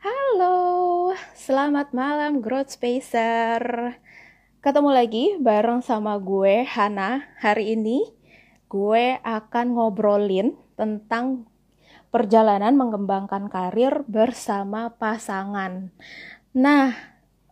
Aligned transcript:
Halo, 0.00 1.12
selamat 1.36 1.92
malam 1.92 2.40
Growth 2.40 2.80
Spacer. 2.80 3.60
Ketemu 4.64 4.90
lagi 4.96 5.36
bareng 5.36 5.84
sama 5.84 6.16
gue 6.16 6.64
Hana. 6.64 7.36
Hari 7.44 7.76
ini 7.76 8.08
gue 8.72 9.20
akan 9.20 9.76
ngobrolin 9.76 10.56
tentang 10.72 11.44
perjalanan 12.08 12.72
mengembangkan 12.80 13.52
karir 13.52 14.00
bersama 14.08 14.88
pasangan. 14.96 15.92
Nah, 16.56 16.96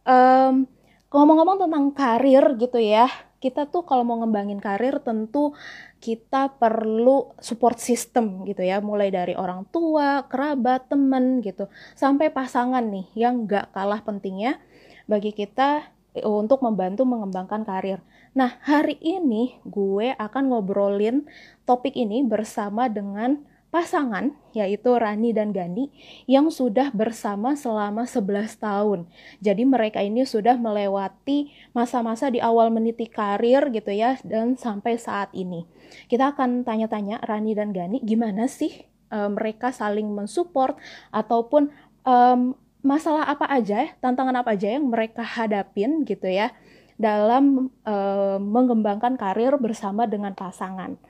um, 0.09 0.65
ngomong-ngomong 1.13 1.69
tentang 1.69 1.93
karir 1.93 2.57
gitu 2.57 2.81
ya, 2.81 3.13
kita 3.43 3.67
tuh 3.67 3.83
kalau 3.83 4.07
mau 4.07 4.23
ngembangin 4.23 4.63
karir 4.63 5.03
tentu 5.03 5.51
kita 5.99 6.55
perlu 6.63 7.35
support 7.43 7.83
system 7.83 8.47
gitu 8.47 8.63
ya, 8.63 8.79
mulai 8.79 9.11
dari 9.11 9.35
orang 9.35 9.67
tua, 9.75 10.27
kerabat, 10.31 10.87
temen 10.87 11.43
gitu, 11.43 11.67
sampai 11.99 12.31
pasangan 12.31 12.83
nih 12.87 13.07
yang 13.19 13.51
gak 13.51 13.75
kalah 13.75 13.99
pentingnya 14.07 14.63
bagi 15.11 15.35
kita 15.35 15.91
eh, 16.15 16.23
untuk 16.23 16.63
membantu 16.63 17.03
mengembangkan 17.03 17.67
karir. 17.67 17.99
Nah, 18.33 18.57
hari 18.65 18.97
ini 19.03 19.59
gue 19.67 20.15
akan 20.17 20.55
ngobrolin 20.55 21.27
topik 21.69 21.99
ini 21.99 22.25
bersama 22.25 22.89
dengan 22.89 23.43
pasangan 23.73 24.37
yaitu 24.53 24.93
Rani 24.93 25.33
dan 25.33 25.57
Gani 25.57 25.89
yang 26.29 26.53
sudah 26.53 26.93
bersama 26.93 27.57
selama 27.57 28.05
11 28.05 28.61
tahun. 28.61 29.09
Jadi 29.41 29.65
mereka 29.65 30.05
ini 30.05 30.29
sudah 30.29 30.61
melewati 30.61 31.49
masa-masa 31.73 32.29
di 32.29 32.37
awal 32.37 32.69
meniti 32.69 33.09
karir 33.09 33.73
gitu 33.73 33.89
ya 33.89 34.21
dan 34.29 34.61
sampai 34.61 35.01
saat 35.01 35.33
ini. 35.33 35.65
Kita 36.05 36.37
akan 36.37 36.69
tanya-tanya 36.69 37.25
Rani 37.25 37.57
dan 37.57 37.73
Gani 37.73 38.05
gimana 38.05 38.45
sih 38.45 38.85
uh, 39.09 39.33
mereka 39.33 39.73
saling 39.73 40.13
mensupport 40.13 40.77
ataupun 41.09 41.73
um, 42.05 42.53
masalah 42.85 43.25
apa 43.25 43.49
aja 43.49 43.89
ya, 43.89 43.91
tantangan 44.05 44.45
apa 44.45 44.53
aja 44.53 44.69
yang 44.69 44.93
mereka 44.93 45.25
hadapin 45.25 46.05
gitu 46.05 46.29
ya 46.29 46.53
dalam 47.01 47.73
uh, 47.89 48.37
mengembangkan 48.37 49.17
karir 49.17 49.57
bersama 49.57 50.05
dengan 50.05 50.37
pasangan. 50.37 51.01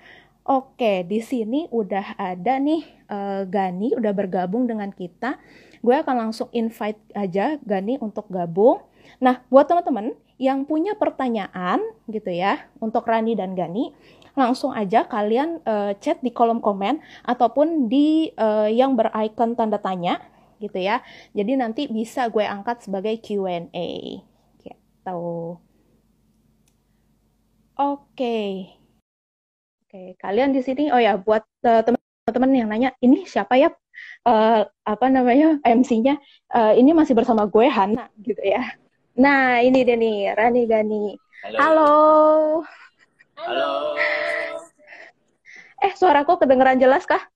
Oke, 0.42 1.06
di 1.06 1.22
sini 1.22 1.70
udah 1.70 2.18
ada 2.18 2.58
nih 2.58 2.82
uh, 3.06 3.46
Gani 3.46 3.94
udah 3.94 4.10
bergabung 4.10 4.66
dengan 4.66 4.90
kita. 4.90 5.38
Gue 5.78 5.94
akan 5.94 6.28
langsung 6.28 6.50
invite 6.50 6.98
aja 7.14 7.62
Gani 7.62 8.02
untuk 8.02 8.26
gabung. 8.26 8.82
Nah, 9.22 9.46
buat 9.46 9.70
teman-teman 9.70 10.18
yang 10.42 10.66
punya 10.66 10.98
pertanyaan 10.98 11.78
gitu 12.10 12.34
ya 12.34 12.66
untuk 12.82 13.06
Rani 13.06 13.38
dan 13.38 13.54
Gani, 13.54 13.94
langsung 14.34 14.74
aja 14.74 15.06
kalian 15.06 15.62
uh, 15.62 15.94
chat 16.02 16.18
di 16.26 16.34
kolom 16.34 16.58
komen 16.58 16.98
ataupun 17.22 17.86
di 17.86 18.34
uh, 18.34 18.66
yang 18.66 18.98
berikon 18.98 19.54
tanda 19.54 19.78
tanya 19.78 20.18
gitu 20.58 20.82
ya. 20.82 21.06
Jadi 21.38 21.54
nanti 21.54 21.86
bisa 21.86 22.26
gue 22.26 22.42
angkat 22.42 22.82
sebagai 22.82 23.14
Q&A. 23.22 23.90
Gitu. 24.58 24.74
Oke. 25.06 25.62
Okay. 28.18 28.81
Oke, 29.92 30.16
kalian 30.16 30.56
di 30.56 30.64
sini, 30.64 30.88
oh 30.88 30.96
ya, 30.96 31.20
buat 31.20 31.44
uh, 31.68 31.84
teman-teman 31.84 32.56
yang 32.56 32.68
nanya, 32.72 32.96
ini 33.04 33.28
siapa 33.28 33.60
ya? 33.60 33.68
Uh, 34.24 34.64
apa 34.88 35.12
namanya 35.12 35.60
MC-nya? 35.60 36.16
Uh, 36.48 36.72
ini 36.80 36.96
masih 36.96 37.12
bersama 37.12 37.44
gue 37.44 37.68
Hana, 37.68 38.08
gitu 38.24 38.40
ya. 38.40 38.72
Nah, 39.20 39.60
ini 39.60 39.84
dia 39.84 40.00
nih, 40.00 40.32
Rani 40.32 40.64
Gani. 40.64 41.12
Halo. 41.60 41.92
Halo. 43.36 43.72
Halo. 44.00 44.64
Eh, 45.84 45.92
suaraku 45.92 46.40
kedengeran 46.40 46.80
jelas 46.80 47.04
kah? 47.04 47.28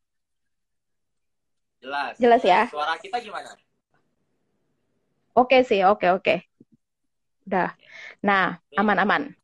Jelas. 1.84 2.16
Jelas 2.16 2.40
ya. 2.40 2.72
Suara 2.72 2.96
kita 2.96 3.20
gimana? 3.20 3.52
Oke 5.36 5.60
sih, 5.60 5.84
oke 5.84 6.08
oke. 6.08 6.40
Udah. 7.44 7.76
Nah, 8.24 8.56
aman-aman. 8.80 9.36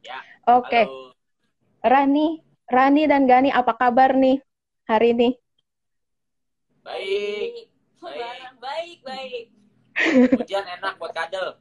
Ya. 0.00 0.24
Oke. 0.48 0.88
Halo. 0.88 1.11
Rani, 1.82 2.38
Rani 2.70 3.10
dan 3.10 3.26
Gani 3.26 3.50
apa 3.50 3.74
kabar 3.74 4.14
nih 4.14 4.38
hari 4.86 5.18
ini? 5.18 5.34
Baik. 6.86 7.74
Baik, 7.98 8.54
baik, 8.62 8.98
baik. 9.02 9.44
Hujan 10.38 10.62
enak 10.78 10.94
buat 11.02 11.10
kadel. 11.10 11.58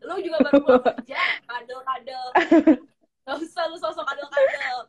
Lu 0.00 0.16
juga 0.24 0.40
baru 0.40 0.64
pulang 0.64 0.80
kerja, 0.80 1.20
kadel-kadel. 1.44 2.24
Gak 3.28 3.36
usah 3.36 3.68
lu 3.68 3.76
sosok 3.76 4.00
kadel-kadel. 4.08 4.88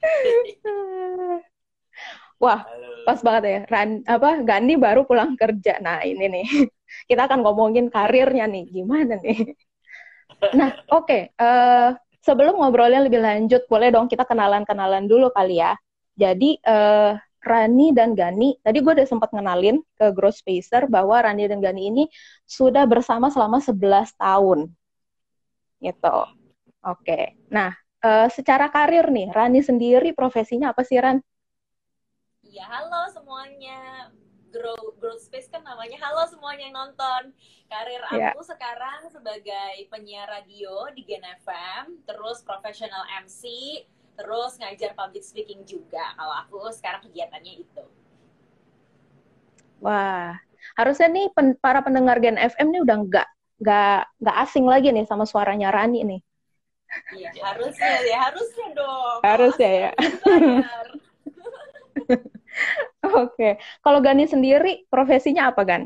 Wah, 2.40 2.64
Halo. 2.64 3.04
pas 3.04 3.20
banget 3.20 3.42
ya. 3.44 3.60
Ran, 3.68 4.00
apa 4.08 4.40
Gani 4.48 4.80
baru 4.80 5.04
pulang 5.04 5.36
kerja. 5.36 5.76
Nah, 5.84 6.00
ini 6.08 6.24
nih. 6.24 6.46
Kita 7.08 7.28
akan 7.28 7.44
ngomongin 7.44 7.92
karirnya 7.92 8.48
nih. 8.48 8.64
Gimana 8.72 9.20
nih? 9.20 9.52
Nah, 10.56 10.72
oke. 10.88 11.04
Okay. 11.04 11.22
Uh, 11.36 11.92
eh, 11.92 12.07
sebelum 12.28 12.60
ngobrolnya 12.60 13.00
lebih 13.00 13.24
lanjut, 13.24 13.64
boleh 13.64 13.88
dong 13.88 14.04
kita 14.04 14.28
kenalan-kenalan 14.28 15.08
dulu 15.08 15.32
kali 15.32 15.64
ya. 15.64 15.72
Jadi 16.12 16.60
uh, 16.68 17.16
Rani 17.40 17.96
dan 17.96 18.12
Gani, 18.12 18.60
tadi 18.60 18.84
gue 18.84 18.92
udah 18.92 19.08
sempat 19.08 19.32
ngenalin 19.32 19.80
ke 19.96 20.12
Growth 20.12 20.44
Spacer 20.44 20.84
bahwa 20.92 21.16
Rani 21.24 21.48
dan 21.48 21.64
Gani 21.64 21.88
ini 21.88 22.04
sudah 22.44 22.84
bersama 22.84 23.32
selama 23.32 23.64
11 23.64 24.12
tahun. 24.20 24.68
Gitu. 25.80 26.18
Oke. 26.84 27.40
Nah, 27.48 27.72
uh, 28.04 28.28
secara 28.28 28.68
karir 28.68 29.08
nih, 29.08 29.32
Rani 29.32 29.64
sendiri 29.64 30.12
profesinya 30.12 30.76
apa 30.76 30.84
sih, 30.84 31.00
Ran? 31.00 31.24
Ya, 32.44 32.68
halo 32.68 33.08
semuanya 33.12 34.12
grow 34.58 34.90
growth 34.98 35.22
space 35.22 35.46
kan 35.46 35.62
namanya 35.62 35.94
halo 36.02 36.26
semuanya 36.26 36.66
yang 36.66 36.74
nonton 36.74 37.30
karir 37.70 38.02
yeah. 38.10 38.34
aku 38.34 38.42
sekarang 38.42 39.06
sebagai 39.06 39.86
penyiar 39.86 40.26
radio 40.26 40.90
di 40.90 41.06
Gen 41.06 41.22
FM 41.46 42.02
terus 42.02 42.42
profesional 42.42 43.06
MC 43.22 43.46
terus 44.18 44.58
ngajar 44.58 44.98
public 44.98 45.22
speaking 45.22 45.62
juga 45.62 46.02
kalau 46.18 46.34
aku 46.42 46.58
sekarang 46.74 47.06
kegiatannya 47.06 47.62
itu 47.62 47.84
wah 49.78 50.34
harusnya 50.74 51.06
nih 51.06 51.30
pen, 51.30 51.54
para 51.62 51.78
pendengar 51.78 52.18
Gen 52.18 52.34
FM 52.34 52.74
nih 52.74 52.82
udah 52.82 52.96
nggak 53.06 53.28
nggak 53.62 54.00
nggak 54.18 54.36
asing 54.42 54.66
lagi 54.66 54.90
nih 54.90 55.06
sama 55.06 55.22
suaranya 55.22 55.70
Rani 55.70 56.02
nih 56.02 56.20
Iya, 57.12 57.28
harusnya 57.44 58.00
ya, 58.00 58.16
harusnya 58.32 58.66
dong. 58.72 59.20
Harusnya 59.20 59.68
ya. 59.68 59.90
Oke. 63.14 63.60
Kalau 63.80 64.00
Gani 64.04 64.24
sendiri 64.28 64.84
profesinya 64.88 65.52
apa, 65.52 65.62
Gan? 65.64 65.82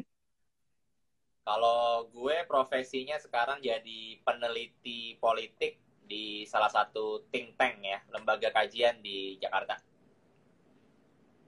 Kalau 1.43 2.07
gue 2.15 2.47
profesinya 2.47 3.19
sekarang 3.19 3.59
jadi 3.59 4.23
peneliti 4.23 5.19
politik 5.19 5.83
di 6.07 6.47
salah 6.47 6.71
satu 6.71 7.27
think 7.35 7.59
tank 7.59 7.83
ya, 7.83 7.99
lembaga 8.15 8.55
kajian 8.55 9.03
di 9.03 9.43
Jakarta. 9.43 9.75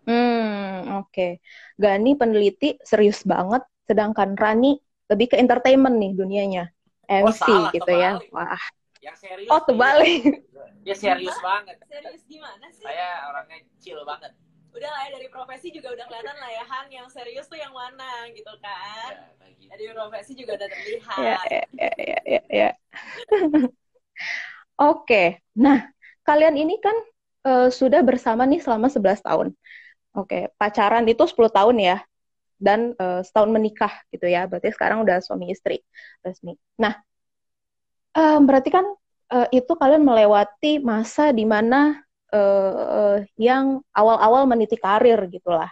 Hmm, 0.05 0.99
oke. 0.99 1.15
Okay. 1.15 1.33
Gani 1.79 2.19
peneliti 2.19 2.75
serius 2.83 3.23
banget, 3.23 3.63
sedangkan 3.87 4.35
Rani 4.35 4.75
lebih 5.07 5.31
ke 5.31 5.37
entertainment 5.39 5.95
nih 5.95 6.13
dunianya. 6.19 6.65
MC 7.05 7.29
oh, 7.29 7.33
salah, 7.37 7.71
gitu 7.71 7.93
ya. 7.95 8.13
ya. 8.19 8.33
Wah. 8.33 8.65
Yang 8.99 9.17
serius. 9.21 9.51
Oh, 9.53 9.61
terbalik. 9.63 10.23
Dia 10.83 10.97
serius 10.97 11.37
banget. 11.39 11.77
Serius 11.87 12.23
gimana 12.27 12.67
sih? 12.73 12.83
Saya 12.83 13.31
orangnya 13.31 13.59
chill 13.79 14.01
banget 14.03 14.33
udah 14.75 14.91
lah 14.91 15.01
ya 15.07 15.11
dari 15.15 15.29
profesi 15.31 15.71
juga 15.71 15.95
udah 15.95 16.05
kelihatan 16.11 16.35
lah 16.35 16.51
ya 16.51 16.65
Han 16.67 16.87
yang 16.91 17.07
serius 17.07 17.47
tuh 17.47 17.55
yang 17.55 17.71
mana 17.71 18.27
gitu 18.35 18.51
kan 18.59 19.31
ya, 19.39 19.47
gitu. 19.55 19.71
dari 19.71 19.85
profesi 19.95 20.33
juga 20.35 20.59
udah 20.59 20.69
terlihat 20.69 21.19
ya 21.23 21.39
ya 21.47 21.65
ya 21.79 21.93
ya, 21.95 22.19
ya, 22.27 22.43
ya. 22.51 22.71
oke 24.91 25.23
nah 25.55 25.87
kalian 26.27 26.59
ini 26.59 26.83
kan 26.83 26.97
uh, 27.47 27.69
sudah 27.71 28.03
bersama 28.03 28.43
nih 28.51 28.59
selama 28.59 28.91
11 28.91 29.23
tahun 29.23 29.49
oke 30.19 30.39
pacaran 30.59 31.07
itu 31.07 31.23
10 31.23 31.39
tahun 31.55 31.77
ya 31.79 31.99
dan 32.59 32.99
uh, 32.99 33.23
setahun 33.23 33.51
menikah 33.55 33.95
gitu 34.11 34.27
ya 34.27 34.51
berarti 34.51 34.75
sekarang 34.75 35.07
udah 35.07 35.23
suami 35.23 35.55
istri 35.55 35.87
resmi 36.27 36.59
nah 36.75 36.99
uh, 38.19 38.43
berarti 38.43 38.75
kan 38.75 38.87
uh, 39.31 39.49
itu 39.55 39.73
kalian 39.79 40.03
melewati 40.03 40.83
masa 40.83 41.31
di 41.31 41.47
mana 41.47 42.04
uh, 42.35 43.17
yang 43.39 43.79
awal-awal 43.95 44.45
meniti 44.51 44.75
karir 44.75 45.19
gitulah. 45.31 45.71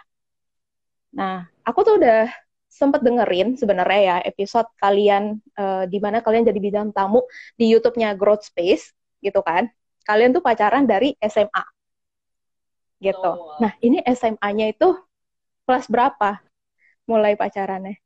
Nah, 1.13 1.45
aku 1.61 1.83
tuh 1.83 1.99
udah 1.99 2.31
sempet 2.73 3.05
dengerin 3.05 3.53
sebenarnya 3.53 4.01
ya 4.01 4.17
episode 4.25 4.65
kalian 4.81 5.37
uh, 5.53 5.85
di 5.85 6.01
mana 6.01 6.25
kalian 6.25 6.49
jadi 6.49 6.57
bidang 6.57 6.89
tamu 6.89 7.21
di 7.53 7.69
YouTube-nya 7.69 8.17
Growth 8.17 8.49
Space 8.49 8.95
gitu 9.21 9.43
kan. 9.45 9.69
Kalian 10.03 10.33
tuh 10.33 10.41
pacaran 10.41 10.83
dari 10.89 11.13
SMA. 11.21 11.63
Gitu. 12.97 13.19
Oh, 13.19 13.59
Nah, 13.59 13.75
ini 13.83 13.99
SMA-nya 14.03 14.73
itu 14.73 14.95
kelas 15.67 15.87
berapa 15.87 16.39
mulai 17.07 17.35
pacarannya? 17.35 17.99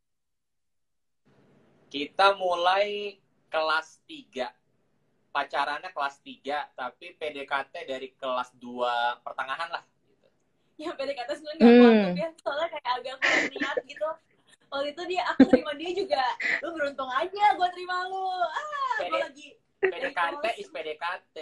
Kita 1.88 2.36
mulai 2.36 3.16
kelas 3.48 4.04
3 4.04 4.52
pacarannya 5.38 5.94
kelas 5.94 6.18
3 6.26 6.74
tapi 6.74 7.14
PDKT 7.14 7.86
dari 7.86 8.10
kelas 8.18 8.58
2 8.58 9.22
pertengahan 9.22 9.70
lah 9.70 9.86
gitu. 10.10 10.26
yang 10.82 10.98
PDKT 10.98 11.30
sebenarnya 11.38 11.62
nggak 11.62 11.94
anggap 11.94 12.18
ya 12.18 12.30
soalnya 12.42 12.68
kayak 12.74 12.90
agak 12.98 13.16
kurang 13.22 13.46
niat 13.54 13.78
gitu. 13.86 14.10
Waktu 14.68 14.88
itu 14.92 15.02
dia 15.08 15.22
aku 15.32 15.48
terima 15.48 15.72
dia 15.78 15.92
juga 15.94 16.24
lu 16.66 16.70
beruntung 16.74 17.12
aja 17.14 17.44
gue 17.54 17.70
terima 17.70 17.96
lu. 18.10 18.26
Ah 18.50 18.98
gue 19.06 19.20
lagi 19.30 19.48
PDKT 19.78 20.46
is 20.58 20.70
PDKT 20.74 21.36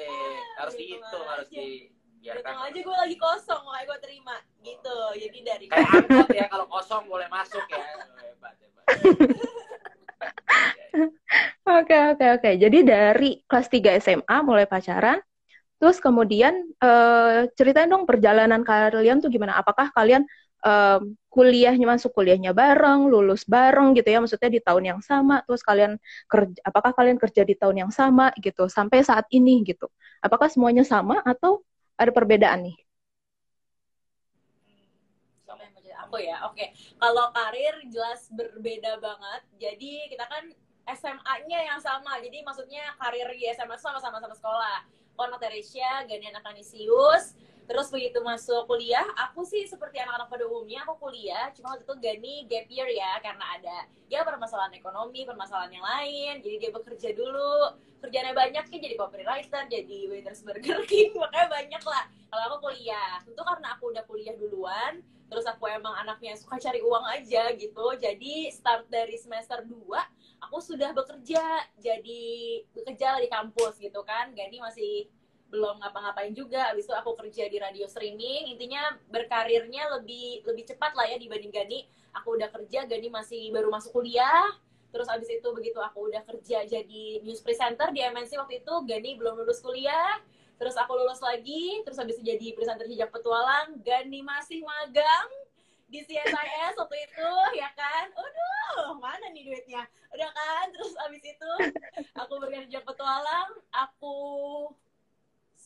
harus 0.59 0.73
Beruntung 0.75 0.99
dihitung 0.99 1.25
harus 1.31 1.47
di 1.47 1.87
biarkan 2.19 2.43
beruntung 2.43 2.67
aja 2.67 2.79
gue 2.83 2.97
lagi 2.99 3.15
kosong 3.15 3.61
makanya 3.63 3.85
gue 3.87 3.99
terima 4.03 4.35
gitu. 4.59 4.97
Jadi 5.23 5.37
dari 5.39 5.65
kayak 5.71 5.87
angkot 6.03 6.29
ya 6.35 6.45
kalau 6.51 6.67
kosong 6.67 7.07
boleh 7.07 7.31
masuk 7.31 7.63
ya. 7.71 7.79
Hebat 7.79 8.59
hebat 8.59 8.83
Oke, 11.65 11.95
oke, 12.13 12.25
oke. 12.39 12.49
Jadi 12.61 12.79
dari 12.85 13.29
kelas 13.49 13.67
3 13.73 13.89
SMA 13.97 14.37
mulai 14.45 14.65
pacaran, 14.69 15.19
terus 15.81 15.97
kemudian 15.99 16.53
eh, 16.79 17.49
ceritain 17.57 17.89
dong 17.89 18.05
perjalanan 18.09 18.61
kalian 18.63 19.19
tuh 19.23 19.29
gimana? 19.33 19.57
Apakah 19.59 19.91
kalian 19.91 20.23
eh, 20.65 20.99
kuliahnya 21.33 21.85
masuk 21.89 22.13
kuliahnya 22.15 22.51
bareng, 22.55 23.09
lulus 23.11 23.43
bareng 23.49 23.97
gitu 23.97 24.07
ya? 24.13 24.19
Maksudnya 24.23 24.49
di 24.51 24.61
tahun 24.63 24.83
yang 24.97 25.01
sama, 25.03 25.41
terus 25.45 25.61
kalian 25.65 25.97
kerja, 26.31 26.59
apakah 26.65 26.91
kalian 26.95 27.17
kerja 27.19 27.41
di 27.43 27.55
tahun 27.57 27.87
yang 27.87 27.91
sama 27.93 28.31
gitu 28.39 28.69
sampai 28.71 29.01
saat 29.03 29.25
ini 29.33 29.65
gitu? 29.67 29.89
Apakah 30.23 30.47
semuanya 30.53 30.85
sama 30.87 31.19
atau 31.25 31.61
ada 31.99 32.11
perbedaan 32.13 32.65
nih? 32.71 32.77
Aku 36.05 36.21
ya 36.21 36.37
oke 36.45 36.61
kalau 37.01 37.33
karir 37.33 37.73
jelas 37.89 38.29
berbeda 38.29 39.01
banget 39.01 39.41
jadi 39.57 39.93
kita 40.13 40.25
kan 40.29 40.53
SMA-nya 40.85 41.59
yang 41.73 41.79
sama. 41.81 42.21
Jadi 42.21 42.45
maksudnya 42.45 42.93
karir 43.01 43.29
di 43.33 43.49
SMA 43.57 43.77
sama-sama 43.81 44.21
sama 44.21 44.35
sekolah. 44.37 44.85
Kona 45.15 45.39
Teresia, 45.39 46.03
Ganian 46.05 46.35
Akanisius. 46.37 47.33
Terus 47.65 47.89
begitu 47.89 48.21
masuk 48.21 48.69
kuliah 48.69 49.01
aku 49.17 49.41
sih 49.41 49.65
seperti 49.65 49.97
anak-anak 49.97 50.29
pada 50.29 50.45
umumnya 50.45 50.85
aku 50.85 51.09
kuliah. 51.09 51.49
Cuma 51.57 51.73
waktu 51.73 51.81
itu 51.81 51.95
Gani 51.97 52.35
gap 52.45 52.67
year 52.69 52.89
ya 52.93 53.17
karena 53.25 53.45
ada 53.57 53.77
ya 54.05 54.21
permasalahan 54.21 54.77
ekonomi 54.77 55.25
permasalahan 55.25 55.73
yang 55.73 55.81
lain. 55.81 56.33
Jadi 56.45 56.55
dia 56.61 56.69
bekerja 56.69 57.09
dulu. 57.17 57.73
Kerjanya 58.05 58.37
banyak 58.37 58.69
kan 58.69 58.77
jadi 58.77 58.93
copywriter 58.93 59.65
jadi 59.65 59.97
waiters 60.13 60.45
Burger 60.45 60.85
King 60.85 61.17
makanya 61.21 61.47
banyak 61.49 61.83
lah. 61.89 62.03
Kalau 62.29 62.43
aku 62.53 62.57
kuliah. 62.69 63.17
Tentu 63.25 63.41
karena 63.41 63.67
aku 63.73 63.83
udah 63.89 64.03
kuliah 64.05 64.35
duluan 64.37 65.01
terus 65.25 65.45
aku 65.49 65.65
emang 65.65 65.93
anaknya 65.97 66.37
suka 66.37 66.61
cari 66.61 66.79
uang 66.81 67.05
aja 67.09 67.51
gitu. 67.57 67.85
Jadi 67.97 68.49
start 68.53 68.87
dari 68.89 69.17
semester 69.17 69.65
2 69.65 69.73
aku 70.45 70.57
sudah 70.61 70.93
bekerja 70.93 71.41
jadi 71.81 72.23
bekerja 72.75 73.19
di 73.21 73.29
kampus 73.29 73.81
gitu 73.81 74.05
kan. 74.05 74.31
Gani 74.37 74.61
masih 74.61 75.09
belum 75.49 75.79
ngapa-ngapain 75.79 76.33
juga 76.33 76.73
abis 76.73 76.89
itu 76.89 76.95
aku 76.97 77.17
kerja 77.17 77.49
di 77.49 77.57
radio 77.57 77.85
streaming. 77.89 78.53
Intinya 78.53 78.93
berkarirnya 79.09 79.89
lebih 79.99 80.45
lebih 80.45 80.63
cepat 80.69 80.93
lah 80.93 81.09
ya 81.09 81.17
dibanding 81.17 81.53
Gani. 81.53 81.79
Aku 82.21 82.37
udah 82.37 82.49
kerja 82.53 82.85
Gani 82.85 83.07
masih 83.09 83.49
baru 83.49 83.73
masuk 83.73 83.95
kuliah. 83.95 84.53
Terus 84.93 85.11
abis 85.11 85.27
itu 85.27 85.47
begitu 85.51 85.75
aku 85.83 86.07
udah 86.07 86.23
kerja 86.23 86.63
jadi 86.63 87.03
news 87.19 87.43
presenter 87.43 87.91
di 87.91 87.99
MNC 87.99 88.31
waktu 88.39 88.63
itu 88.63 88.73
Gani 88.87 89.19
belum 89.19 89.43
lulus 89.43 89.59
kuliah 89.59 90.21
terus 90.55 90.75
aku 90.79 90.95
lulus 90.95 91.19
lagi 91.19 91.83
terus 91.83 91.99
habis 91.99 92.19
jadi 92.23 92.55
presenter 92.55 92.87
hijab 92.87 93.11
petualang 93.11 93.75
Gani 93.83 94.23
masih 94.23 94.63
magang 94.63 95.29
di 95.85 96.01
CSIS 96.01 96.73
waktu 96.81 96.97
itu 96.97 97.31
ya 97.55 97.69
kan? 97.77 98.09
Aduh 98.09 98.97
mana 98.97 99.29
nih 99.29 99.45
duitnya? 99.45 99.85
Udah 100.11 100.29
kan? 100.33 100.65
Terus 100.73 100.97
abis 101.05 101.23
itu 101.23 101.51
aku 102.17 102.33
hijab 102.49 102.83
petualang 102.83 103.49
aku 103.69 104.19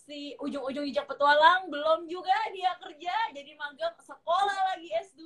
si 0.09 0.33
ujung-ujung 0.41 0.89
hijab 0.89 1.06
petualang 1.06 1.69
belum 1.69 2.09
juga 2.09 2.33
dia 2.50 2.74
kerja 2.81 3.13
jadi 3.30 3.53
magang 3.53 3.94
sekolah 4.01 4.74
lagi 4.74 4.89
S2 5.06 5.21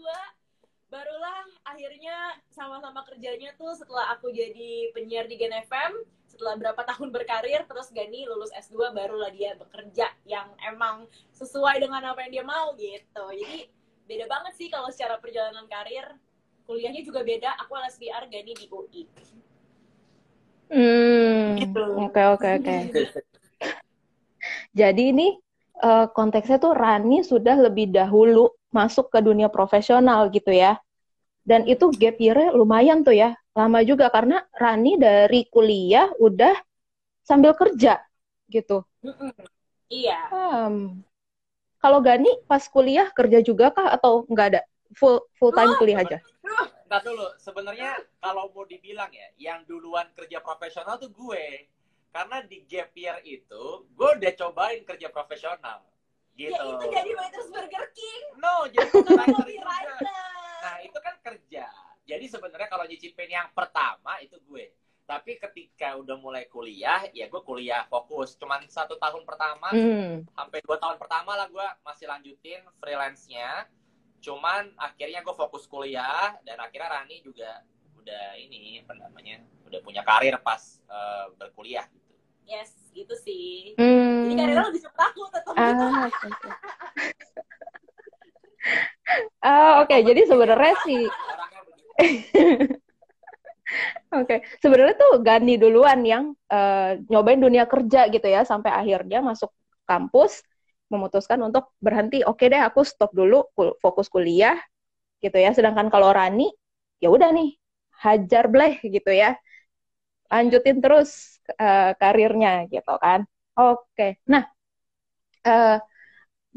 barulah 0.92 1.48
akhirnya 1.64 2.36
sama-sama 2.52 3.00
kerjanya 3.08 3.56
tuh 3.56 3.72
setelah 3.80 4.12
aku 4.12 4.28
jadi 4.30 4.92
penyiar 4.92 5.32
di 5.32 5.40
Gen 5.40 5.56
FM 5.56 6.04
setelah 6.34 6.58
berapa 6.58 6.82
tahun 6.82 7.14
berkarir 7.14 7.62
terus 7.70 7.94
Gani 7.94 8.26
lulus 8.26 8.50
S2 8.58 8.90
barulah 8.90 9.30
dia 9.30 9.54
bekerja 9.54 10.10
yang 10.26 10.50
emang 10.66 11.06
sesuai 11.30 11.78
dengan 11.78 12.02
apa 12.10 12.26
yang 12.26 12.42
dia 12.42 12.46
mau 12.46 12.74
gitu 12.74 13.26
jadi 13.38 13.70
beda 14.10 14.26
banget 14.26 14.54
sih 14.58 14.68
kalau 14.74 14.90
secara 14.90 15.22
perjalanan 15.22 15.70
karir 15.70 16.10
kuliahnya 16.66 17.06
juga 17.06 17.22
beda 17.22 17.54
aku 17.62 17.78
LSPR 17.78 18.26
Gani 18.34 18.58
di 18.58 18.66
UI 18.74 19.06
Hmm, 20.74 21.54
Gitu. 21.62 21.86
oke 22.02 22.22
oke 22.34 22.50
oke. 22.58 22.78
Jadi 24.74 25.04
ini 25.14 25.38
eh, 25.86 26.06
konteksnya 26.18 26.58
tuh 26.58 26.74
Rani 26.74 27.22
sudah 27.22 27.54
lebih 27.62 27.94
dahulu 27.94 28.50
masuk 28.74 29.14
ke 29.14 29.22
dunia 29.22 29.54
profesional 29.54 30.34
gitu 30.34 30.50
ya. 30.50 30.82
Dan 31.44 31.68
itu 31.68 31.92
gap 32.00 32.18
year 32.24 32.56
lumayan 32.56 33.04
tuh 33.04 33.12
ya, 33.12 33.36
lama 33.52 33.84
juga 33.84 34.08
karena 34.08 34.48
Rani 34.56 34.96
dari 34.96 35.44
kuliah 35.52 36.08
udah 36.18 36.56
sambil 37.24 37.52
kerja 37.56 38.00
gitu. 38.48 38.84
Mm-mm. 39.04 39.32
iya 39.92 40.20
Hmm. 40.32 41.04
Kalau 41.84 42.00
Gani 42.00 42.40
pas 42.48 42.64
kuliah 42.64 43.12
kerja 43.12 43.44
juga 43.44 43.68
kah 43.76 43.92
atau 43.92 44.24
nggak 44.32 44.48
ada 44.56 44.62
full 44.96 45.20
full 45.36 45.52
time 45.52 45.76
kuliah 45.76 46.00
aja? 46.00 46.18
Ntar 46.88 47.04
dulu, 47.04 47.28
sebenarnya 47.36 48.00
kalau 48.24 48.48
mau 48.56 48.64
dibilang 48.64 49.12
ya, 49.12 49.28
yang 49.36 49.68
duluan 49.68 50.08
kerja 50.16 50.40
profesional 50.40 50.96
tuh 50.96 51.12
gue. 51.12 51.68
Karena 52.14 52.46
di 52.46 52.64
gap 52.70 52.94
year 52.96 53.20
itu, 53.26 53.90
gue 53.90 54.10
udah 54.16 54.32
cobain 54.38 54.86
kerja 54.88 55.12
profesional. 55.12 55.84
Gitu. 56.34 56.50
ya 56.50 56.66
itu 56.66 56.86
jadi 56.90 57.12
waiters 57.14 57.50
Burger 57.54 57.86
King 57.94 58.42
No, 58.42 58.66
jadi 58.66 58.90
copywriter 59.06 60.02
Nah, 60.64 60.80
itu 60.80 60.96
kan 61.04 61.16
kerja. 61.20 61.68
Jadi 62.08 62.26
sebenarnya 62.28 62.72
kalau 62.72 62.88
nyicipin 62.88 63.28
yang 63.28 63.52
pertama 63.52 64.16
itu 64.24 64.40
gue. 64.48 64.72
Tapi 65.04 65.36
ketika 65.36 66.00
udah 66.00 66.16
mulai 66.16 66.48
kuliah, 66.48 67.04
ya 67.12 67.28
gue 67.28 67.42
kuliah 67.44 67.84
fokus. 67.92 68.40
Cuman 68.40 68.64
satu 68.72 68.96
tahun 68.96 69.28
pertama, 69.28 69.76
Hmm. 69.76 70.24
sampai 70.32 70.64
dua 70.64 70.80
tahun 70.80 70.96
pertama 70.96 71.36
lah 71.36 71.52
gue 71.52 71.68
masih 71.84 72.08
lanjutin 72.08 72.64
freelance-nya. 72.80 73.68
Cuman 74.24 74.72
akhirnya 74.80 75.20
gue 75.20 75.36
fokus 75.36 75.68
kuliah 75.68 76.40
dan 76.48 76.56
akhirnya 76.64 77.04
Rani 77.04 77.20
juga 77.20 77.60
udah 78.00 78.36
ini 78.36 78.84
apa 78.84 79.00
namanya 79.00 79.44
udah 79.68 79.80
punya 79.84 80.04
karir 80.04 80.36
pas 80.44 80.80
eh, 80.92 81.26
berkuliah 81.40 81.88
gitu. 81.88 82.12
yes 82.44 82.76
gitu 82.92 83.16
sih 83.16 83.80
Hmm. 83.80 84.28
jadi 84.28 84.44
karirnya 84.44 84.68
lebih 84.68 84.84
cepat 84.84 85.16
aku 85.16 85.24
tetap 85.32 85.56
Ah, 85.56 86.12
oke, 89.14 89.44
oke. 89.44 89.82
Oke. 89.84 89.96
Jadi 90.08 90.22
sebenarnya 90.30 90.74
sih, 90.86 91.02
oke. 94.16 94.36
Sebenarnya 94.62 94.96
tuh 95.00 95.12
Gani 95.24 95.54
duluan 95.60 96.00
yang 96.06 96.24
eh, 96.52 97.00
nyobain 97.12 97.40
dunia 97.42 97.66
kerja 97.70 98.08
gitu 98.12 98.28
ya, 98.28 98.42
sampai 98.48 98.72
akhirnya 98.74 99.20
masuk 99.24 99.52
kampus, 99.90 100.42
memutuskan 100.92 101.40
untuk 101.44 101.72
berhenti. 101.84 102.22
Oke 102.28 102.48
deh, 102.52 102.62
aku 102.62 102.82
stop 102.86 103.12
dulu, 103.16 103.44
fokus 103.84 104.08
kuliah, 104.12 104.58
gitu 105.24 105.38
ya. 105.40 105.52
Sedangkan 105.56 105.90
kalau 105.94 106.12
Rani, 106.14 106.50
ya 107.04 107.10
udah 107.14 107.32
nih, 107.36 107.56
hajar 108.06 108.46
bleh 108.52 108.80
gitu 108.84 109.12
ya, 109.14 109.38
lanjutin 110.32 110.78
terus 110.84 111.10
eh, 111.62 111.92
karirnya 112.02 112.52
gitu 112.74 112.94
kan. 113.04 113.20
Oke. 113.60 114.20
Nah, 114.32 114.44
eh, 115.46 115.78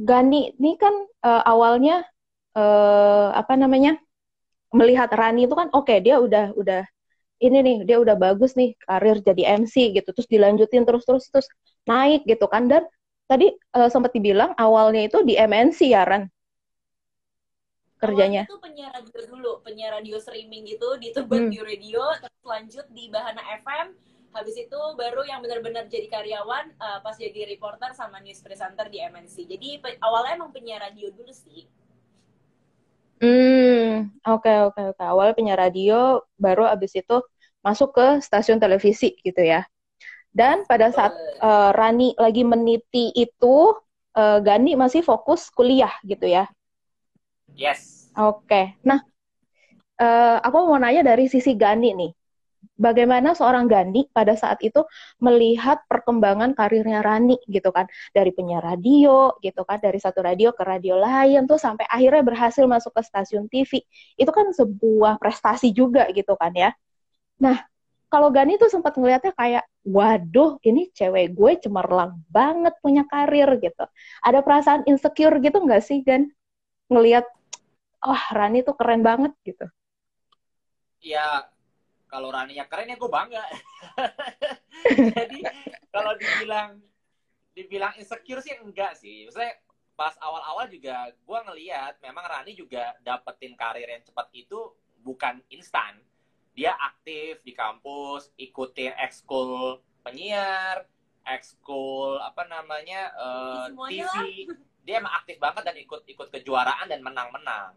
Gani 0.08 0.36
ini 0.60 0.70
kan 0.82 0.94
eh, 1.26 1.42
awalnya 1.52 1.92
eh, 2.56 3.28
apa 3.36 3.54
namanya 3.60 4.00
melihat 4.74 5.08
Rani 5.12 5.46
itu 5.46 5.54
kan 5.54 5.68
oke 5.72 5.94
dia 6.02 6.16
udah 6.18 6.52
udah 6.56 6.82
ini 7.40 7.58
nih 7.60 7.76
dia 7.88 7.96
udah 8.00 8.16
bagus 8.16 8.56
nih 8.56 8.72
karir 8.80 9.20
jadi 9.20 9.60
MC 9.60 9.92
gitu 9.96 10.08
terus 10.12 10.28
dilanjutin 10.28 10.82
terus 10.88 11.04
terus 11.04 11.24
terus 11.28 11.46
naik 11.84 12.24
gitu 12.24 12.46
kan 12.48 12.66
dan 12.72 12.82
tadi 13.30 13.52
eh, 13.52 13.88
sempat 13.92 14.10
dibilang 14.16 14.56
awalnya 14.56 15.06
itu 15.08 15.20
di 15.22 15.36
MNC 15.36 15.80
ya 15.92 16.02
Ran 16.08 16.24
kerjanya 17.96 18.44
tuh 18.44 18.60
penyiar 18.60 18.92
radio 18.92 19.20
dulu, 19.24 19.52
penyiar 19.64 19.96
radio 19.96 20.16
streaming 20.20 20.68
gitu 20.68 21.00
di 21.00 21.08
Tebet 21.16 21.48
Hmm. 21.48 21.52
di 21.52 21.58
radio, 21.64 22.04
terus 22.20 22.44
lanjut 22.44 22.86
di 22.92 23.08
Bahana 23.08 23.40
FM. 23.64 23.96
Habis 24.36 24.68
itu 24.68 24.80
baru 25.00 25.24
yang 25.24 25.40
benar-benar 25.40 25.88
jadi 25.88 26.12
karyawan 26.12 26.76
eh, 26.76 26.98
pas 27.00 27.16
jadi 27.16 27.48
reporter 27.48 27.96
sama 27.96 28.20
news 28.20 28.44
presenter 28.44 28.92
di 28.92 29.00
MNC. 29.00 29.48
Jadi 29.48 29.80
awalnya 30.04 30.36
emang 30.36 30.52
penyiar 30.52 30.84
radio 30.84 31.08
dulu 31.08 31.32
sih. 31.32 31.64
Hmm, 33.16 34.12
oke 34.28 34.52
oke 34.68 34.80
oke. 34.92 35.02
Awal 35.02 35.32
penyiar 35.32 35.56
radio, 35.56 36.20
baru 36.36 36.68
abis 36.68 37.00
itu 37.00 37.16
masuk 37.64 37.96
ke 37.96 38.06
stasiun 38.20 38.60
televisi 38.60 39.16
gitu 39.24 39.40
ya. 39.40 39.64
Dan 40.36 40.68
pada 40.68 40.92
saat 40.92 41.16
eh, 41.16 41.70
Rani 41.72 42.12
lagi 42.20 42.44
meniti 42.44 43.08
itu, 43.16 43.72
eh, 44.12 44.38
Gani 44.44 44.76
masih 44.76 45.00
fokus 45.00 45.48
kuliah 45.48 45.92
gitu 46.04 46.28
ya. 46.28 46.44
Yes. 47.56 48.12
Oke. 48.12 48.76
Nah, 48.84 49.00
eh, 49.96 50.36
aku 50.44 50.56
mau 50.68 50.76
nanya 50.76 51.00
dari 51.00 51.24
sisi 51.32 51.56
Gani 51.56 51.96
nih. 51.96 52.10
Bagaimana 52.74 53.38
seorang 53.38 53.70
Gandhi 53.70 54.10
pada 54.10 54.34
saat 54.34 54.58
itu 54.60 54.82
melihat 55.22 55.86
perkembangan 55.86 56.58
karirnya 56.58 57.00
Rani 57.00 57.38
gitu 57.46 57.70
kan. 57.70 57.86
Dari 58.10 58.34
penyiar 58.34 58.66
radio 58.66 59.38
gitu 59.38 59.62
kan. 59.62 59.78
Dari 59.78 60.02
satu 60.02 60.26
radio 60.26 60.50
ke 60.50 60.66
radio 60.66 60.98
lain 60.98 61.46
tuh 61.46 61.60
sampai 61.60 61.86
akhirnya 61.86 62.26
berhasil 62.26 62.64
masuk 62.66 62.90
ke 62.98 63.02
stasiun 63.06 63.46
TV 63.46 63.80
itu 64.18 64.30
kan 64.34 64.50
sebuah 64.50 65.22
prestasi 65.22 65.70
juga 65.70 66.10
gitu 66.10 66.34
kan 66.34 66.50
ya. 66.52 66.70
Nah 67.42 67.62
kalau 68.06 68.30
Gani 68.30 68.56
tuh 68.56 68.70
sempat 68.70 68.94
ngelihatnya 68.94 69.34
kayak 69.34 69.64
waduh 69.82 70.62
ini 70.62 70.90
cewek 70.94 71.34
gue 71.34 71.52
cemerlang 71.58 72.22
banget 72.30 72.74
punya 72.78 73.02
karir 73.06 73.50
gitu. 73.58 73.84
Ada 74.22 74.42
perasaan 74.42 74.82
insecure 74.86 75.38
gitu 75.42 75.58
nggak 75.62 75.82
sih 75.82 76.02
Gan? 76.06 76.30
Ngelihat 76.90 77.26
oh 78.06 78.22
Rani 78.30 78.62
tuh 78.62 78.78
keren 78.78 79.02
banget 79.02 79.34
gitu. 79.42 79.66
Ya 81.02 81.50
kalau 82.16 82.32
Rani 82.32 82.56
yang 82.56 82.64
keren 82.64 82.88
ya 82.88 82.96
gue 82.96 83.10
bangga. 83.12 83.44
Jadi 85.20 85.44
kalau 85.92 86.16
dibilang 86.16 86.80
dibilang 87.52 87.92
insecure 88.00 88.40
sih 88.40 88.56
enggak 88.56 88.96
sih. 88.96 89.28
Maksudnya 89.28 89.60
pas 89.92 90.16
awal-awal 90.24 90.64
juga 90.72 91.12
gue 91.12 91.38
ngeliat 91.44 92.00
memang 92.00 92.24
Rani 92.24 92.56
juga 92.56 92.96
dapetin 93.04 93.52
karir 93.52 93.84
yang 93.84 94.00
cepat 94.00 94.32
itu 94.32 94.72
bukan 95.04 95.44
instan. 95.52 96.00
Dia 96.56 96.72
aktif 96.72 97.44
di 97.44 97.52
kampus, 97.52 98.32
ikutin 98.40 98.96
ekskul 98.96 99.84
penyiar, 100.00 100.88
ekskul 101.28 102.16
apa 102.16 102.48
namanya 102.48 103.12
uh, 103.12 103.68
TV. 103.92 104.48
Dia 104.88 105.04
emang 105.04 105.12
aktif 105.20 105.36
banget 105.36 105.68
dan 105.68 105.76
ikut 105.76 106.00
ikut 106.08 106.32
kejuaraan 106.32 106.88
dan 106.88 107.04
menang-menang. 107.04 107.76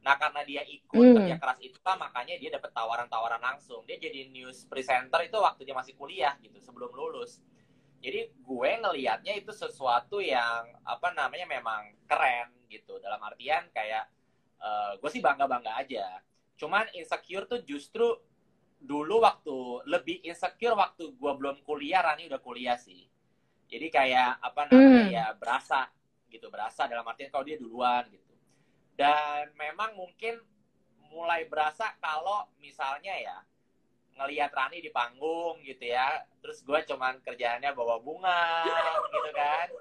Nah 0.00 0.16
karena 0.16 0.40
dia 0.48 0.62
ikut 0.64 0.96
hmm. 0.96 1.16
kerja 1.20 1.36
keras 1.36 1.58
itu 1.60 1.78
lah 1.84 1.96
makanya 2.00 2.34
dia 2.40 2.50
dapat 2.56 2.72
tawaran-tawaran 2.72 3.40
langsung. 3.40 3.84
Dia 3.84 4.00
jadi 4.00 4.32
news 4.32 4.64
presenter 4.64 5.20
itu 5.28 5.36
waktu 5.36 5.68
dia 5.68 5.76
masih 5.76 5.94
kuliah 5.96 6.36
gitu 6.40 6.56
sebelum 6.60 6.92
lulus. 6.92 7.44
Jadi 8.00 8.32
gue 8.32 8.70
ngelihatnya 8.80 9.36
itu 9.36 9.52
sesuatu 9.52 10.24
yang 10.24 10.72
apa 10.88 11.12
namanya 11.12 11.44
memang 11.44 11.92
keren 12.08 12.48
gitu. 12.72 12.96
Dalam 12.96 13.20
artian 13.20 13.68
kayak 13.76 14.08
uh, 14.56 14.96
gue 14.96 15.10
sih 15.12 15.20
bangga 15.20 15.44
bangga 15.44 15.76
aja. 15.76 16.24
Cuman 16.56 16.88
insecure 16.96 17.44
tuh 17.44 17.60
justru 17.68 18.08
dulu 18.80 19.20
waktu 19.20 19.84
lebih 19.84 20.24
insecure 20.24 20.72
waktu 20.72 21.12
gue 21.12 21.32
belum 21.36 21.60
kuliah, 21.60 22.00
Rani 22.00 22.32
udah 22.32 22.40
kuliah 22.40 22.80
sih. 22.80 23.04
Jadi 23.68 23.86
kayak 23.92 24.40
apa 24.40 24.66
namanya 24.72 25.04
hmm. 25.04 25.12
ya 25.12 25.26
berasa 25.36 25.92
gitu 26.30 26.48
berasa 26.48 26.86
dalam 26.86 27.04
artian 27.04 27.28
kalau 27.28 27.44
dia 27.44 27.58
duluan 27.58 28.06
gitu 28.08 28.29
dan 29.00 29.48
memang 29.56 29.96
mungkin 29.96 30.36
mulai 31.08 31.48
berasa 31.48 31.96
kalau 32.04 32.44
misalnya 32.60 33.16
ya 33.16 33.40
ngelihat 34.20 34.52
Rani 34.52 34.84
di 34.84 34.92
panggung 34.92 35.64
gitu 35.64 35.88
ya 35.88 36.20
terus 36.44 36.60
gue 36.60 36.76
cuman 36.84 37.16
kerjaannya 37.24 37.72
bawa 37.72 37.96
bunga 38.04 38.68
gitu 39.16 39.30
kan. 39.32 39.72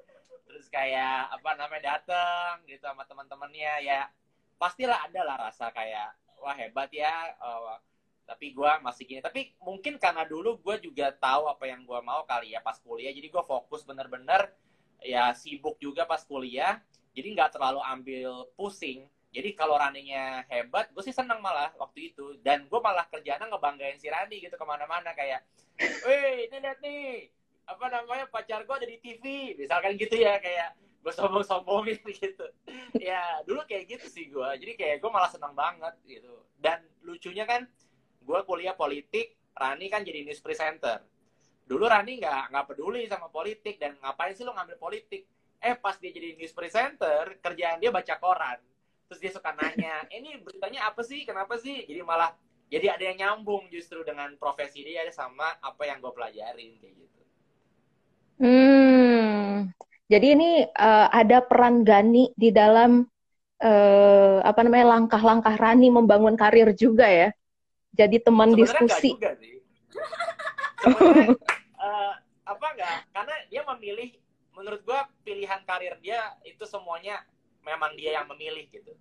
Terus 0.47 0.71
kayak 0.71 1.35
apa 1.35 1.51
namanya 1.59 1.99
dateng 1.99 2.63
gitu 2.63 2.79
sama 2.79 3.03
teman-temannya 3.03 3.83
ya 3.83 4.07
pastilah 4.55 5.03
ada 5.03 5.21
lah 5.27 5.51
rasa 5.51 5.67
kayak 5.75 6.15
wah 6.39 6.55
hebat 6.55 6.87
ya 6.95 7.35
uh, 7.43 7.75
tapi 8.23 8.55
gue 8.55 8.71
masih 8.79 9.03
gini. 9.03 9.19
Tapi 9.19 9.51
mungkin 9.59 9.99
karena 9.99 10.23
dulu 10.23 10.63
gue 10.63 10.79
juga 10.79 11.11
tahu 11.11 11.51
apa 11.51 11.67
yang 11.67 11.83
gue 11.83 11.99
mau 11.99 12.23
kali 12.23 12.55
ya 12.55 12.63
pas 12.63 12.79
kuliah 12.79 13.11
jadi 13.11 13.27
gue 13.27 13.43
fokus 13.43 13.83
bener-bener 13.83 14.47
ya 15.03 15.35
sibuk 15.35 15.75
juga 15.83 16.07
pas 16.07 16.23
kuliah 16.23 16.79
jadi 17.19 17.35
nggak 17.35 17.51
terlalu 17.59 17.83
ambil 17.83 18.47
pusing. 18.55 19.03
Jadi 19.29 19.53
kalau 19.53 19.75
runningnya 19.75 20.47
hebat 20.47 20.87
gue 20.95 21.03
sih 21.03 21.11
seneng 21.11 21.43
malah 21.43 21.69
waktu 21.75 22.15
itu. 22.15 22.39
Dan 22.39 22.71
gue 22.71 22.79
malah 22.79 23.03
kerjanya 23.11 23.43
ngebanggain 23.51 23.99
si 23.99 24.07
Rani 24.07 24.39
gitu 24.39 24.55
ke 24.55 24.65
mana-mana 24.65 25.11
kayak 25.11 25.43
weh 25.79 26.47
ini 26.47 26.57
lihat 26.63 26.79
nih 26.79 27.27
apa 27.67 27.85
namanya 27.91 28.25
pacar 28.31 28.63
gue 28.65 28.75
ada 28.75 28.87
di 28.87 28.97
TV 28.97 29.53
misalkan 29.59 29.93
gitu 29.99 30.17
ya 30.17 30.41
kayak 30.41 30.73
gue 30.79 31.13
sombong-sombongin 31.13 31.99
gitu. 32.23 32.47
Ya 32.95 33.43
dulu 33.43 33.67
kayak 33.67 33.99
gitu 33.99 34.07
sih 34.07 34.31
gue 34.31 34.49
jadi 34.63 34.73
kayak 34.79 34.95
gue 35.03 35.11
malah 35.11 35.29
seneng 35.29 35.51
banget 35.51 35.93
gitu. 36.07 36.39
Dan 36.55 36.79
lucunya 37.03 37.43
kan 37.43 37.67
gue 38.23 38.39
kuliah 38.47 38.73
politik 38.79 39.35
Rani 39.59 39.91
kan 39.91 40.07
jadi 40.07 40.23
news 40.23 40.39
presenter. 40.39 41.03
Dulu 41.67 41.83
Rani 41.83 42.17
nggak 42.17 42.55
nggak 42.55 42.65
peduli 42.71 43.05
sama 43.11 43.27
politik 43.27 43.75
dan 43.75 43.99
ngapain 43.99 44.31
sih 44.33 44.47
lo 44.47 44.55
ngambil 44.55 44.79
politik 44.79 45.27
eh 45.59 45.75
pas 45.75 45.95
dia 45.99 46.11
jadi 46.11 46.39
news 46.39 46.55
presenter 46.55 47.35
kerjaan 47.43 47.83
dia 47.83 47.91
baca 47.91 48.15
koran. 48.17 48.59
Terus 49.09 49.19
dia 49.19 49.31
suka 49.33 49.51
nanya 49.55 50.07
eh, 50.07 50.17
ini 50.23 50.39
beritanya 50.39 50.87
apa 50.87 51.03
sih? 51.03 51.27
Kenapa 51.27 51.59
sih? 51.59 51.83
Jadi 51.83 52.01
malah 52.03 52.31
jadi 52.69 52.93
ada 52.93 53.03
yang 53.03 53.17
nyambung 53.17 53.65
justru 53.73 54.05
dengan 54.05 54.29
profesi 54.37 54.85
dia 54.85 55.03
sama 55.09 55.57
apa 55.59 55.89
yang 55.89 55.97
gue 55.99 56.13
pelajarin 56.13 56.77
kayak 56.77 56.93
gitu. 56.95 57.21
Hmm. 58.39 59.73
Jadi 60.09 60.27
ini 60.33 60.51
uh, 60.65 61.07
ada 61.09 61.41
peran 61.45 61.85
Gani 61.85 62.33
di 62.33 62.49
dalam 62.49 63.05
uh, 63.61 64.37
apa 64.41 64.59
namanya 64.65 64.97
langkah-langkah 64.97 65.53
Rani 65.57 65.89
membangun 65.89 66.33
karir 66.37 66.73
juga 66.73 67.05
ya. 67.05 67.29
Jadi 67.93 68.21
teman 68.21 68.53
Sebenarnya 68.53 68.85
diskusi. 68.85 69.09
juga 69.17 69.31
sih. 69.37 69.53
uh, 70.87 72.13
apa 72.53 72.65
enggak 72.73 72.97
karena 73.13 73.35
dia 73.49 73.61
memilih 73.75 74.09
menurut 74.59 74.83
gue 74.83 74.99
pilihan 75.23 75.63
karir 75.63 75.95
dia 76.03 76.35
itu 76.43 76.67
semuanya 76.67 77.23
memang 77.63 77.95
dia 77.95 78.19
yang 78.19 78.27
memilih 78.27 78.67
gitu. 78.67 78.91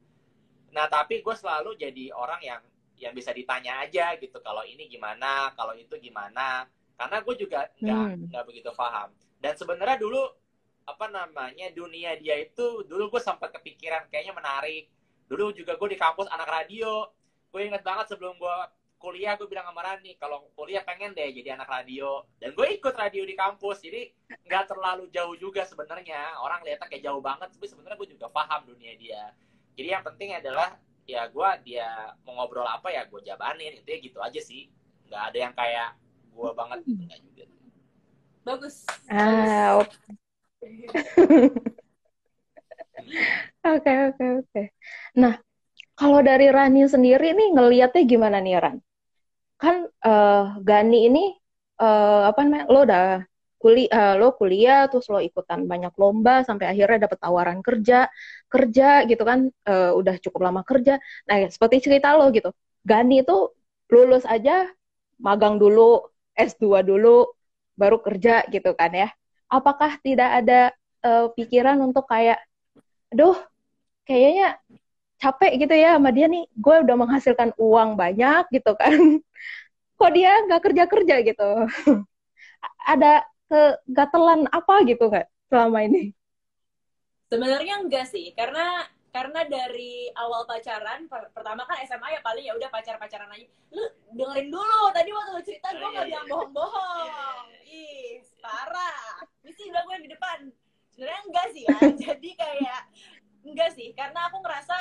Nah 0.71 0.87
tapi 0.87 1.19
gue 1.19 1.35
selalu 1.35 1.75
jadi 1.75 2.15
orang 2.15 2.39
yang 2.39 2.63
yang 2.99 3.11
bisa 3.15 3.35
ditanya 3.35 3.83
aja 3.83 4.15
gitu 4.19 4.39
kalau 4.39 4.63
ini 4.63 4.87
gimana 4.87 5.51
kalau 5.59 5.75
itu 5.75 5.99
gimana. 5.99 6.71
Karena 6.95 7.19
gue 7.23 7.35
juga 7.35 7.67
nggak 7.83 8.03
hmm. 8.15 8.23
nggak 8.31 8.45
begitu 8.47 8.71
paham. 8.79 9.11
Dan 9.43 9.59
sebenarnya 9.59 9.99
dulu 9.99 10.23
apa 10.87 11.07
namanya 11.11 11.69
dunia 11.75 12.15
dia 12.23 12.39
itu 12.39 12.87
dulu 12.87 13.19
gue 13.19 13.23
sempat 13.23 13.51
kepikiran 13.59 14.07
kayaknya 14.15 14.39
menarik. 14.39 14.87
Dulu 15.27 15.51
juga 15.59 15.75
gue 15.75 15.89
di 15.91 15.99
kampus 15.99 16.31
anak 16.31 16.47
radio. 16.47 17.11
Gue 17.51 17.67
inget 17.67 17.83
banget 17.83 18.15
sebelum 18.15 18.39
gue 18.39 18.59
kuliah 18.99 19.39
gue 19.39 19.47
bilang 19.47 19.71
sama 19.71 19.81
Rani 19.87 20.19
kalau 20.19 20.51
kuliah 20.59 20.83
pengen 20.83 21.15
deh 21.15 21.31
jadi 21.31 21.55
anak 21.55 21.71
radio. 21.71 22.27
Dan 22.43 22.53
gue 22.53 22.67
ikut 22.75 22.93
radio 22.99 23.23
di 23.23 23.39
kampus 23.39 23.79
jadi 23.81 24.11
nggak 24.45 24.75
terlalu 24.75 25.07
jauh 25.15 25.39
juga 25.39 25.63
sebenarnya. 25.65 26.43
Orang 26.43 26.67
lihatnya 26.67 26.91
kayak 26.91 27.07
jauh 27.07 27.23
banget 27.23 27.49
tapi 27.55 27.67
sebenarnya 27.71 27.97
gue 27.97 28.11
juga 28.19 28.27
paham 28.29 28.67
dunia 28.67 28.99
dia. 28.99 29.31
Jadi 29.79 29.89
yang 29.95 30.03
penting 30.03 30.35
adalah 30.35 30.75
ya 31.09 31.25
gue 31.31 31.49
dia 31.65 32.13
mau 32.27 32.43
ngobrol 32.43 32.67
apa 32.67 32.91
ya 32.91 33.07
gue 33.07 33.23
jabanin. 33.23 33.79
Itu 33.81 33.89
ya 33.89 33.99
gitu 34.03 34.19
aja 34.19 34.41
sih. 34.43 34.67
Nggak 35.07 35.23
ada 35.33 35.39
yang 35.39 35.55
kayak 35.55 35.95
gue 36.35 36.51
banget 36.53 36.79
enggak 36.85 37.21
juga. 37.23 37.45
Bagus. 38.43 38.83
Ah 39.07 39.79
oke 43.63 43.93
oke 44.11 44.25
oke. 44.43 44.63
Nah 45.15 45.39
kalau 45.95 46.19
dari 46.19 46.51
Rani 46.51 46.83
sendiri 46.91 47.31
nih 47.31 47.55
ngelihatnya 47.55 48.03
gimana 48.03 48.43
nih 48.43 48.59
Ran 48.59 48.83
kan 49.63 49.77
uh, 50.07 50.57
Gani 50.63 50.99
ini 51.11 51.25
uh, 51.83 52.31
apa 52.31 52.41
namanya 52.47 52.65
lo 52.71 52.81
udah 52.87 53.05
kuliah 53.59 53.91
uh, 53.91 54.15
lo 54.21 54.27
kuliah 54.39 54.87
terus 54.91 55.07
lo 55.11 55.19
ikutan 55.19 55.67
banyak 55.67 55.91
lomba 55.99 56.47
sampai 56.47 56.71
akhirnya 56.71 57.11
dapet 57.11 57.19
tawaran 57.19 57.59
kerja 57.67 58.07
kerja 58.53 59.03
gitu 59.11 59.23
kan 59.27 59.51
uh, 59.67 59.91
udah 59.99 60.17
cukup 60.23 60.41
lama 60.47 60.63
kerja. 60.63 61.03
Nah 61.29 61.37
ya, 61.43 61.49
seperti 61.51 61.77
cerita 61.85 62.15
lo 62.19 62.31
gitu 62.31 62.51
Gani 62.87 63.27
itu 63.27 63.37
lulus 63.91 64.25
aja 64.25 64.71
magang 65.19 65.59
dulu 65.59 66.07
S2 66.39 66.87
dulu 66.87 67.27
baru 67.75 67.99
kerja 68.07 68.47
gitu 68.55 68.71
kan 68.79 68.95
ya. 68.95 69.09
Apakah 69.51 69.99
tidak 70.07 70.31
ada 70.45 70.61
uh, 71.03 71.27
pikiran 71.35 71.79
untuk 71.83 72.07
kayak 72.07 72.39
aduh 73.13 73.37
kayaknya 74.05 74.61
capek 75.19 75.53
gitu 75.67 75.75
ya 75.75 75.99
sama 75.99 76.15
dia 76.15 76.27
nih. 76.31 76.47
Gue 76.55 76.83
udah 76.87 76.97
menghasilkan 76.97 77.51
uang 77.59 77.99
banyak 77.99 78.47
gitu 78.55 78.73
kan. 78.79 78.95
Kok 79.99 80.11
dia 80.15 80.33
nggak 80.47 80.63
kerja 80.63 80.85
kerja 80.87 81.15
gitu? 81.27 81.51
Ada 82.93 83.27
kegatelan 83.51 84.47
apa 84.55 84.87
gitu 84.87 85.11
nggak 85.11 85.27
selama 85.51 85.79
ini? 85.85 86.15
Sebenarnya 87.29 87.85
enggak 87.85 88.09
sih 88.09 88.33
karena 88.33 88.89
karena 89.09 89.41
dari 89.49 90.09
awal 90.15 90.45
pacaran 90.45 91.09
per 91.09 91.33
pertama 91.33 91.65
kan 91.65 91.81
SMA 91.83 92.09
ya 92.15 92.21
paling 92.23 92.45
ya 92.45 92.55
udah 92.55 92.71
pacar 92.71 92.97
pacaran 93.01 93.29
aja. 93.33 93.49
Lu 93.75 93.85
dengerin 94.15 94.49
dulu 94.53 94.81
tadi 94.95 95.11
waktu 95.13 95.31
lu 95.35 95.43
cerita 95.43 95.69
gue 95.75 95.89
nggak 95.89 96.07
bilang 96.09 96.27
bohong 96.29 96.53
bohong 96.55 97.47
ih 97.67 98.23
parah. 98.39 99.25
Mesti 99.43 99.63
bilang 99.69 99.85
gue 99.89 99.97
di 100.07 100.11
depan. 100.13 100.39
Sebenarnya 100.93 101.23
enggak 101.27 101.47
sih 101.53 101.63
ya. 101.67 101.77
Jadi 102.07 102.31
kayak 102.37 102.81
enggak 103.45 103.71
sih. 103.75 103.89
Karena 103.97 104.29
aku 104.29 104.39
ngerasa 104.45 104.77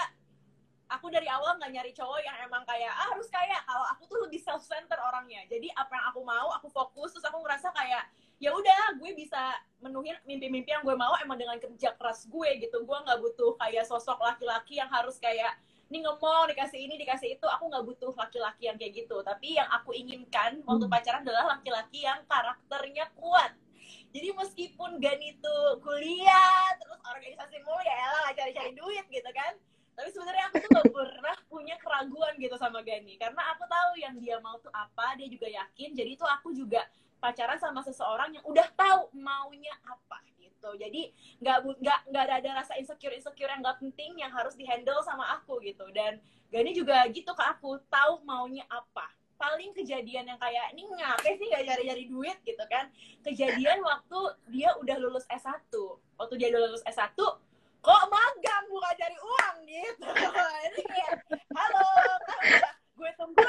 aku 0.87 1.11
dari 1.11 1.27
awal 1.27 1.59
nggak 1.59 1.71
nyari 1.71 1.91
cowok 1.91 2.19
yang 2.23 2.35
emang 2.47 2.63
kayak 2.63 2.91
ah, 2.95 3.11
harus 3.11 3.27
kayak 3.27 3.61
kalau 3.67 3.85
aku 3.91 4.03
tuh 4.07 4.19
lebih 4.23 4.39
self 4.39 4.63
center 4.63 4.95
orangnya. 4.97 5.43
Jadi 5.51 5.67
apa 5.75 5.91
yang 5.91 6.05
aku 6.11 6.21
mau 6.23 6.47
aku 6.55 6.67
fokus. 6.71 7.13
Terus 7.15 7.25
aku 7.27 7.43
ngerasa 7.43 7.71
kayak 7.75 8.07
ya 8.37 8.53
udah 8.53 8.97
gue 9.01 9.11
bisa 9.17 9.39
menuhin 9.81 10.13
mimpi-mimpi 10.23 10.69
yang 10.69 10.85
gue 10.85 10.93
mau 10.93 11.13
emang 11.19 11.37
dengan 11.37 11.57
kerja 11.59 11.93
keras 11.95 12.25
gue 12.27 12.49
gitu. 12.63 12.83
Gue 12.87 12.97
nggak 12.97 13.19
butuh 13.19 13.59
kayak 13.59 13.85
sosok 13.85 14.17
laki-laki 14.23 14.79
yang 14.79 14.89
harus 14.89 15.19
kayak 15.19 15.55
ini 15.87 16.03
ngomong 16.03 16.51
dikasih 16.51 16.79
ini 16.79 16.95
dikasih 16.99 17.39
itu. 17.39 17.47
Aku 17.47 17.67
nggak 17.67 17.83
butuh 17.83 18.11
laki-laki 18.15 18.67
yang 18.71 18.75
kayak 18.79 19.03
gitu. 19.03 19.19
Tapi 19.23 19.59
yang 19.59 19.67
aku 19.71 19.91
inginkan 19.91 20.63
waktu 20.63 20.85
Hmm. 20.87 20.93
pacaran 20.93 21.21
adalah 21.23 21.57
laki-laki 21.57 22.07
yang 22.07 22.23
karakternya 22.27 23.11
kuat. 23.15 23.51
Jadi 24.11 24.33
meskipun 24.33 24.99
Gani 25.03 25.35
itu 25.35 25.57
kuliah 25.83 26.73
terus 26.79 26.99
organisasi 27.03 27.59
mulu 27.63 27.79
ya 27.83 28.07
nggak 28.23 28.35
cari-cari 28.39 28.71
duit 28.75 29.05
gitu 29.11 29.29
kan 29.35 29.53
tapi 30.07 30.23
sebenarnya 30.23 30.45
aku 30.47 30.57
tuh 30.63 30.71
gak 30.71 30.87
pernah 30.87 31.37
punya 31.51 31.75
keraguan 31.83 32.33
gitu 32.39 32.55
sama 32.55 32.79
Gani. 32.79 33.19
Karena 33.19 33.43
aku 33.51 33.67
tahu 33.67 33.91
yang 33.99 34.15
dia 34.23 34.39
mau 34.39 34.55
tuh 34.63 34.71
apa 34.71 35.19
dia 35.19 35.27
juga 35.27 35.51
yakin. 35.51 35.99
Jadi 35.99 36.15
itu 36.15 36.23
aku 36.23 36.55
juga 36.55 36.79
pacaran 37.19 37.59
sama 37.59 37.83
seseorang 37.83 38.39
yang 38.39 38.45
udah 38.47 38.71
tahu 38.71 39.11
maunya 39.19 39.75
apa 39.83 40.23
gitu. 40.39 40.79
Jadi 40.79 41.11
nggak 41.43 41.59
nggak 41.59 41.99
nggak 42.07 42.23
ada, 42.23 42.35
ada 42.39 42.49
rasa 42.63 42.79
insecure 42.79 43.11
insecure 43.11 43.51
yang 43.51 43.59
nggak 43.59 43.83
penting 43.83 44.15
yang 44.15 44.31
harus 44.31 44.55
dihandle 44.55 45.03
sama 45.03 45.27
aku 45.43 45.59
gitu. 45.59 45.83
Dan 45.91 46.23
Gani 46.55 46.71
juga 46.71 47.03
gitu 47.11 47.35
ke 47.35 47.43
aku 47.43 47.75
tahu 47.91 48.23
maunya 48.23 48.63
apa. 48.71 49.11
Paling 49.35 49.75
kejadian 49.75 50.31
yang 50.31 50.39
kayak 50.39 50.71
ini 50.71 50.87
ngapain 50.87 51.35
sih 51.35 51.51
gak 51.51 51.67
cari-cari 51.67 52.07
duit? 52.07 52.39
gitu 52.47 52.63
kan. 52.71 52.87
Kejadian 53.27 53.83
waktu 53.83 54.19
dia 54.55 54.71
udah 54.79 54.95
lulus 55.03 55.27
S1 55.27 55.67
waktu 56.15 56.33
dia 56.39 56.47
udah 56.55 56.61
lulus 56.71 56.83
S1 56.87 57.13
kok 57.81 58.03
magang 58.09 58.65
bukan 58.71 58.93
cari 58.97 59.17
uang 59.17 59.55
gitu. 59.65 60.07
Ini 60.67 60.81
kayak 60.85 61.13
halo 61.53 61.89
kan 62.25 62.41
gue 62.97 63.11
sampai 63.13 63.43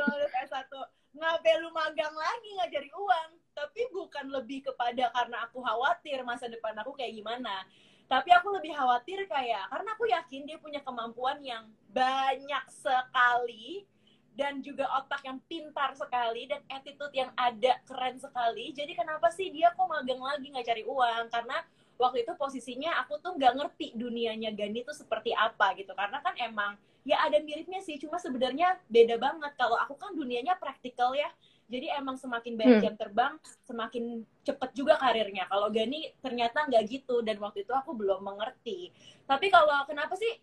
lo 0.00 0.06
lulus 0.08 0.32
S1 0.48 0.72
ngapain 1.20 1.58
lu 1.60 1.70
magang 1.74 2.14
lagi 2.16 2.48
nggak 2.56 2.70
cari 2.72 2.90
uang? 2.96 3.30
Tapi 3.52 3.80
bukan 3.92 4.26
lebih 4.32 4.64
kepada 4.72 5.12
karena 5.12 5.36
aku 5.44 5.60
khawatir 5.60 6.24
masa 6.24 6.48
depan 6.48 6.72
aku 6.80 6.96
kayak 6.96 7.12
gimana. 7.12 7.66
Tapi 8.10 8.34
aku 8.34 8.50
lebih 8.58 8.74
khawatir 8.74 9.28
kayak 9.30 9.70
karena 9.70 9.88
aku 9.94 10.04
yakin 10.10 10.42
dia 10.48 10.58
punya 10.58 10.80
kemampuan 10.82 11.38
yang 11.44 11.70
banyak 11.92 12.64
sekali 12.72 13.86
dan 14.34 14.64
juga 14.64 14.88
otak 14.96 15.20
yang 15.26 15.38
pintar 15.46 15.92
sekali 15.92 16.48
dan 16.48 16.64
attitude 16.72 17.12
yang 17.12 17.30
ada 17.36 17.78
keren 17.84 18.16
sekali. 18.16 18.72
Jadi 18.72 18.96
kenapa 18.96 19.28
sih 19.30 19.52
dia 19.52 19.70
kok 19.76 19.86
magang 19.86 20.18
lagi 20.18 20.48
nggak 20.48 20.66
cari 20.66 20.82
uang? 20.86 21.24
Karena 21.28 21.60
waktu 22.00 22.24
itu 22.24 22.32
posisinya 22.34 22.96
aku 23.04 23.20
tuh 23.20 23.36
nggak 23.36 23.52
ngerti 23.60 23.86
dunianya 23.92 24.50
Gani 24.56 24.80
tuh 24.82 24.96
seperti 24.96 25.36
apa 25.36 25.76
gitu. 25.76 25.92
Karena 25.92 26.24
kan 26.24 26.32
emang 26.40 26.74
ya 27.04 27.20
ada 27.24 27.36
miripnya 27.40 27.80
sih 27.84 28.00
cuma 28.00 28.16
sebenarnya 28.16 28.80
beda 28.88 29.20
banget. 29.20 29.52
Kalau 29.60 29.76
aku 29.76 30.00
kan 30.00 30.16
dunianya 30.16 30.56
praktikal 30.56 31.12
ya. 31.12 31.28
Jadi 31.70 31.86
emang 31.94 32.18
semakin 32.18 32.58
banyak 32.58 32.76
Hmm. 32.80 32.84
jam 32.90 32.94
terbang 32.98 33.32
semakin 33.62 34.26
cepet 34.42 34.70
juga 34.74 34.98
karirnya. 34.98 35.46
Kalau 35.46 35.70
Gani 35.70 36.10
ternyata 36.18 36.66
nggak 36.66 36.82
gitu 36.88 37.22
dan 37.22 37.38
waktu 37.38 37.62
itu 37.62 37.70
aku 37.70 37.94
belum 37.94 38.24
mengerti. 38.24 38.90
Tapi 39.28 39.46
kalau 39.52 39.84
kenapa 39.86 40.16
sih 40.18 40.40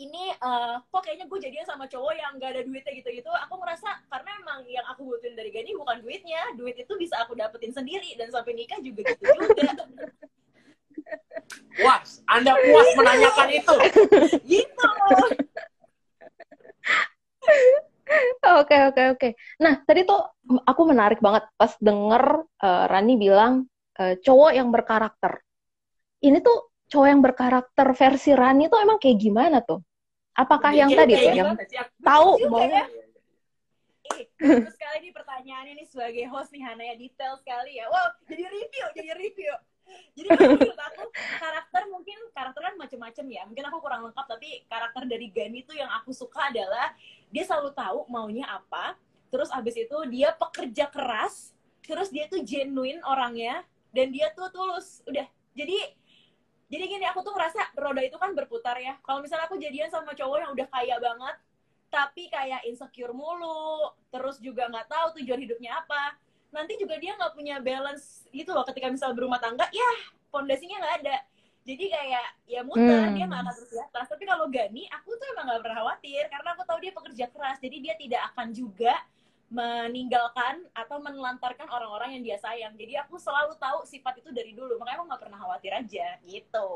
ini 0.00 0.32
eh, 0.32 0.76
kok 0.80 1.04
kayaknya 1.04 1.28
gue 1.28 1.38
jadian 1.44 1.66
sama 1.68 1.84
cowok 1.84 2.16
yang 2.16 2.32
nggak 2.40 2.56
ada 2.56 2.62
duitnya 2.64 2.92
gitu-gitu 2.96 3.28
aku 3.28 3.60
ngerasa 3.60 4.00
karena 4.08 4.30
emang 4.40 4.64
yang 4.64 4.86
aku 4.88 5.04
butuhin 5.04 5.36
dari 5.36 5.52
Gani 5.52 5.76
bukan 5.76 6.00
duitnya. 6.00 6.56
Duit 6.56 6.72
itu 6.80 6.92
bisa 6.96 7.20
aku 7.20 7.36
dapetin 7.36 7.76
sendiri 7.76 8.16
dan 8.16 8.32
sampai 8.32 8.56
nikah 8.56 8.80
juga 8.80 9.04
gitu 9.12 9.24
juga 9.28 9.76
Puas, 11.74 12.22
Anda 12.28 12.52
puas 12.54 12.88
menanyakan 12.94 13.48
itu. 13.50 13.74
gitu 14.46 14.86
Oke 18.60 18.76
oke 18.90 19.02
oke. 19.14 19.28
Nah 19.62 19.80
tadi 19.86 20.02
tuh 20.02 20.18
aku 20.66 20.82
menarik 20.82 21.22
banget 21.22 21.46
pas 21.54 21.72
denger 21.78 22.42
eh, 22.58 22.84
Rani 22.90 23.14
bilang 23.14 23.70
eh, 23.96 24.18
cowok 24.18 24.50
yang 24.50 24.68
berkarakter. 24.74 25.38
Ini 26.20 26.42
tuh 26.42 26.74
cowok 26.90 27.06
yang 27.06 27.22
berkarakter 27.22 27.86
versi 27.94 28.34
Rani 28.34 28.66
tuh 28.66 28.82
emang 28.82 28.98
kayak 28.98 29.18
gimana 29.18 29.62
tuh? 29.62 29.78
Apakah 30.34 30.74
yang 30.74 30.90
Kayak- 30.90 31.06
tadi 31.06 31.12
tuh 31.14 31.32
yang 31.38 31.48
tahu 32.02 32.28
mau 32.50 32.66
ya. 32.66 32.86
Bagus 34.40 34.74
sekali 34.74 35.06
nih 35.06 35.12
pertanyaannya 35.14 35.72
nih 35.78 35.86
sebagai 35.86 36.24
host 36.34 36.50
nih 36.50 36.66
Hana 36.66 36.82
ya 36.82 36.94
detail 36.98 37.38
sekali 37.38 37.78
ya. 37.78 37.86
Wow, 37.86 38.10
jadi 38.26 38.42
review, 38.50 38.86
jadi 38.98 39.10
review. 39.14 39.54
Jadi 40.16 40.28
menurut 40.30 40.80
aku 40.80 41.04
karakter 41.38 41.82
mungkin 41.90 42.18
karakter 42.34 42.60
kan 42.60 42.74
macam-macam 42.76 43.24
ya. 43.30 43.42
Mungkin 43.46 43.64
aku 43.66 43.78
kurang 43.82 44.00
lengkap 44.10 44.26
tapi 44.26 44.48
karakter 44.66 45.02
dari 45.06 45.26
Gani 45.30 45.60
tuh 45.64 45.76
yang 45.76 45.90
aku 45.90 46.10
suka 46.10 46.50
adalah 46.50 46.94
dia 47.30 47.44
selalu 47.46 47.70
tahu 47.74 47.98
maunya 48.10 48.46
apa. 48.46 48.98
Terus 49.30 49.48
abis 49.54 49.78
itu 49.78 49.96
dia 50.10 50.34
pekerja 50.34 50.90
keras. 50.90 51.54
Terus 51.86 52.10
dia 52.10 52.26
tuh 52.30 52.42
genuine 52.42 53.02
orangnya 53.06 53.62
dan 53.90 54.10
dia 54.14 54.30
tuh 54.34 54.50
tulus. 54.50 55.02
Udah. 55.06 55.26
Jadi 55.54 55.78
jadi 56.70 56.84
gini 56.86 57.04
aku 57.10 57.26
tuh 57.26 57.34
ngerasa 57.34 57.74
roda 57.74 57.98
itu 57.98 58.14
kan 58.14 58.30
berputar 58.30 58.78
ya. 58.78 58.94
Kalau 59.02 59.18
misalnya 59.18 59.50
aku 59.50 59.58
jadian 59.58 59.90
sama 59.90 60.14
cowok 60.14 60.38
yang 60.38 60.50
udah 60.54 60.66
kaya 60.70 60.96
banget, 61.02 61.36
tapi 61.90 62.30
kayak 62.30 62.62
insecure 62.70 63.10
mulu, 63.10 63.90
terus 64.14 64.38
juga 64.38 64.70
nggak 64.70 64.86
tahu 64.86 65.18
tujuan 65.18 65.42
hidupnya 65.42 65.82
apa. 65.82 66.14
Nanti 66.50 66.74
juga 66.78 66.98
dia 66.98 67.14
nggak 67.14 67.34
punya 67.34 67.62
balance 67.62 68.26
gitu 68.30 68.50
loh 68.50 68.66
ketika 68.66 68.90
misal 68.90 69.14
berumah 69.14 69.38
tangga, 69.38 69.66
ya 69.70 69.90
pondasinya 70.30 70.82
nggak 70.82 70.96
ada. 71.02 71.16
Jadi 71.60 71.92
kayak 71.92 72.26
ya 72.48 72.60
muter, 72.64 73.04
Hmm. 73.06 73.14
dia 73.14 73.24
nggak 73.28 73.42
akan 73.46 73.54
terus 73.54 73.70
di 73.70 73.78
atas. 73.78 74.06
Tapi 74.08 74.24
kalau 74.26 74.46
Gani, 74.48 74.88
aku 74.90 75.14
tuh 75.14 75.26
emang 75.30 75.44
nggak 75.46 75.60
pernah 75.62 75.78
khawatir 75.84 76.22
karena 76.26 76.48
aku 76.56 76.62
tahu 76.66 76.78
dia 76.82 76.92
pekerja 76.94 77.24
keras. 77.30 77.58
Jadi 77.60 77.76
dia 77.78 77.94
tidak 78.00 78.22
akan 78.32 78.48
juga 78.50 78.94
meninggalkan 79.50 80.62
atau 80.72 81.02
menelantarkan 81.02 81.66
orang-orang 81.66 82.18
yang 82.18 82.22
dia 82.22 82.38
sayang. 82.38 82.72
Jadi 82.78 82.94
aku 83.02 83.18
selalu 83.18 83.58
tahu 83.58 83.82
sifat 83.82 84.22
itu 84.22 84.30
dari 84.30 84.54
dulu. 84.54 84.78
Makanya 84.78 85.02
aku 85.02 85.06
nggak 85.10 85.22
pernah 85.26 85.38
khawatir 85.42 85.72
aja 85.74 86.06
gitu. 86.22 86.70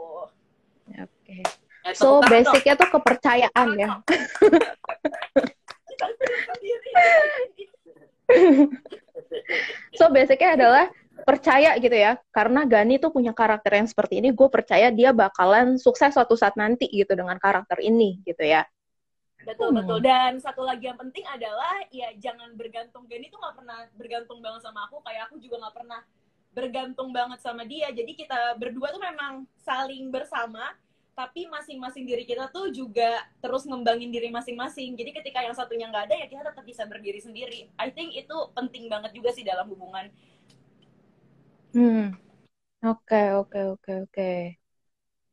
Oke. 0.90 1.38
Eh, 1.84 1.94
So 1.94 2.18
basicnya 2.20 2.74
tuh 2.74 2.90
kepercayaan 2.92 3.68
ya. 3.78 3.88
So 9.94 10.10
basicnya 10.10 10.58
adalah 10.58 10.84
percaya 11.24 11.78
gitu 11.78 11.94
ya, 11.94 12.18
karena 12.34 12.66
Gani 12.66 12.98
tuh 12.98 13.14
punya 13.14 13.30
karakter 13.30 13.78
yang 13.78 13.86
seperti 13.86 14.18
ini, 14.18 14.34
gue 14.34 14.48
percaya 14.50 14.90
dia 14.90 15.14
bakalan 15.14 15.78
sukses 15.78 16.10
suatu 16.10 16.34
saat 16.34 16.58
nanti 16.58 16.90
gitu 16.90 17.14
dengan 17.14 17.38
karakter 17.38 17.78
ini 17.78 18.18
gitu 18.26 18.42
ya. 18.42 18.66
Betul 19.44 19.70
Hmm. 19.70 19.78
betul. 19.84 19.98
Dan 20.00 20.32
satu 20.40 20.64
lagi 20.64 20.88
yang 20.88 20.98
penting 20.98 21.22
adalah 21.28 21.84
ya 21.92 22.10
jangan 22.16 22.56
bergantung. 22.56 23.04
Gani 23.06 23.28
tuh 23.28 23.38
nggak 23.38 23.56
pernah 23.60 23.78
bergantung 23.94 24.38
banget 24.40 24.64
sama 24.64 24.88
aku. 24.88 25.04
Kayak 25.04 25.30
aku 25.30 25.36
juga 25.38 25.56
nggak 25.62 25.76
pernah 25.76 26.00
bergantung 26.54 27.10
banget 27.12 27.38
sama 27.44 27.62
dia. 27.68 27.92
Jadi 27.92 28.12
kita 28.16 28.56
berdua 28.56 28.90
tuh 28.90 29.02
memang 29.02 29.44
saling 29.60 30.08
bersama. 30.08 30.72
Tapi 31.14 31.46
masing-masing 31.46 32.04
diri 32.10 32.26
kita 32.26 32.50
tuh 32.50 32.74
juga 32.74 33.22
terus 33.38 33.62
ngembangin 33.70 34.10
diri 34.10 34.34
masing-masing. 34.34 34.98
Jadi 34.98 35.14
ketika 35.14 35.46
yang 35.46 35.54
satunya 35.54 35.86
nggak 35.86 36.10
ada 36.10 36.16
ya 36.18 36.26
kita 36.26 36.42
tetap 36.42 36.66
bisa 36.66 36.82
berdiri 36.90 37.22
sendiri. 37.22 37.70
I 37.78 37.94
think 37.94 38.18
itu 38.18 38.36
penting 38.50 38.90
banget 38.90 39.14
juga 39.14 39.30
sih 39.30 39.46
dalam 39.46 39.70
hubungan. 39.70 40.10
Hmm. 41.70 42.18
Oke, 42.82 43.32
oke, 43.38 43.60
oke, 43.78 43.92
oke. 44.10 44.32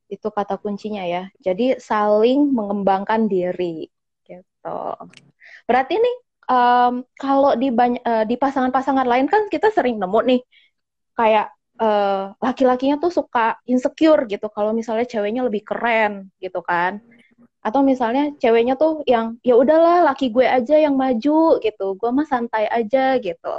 Itu 0.06 0.28
kata 0.30 0.62
kuncinya 0.62 1.02
ya. 1.02 1.34
Jadi 1.42 1.82
saling 1.82 2.54
mengembangkan 2.54 3.26
diri 3.26 3.90
gitu. 4.22 4.82
Berarti 5.66 5.94
nih 5.98 6.16
em, 6.46 6.94
kalau 7.18 7.58
di 7.58 7.74
banyak 7.74 8.02
eh, 8.06 8.26
di 8.30 8.36
pasangan-pasangan 8.38 9.08
lain 9.10 9.26
kan 9.26 9.50
kita 9.50 9.74
sering 9.74 9.98
nemu 9.98 10.20
nih 10.30 10.42
kayak 11.18 11.50
eh, 11.82 12.24
laki-lakinya 12.46 12.96
tuh 13.04 13.12
suka 13.14 13.58
insecure 13.66 14.22
gitu 14.30 14.48
kalau 14.56 14.72
misalnya 14.80 15.06
ceweknya 15.10 15.42
lebih 15.48 15.64
keren 15.66 16.30
gitu 16.44 16.60
kan. 16.64 17.02
Atau 17.66 17.82
misalnya 17.86 18.34
ceweknya 18.42 18.74
tuh 18.82 19.06
yang 19.06 19.38
ya 19.46 19.54
udahlah 19.58 20.06
laki 20.10 20.34
gue 20.36 20.46
aja 20.46 20.76
yang 20.82 20.96
maju 20.98 21.62
gitu. 21.66 21.86
Gue 22.00 22.10
mah 22.14 22.28
santai 22.30 22.66
aja 22.70 23.18
gitu. 23.22 23.54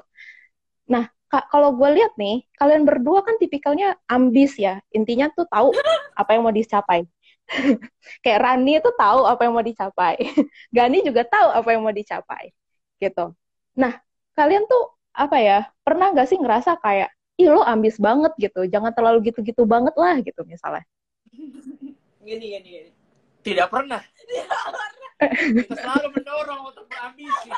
Nah, 0.90 1.04
kalau 1.48 1.72
gue 1.78 1.88
lihat 1.96 2.12
nih, 2.20 2.44
kalian 2.60 2.84
berdua 2.84 3.24
kan 3.24 3.40
tipikalnya 3.40 3.96
ambis 4.10 4.58
ya. 4.60 4.82
Intinya 4.92 5.32
tuh 5.32 5.46
tahu 5.48 5.72
apa 6.20 6.30
yang 6.36 6.42
mau 6.44 6.54
dicapai. 6.54 7.06
Kayak 8.24 8.40
Rani 8.44 8.72
itu 8.80 8.90
tahu 8.96 9.20
apa 9.28 9.40
yang 9.46 9.54
mau 9.56 9.64
dicapai. 9.64 10.14
Gani 10.76 10.98
juga 11.04 11.22
tahu 11.26 11.48
apa 11.52 11.68
yang 11.72 11.82
mau 11.84 11.94
dicapai. 11.94 12.52
Gitu. 13.00 13.24
Nah, 13.80 13.92
kalian 14.36 14.64
tuh 14.68 14.82
apa 15.12 15.36
ya? 15.40 15.58
Pernah 15.84 16.12
gak 16.16 16.28
sih 16.30 16.38
ngerasa 16.40 16.78
kayak, 16.80 17.10
ih 17.40 17.48
lo 17.48 17.64
ambis 17.64 17.96
banget 18.00 18.32
gitu. 18.36 18.66
Jangan 18.68 18.92
terlalu 18.92 19.32
gitu-gitu 19.32 19.64
banget 19.64 19.94
lah 19.96 20.20
gitu 20.20 20.42
misalnya. 20.44 20.84
Gini 22.22 22.44
gini 22.52 22.68
gini. 22.68 22.90
Tidak 23.42 23.68
pernah. 23.70 24.02
Kita 25.22 25.74
selalu 25.78 26.08
mendorong 26.18 26.62
untuk 26.70 26.86
berambisi. 26.90 27.50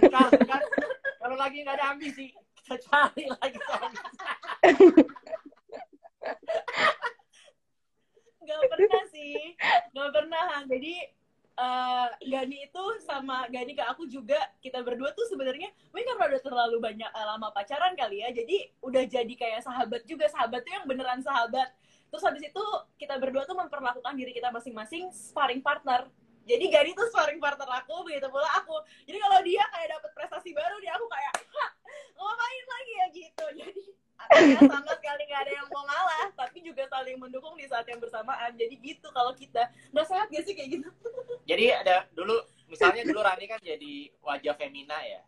Kalau 0.00 0.30
kan, 0.48 0.62
kalau 1.20 1.36
lagi 1.36 1.60
nggak 1.64 1.76
ada 1.76 1.86
ambisi, 1.92 2.32
kita 2.64 2.76
cari 2.88 3.24
lagi 3.28 3.58
ambisi. 3.60 4.16
Gak 8.40 8.60
pernah 8.66 9.04
sih, 9.14 9.54
gak 9.94 10.10
pernah. 10.10 10.64
Jadi 10.66 10.94
eh, 11.60 12.08
Gani 12.24 12.56
itu 12.64 12.84
sama 13.04 13.44
Gani 13.52 13.76
ke 13.76 13.84
aku 13.84 14.08
juga 14.08 14.40
kita 14.64 14.80
berdua 14.80 15.12
tuh 15.12 15.28
sebenarnya 15.28 15.68
mungkin 15.92 16.16
karena 16.16 16.24
udah 16.32 16.42
terlalu 16.42 16.76
banyak 16.80 17.10
eh, 17.10 17.26
lama 17.28 17.48
pacaran 17.52 17.92
kali 17.92 18.24
ya, 18.24 18.28
jadi 18.32 18.56
udah 18.80 19.02
jadi 19.04 19.34
kayak 19.36 19.60
sahabat 19.64 20.02
juga 20.08 20.26
sahabat 20.32 20.64
tuh 20.64 20.72
yang 20.72 20.84
beneran 20.88 21.20
sahabat. 21.20 21.68
Terus 22.10 22.26
habis 22.26 22.42
itu 22.42 22.64
kita 22.98 23.14
berdua 23.22 23.46
tuh 23.46 23.54
memperlakukan 23.54 24.18
diri 24.18 24.34
kita 24.34 24.50
masing-masing 24.50 25.14
sparring 25.14 25.62
partner. 25.62 26.08
jadi 26.48 26.66
Gani 26.66 26.90
tuh 26.98 27.06
sparring 27.12 27.38
partner 27.38 27.68
aku 27.70 28.02
begitu 28.02 28.26
pula 28.26 28.48
aku. 28.58 28.74
Jadi 29.06 29.18
kalau 29.22 29.38
dia 29.46 29.62
kayak 29.70 29.88
dapet 29.94 30.10
prestasi 30.18 30.50
baru 30.50 30.76
dia 30.82 30.96
aku 30.98 31.06
kayak 31.06 31.34
ngapain 32.18 32.64
lagi 32.66 32.92
ya? 32.92 33.06
Gitu. 33.14 33.44
Jadi 33.60 33.82
sama 34.66 34.92
sekali 34.98 35.22
nggak 35.26 35.42
ada 35.46 35.52
yang 35.52 35.68
mau 35.70 35.82
ngalah 35.86 36.28
tapi 36.34 36.58
juga 36.62 36.82
saling 36.90 37.18
mendukung 37.22 37.54
di 37.54 37.70
saat 37.70 37.86
yang 37.86 38.02
bersamaan. 38.02 38.50
Jadi 38.58 38.74
gitu 38.82 39.08
kalau 39.14 39.30
kita. 39.36 39.70
Nggak 39.94 40.06
sehat 40.10 40.26
gak 40.26 40.42
sih 40.42 40.54
kayak 40.58 40.70
gitu 40.80 40.90
jadi 41.50 41.82
ada 41.82 41.96
dulu 42.14 42.38
misalnya 42.70 43.02
dulu 43.02 43.18
Rani 43.26 43.50
kan 43.50 43.58
jadi 43.58 44.06
wajah 44.22 44.54
femina 44.54 45.02
ya. 45.02 45.20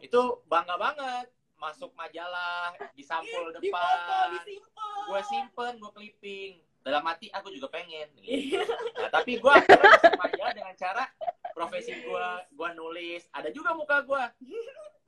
Itu 0.00 0.40
bangga 0.48 0.80
banget 0.80 1.28
masuk 1.60 1.92
majalah 1.92 2.72
disampul 2.96 3.52
di 3.52 3.68
depan. 3.68 4.32
disimpan. 4.40 4.96
Gue 5.04 5.20
simpen 5.28 5.72
gue 5.76 5.92
clipping. 5.92 6.52
Dalam 6.84 7.04
hati 7.04 7.28
aku 7.32 7.52
juga 7.52 7.68
pengen. 7.68 8.08
Gitu. 8.24 8.56
nah 8.96 9.12
tapi 9.12 9.36
gue 9.36 9.54
masuk 9.68 10.16
majalah 10.16 10.52
dengan 10.56 10.74
cara 10.80 11.04
profesi 11.52 11.92
gue 11.92 12.26
gue 12.48 12.68
nulis. 12.72 13.28
Ada 13.36 13.52
juga 13.52 13.76
muka 13.76 14.00
gue 14.00 14.22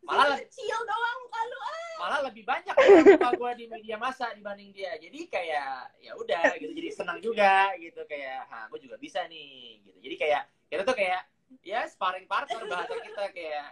malah 0.07 0.39
kecil 0.39 0.79
doang 0.87 1.19
muka 1.27 1.41
lu 1.43 1.59
ah. 1.59 1.95
malah 1.99 2.21
lebih 2.31 2.45
banyak 2.47 2.71
ya 2.71 2.87
muka 3.03 3.31
gue 3.35 3.51
di 3.59 3.65
media 3.67 3.97
massa 3.99 4.31
dibanding 4.33 4.71
dia. 4.71 4.95
Jadi 4.97 5.27
kayak 5.27 5.99
ya 5.99 6.13
udah 6.15 6.55
gitu. 6.63 6.71
Jadi 6.71 6.89
senang 6.95 7.19
juga 7.19 7.75
gitu. 7.77 8.07
Kayak 8.07 8.47
ah 8.47 8.65
gue 8.71 8.81
juga 8.81 8.97
bisa 8.97 9.27
nih 9.27 9.83
gitu. 9.83 9.99
Jadi 10.01 10.15
kayak 10.15 10.43
kita 10.71 10.83
tuh 10.87 10.97
kayak 10.97 11.21
ya 11.67 11.83
sparring 11.91 12.31
partner 12.31 12.63
bahasa 12.71 12.95
kita. 12.95 13.25
Kayak 13.35 13.67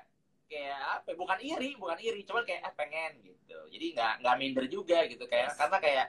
kayak 0.51 0.79
apa 1.01 1.09
ya, 1.13 1.17
bukan 1.17 1.39
iri 1.41 1.71
bukan 1.79 1.99
iri. 2.03 2.21
Cuman 2.27 2.43
kayak 2.43 2.67
ah, 2.67 2.75
pengen 2.75 3.13
gitu. 3.23 3.59
Jadi 3.71 3.87
nggak 3.95 4.13
nggak 4.27 4.37
minder 4.41 4.67
juga 4.67 4.99
gitu. 5.07 5.25
Kayak 5.31 5.55
karena 5.55 5.79
kayak 5.79 6.07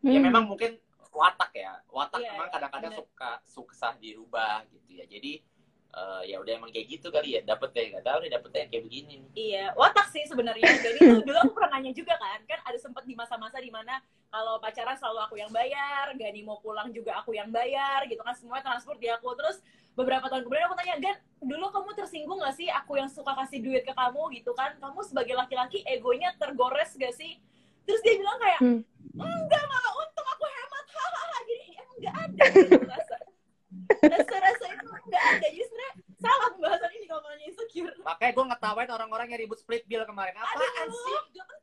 ya 0.00 0.16
Hmm. 0.16 0.24
memang 0.24 0.44
mungkin 0.48 0.80
watak 1.10 1.52
ya. 1.52 1.76
Watak 1.90 2.22
Iya, 2.22 2.30
memang 2.38 2.48
kadang-kadang 2.54 2.92
bener. 2.94 3.00
suka 3.04 3.30
susah 3.44 3.92
dirubah 3.98 4.64
gitu 4.70 4.96
ya. 4.96 5.04
Jadi 5.04 5.42
eh, 5.90 6.22
ya 6.30 6.36
udah 6.38 6.52
emang 6.54 6.70
kayak 6.70 6.86
gitu 6.86 7.10
kali 7.10 7.34
ya 7.36 7.40
dapet 7.42 7.70
ya 7.74 7.82
nggak 7.98 8.06
tahu 8.06 8.18
nih 8.22 8.30
dapetnya 8.30 8.64
kayak 8.70 8.84
begini 8.86 9.12
nih. 9.20 9.30
Iya, 9.34 9.64
watak 9.74 10.06
sih 10.14 10.24
sebenarnya. 10.26 10.66
Jadi 10.80 10.98
tuh 11.02 11.22
dulu 11.26 11.38
aku 11.42 11.52
pernah 11.58 11.78
nanya 11.78 11.92
juga 11.94 12.14
kan, 12.18 12.38
kan 12.46 12.60
ada 12.62 12.78
sempet 12.78 13.04
di 13.06 13.14
masa-masa 13.18 13.58
di 13.58 13.70
mana 13.70 13.98
kalau 14.30 14.62
pacaran 14.62 14.94
selalu 14.94 15.18
aku 15.26 15.34
yang 15.42 15.50
bayar, 15.50 16.14
Gani 16.14 16.40
mau 16.46 16.62
pulang 16.62 16.94
juga 16.94 17.18
aku 17.18 17.34
yang 17.34 17.50
bayar, 17.50 18.06
gitu 18.06 18.22
kan 18.22 18.30
semuanya 18.38 18.62
transport 18.62 19.02
di 19.02 19.10
aku. 19.10 19.34
Terus 19.34 19.58
beberapa 19.98 20.30
tahun 20.30 20.46
kemudian 20.46 20.70
aku 20.70 20.78
tanya, 20.78 20.94
Gan, 21.02 21.16
dulu 21.42 21.66
kamu 21.74 21.90
tersinggung 21.98 22.38
gak 22.38 22.54
sih 22.54 22.70
aku 22.70 22.94
yang 22.94 23.10
suka 23.10 23.34
kasih 23.34 23.58
duit 23.58 23.82
ke 23.82 23.90
kamu 23.90 24.30
gitu 24.38 24.54
kan? 24.54 24.78
Kamu 24.78 25.02
sebagai 25.02 25.34
laki-laki 25.34 25.82
egonya 25.82 26.30
tergores 26.38 26.94
gak 26.94 27.10
sih? 27.18 27.42
Terus 27.82 28.00
dia 28.06 28.14
bilang 28.22 28.38
kayak, 28.38 28.60
Hmm. 28.62 28.80
enggak 29.18 29.64
malah 29.66 29.92
untung 29.98 30.28
aku 30.30 30.44
hemat, 30.46 30.86
hahaha. 30.94 31.38
Jadi 31.42 31.64
emang 31.74 31.96
nggak 31.98 32.14
ada 32.14 32.44
gitu 32.54 32.82
rasa. 32.86 33.16
Rasa-rasa 34.00 34.66
itu 34.70 34.86
nggak 35.06 35.24
ada. 35.36 35.46
Jadi 35.48 35.64
sebenarnya 35.64 35.92
salah 36.20 36.48
pembahasan 36.52 36.90
ini 36.94 37.06
kalau 37.08 37.22
nanya 37.24 37.46
insecure. 37.48 37.94
makanya 38.04 38.32
gue 38.36 38.44
ngetawain 38.52 38.90
orang-orang 38.92 39.26
yang 39.32 39.40
ribut 39.40 39.58
split 39.58 39.84
bill 39.88 40.04
kemarin 40.04 40.36
apaan 40.36 40.60
Aduh, 40.84 41.00
sih 41.00 41.18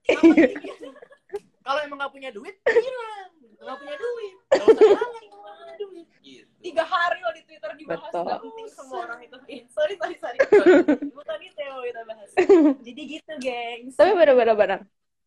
kalau 1.65 1.79
emang 1.85 1.97
nggak 2.01 2.13
punya 2.13 2.29
duit 2.33 2.55
bilang 2.65 3.29
nggak 3.57 3.77
punya 3.77 3.95
duit 3.99 4.35
nggak 4.49 4.65
usah 4.65 5.05
nggak 5.61 5.77
duit 5.77 6.07
gitu 6.25 6.47
Tiga 6.57 6.83
hari 6.83 7.21
loh 7.21 7.31
di 7.37 7.45
Twitter 7.45 7.71
dibahas, 7.79 8.11
Betul. 8.11 8.27
gak 8.27 8.41
penting 8.43 8.67
semua 8.73 8.99
orang 9.07 9.19
itu. 9.23 9.37
Sorry, 9.71 9.95
sorry, 9.95 10.15
sorry. 10.19 10.37
Bukan 11.15 11.37
itu 11.39 11.59
yang 11.63 11.73
mau 11.79 11.85
kita 11.85 12.01
bahas. 12.03 12.29
Jadi 12.87 13.01
gitu, 13.07 13.31
gengs. 13.39 13.95
Tapi 13.95 14.11
benar-benar 14.17 14.55
benar. 14.57 14.79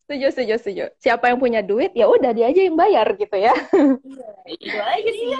Setuju, 0.05 0.27
setuju, 0.29 0.53
setuju. 0.59 0.85
Siapa 1.01 1.31
yang 1.33 1.39
punya 1.41 1.65
duit, 1.65 1.95
ya 1.97 2.05
udah 2.11 2.35
dia 2.35 2.51
aja 2.51 2.61
yang 2.61 2.77
bayar 2.77 3.07
gitu 3.15 3.37
ya. 3.41 3.55
Iya, 4.45 4.81
aja 4.85 5.11
sih. 5.15 5.31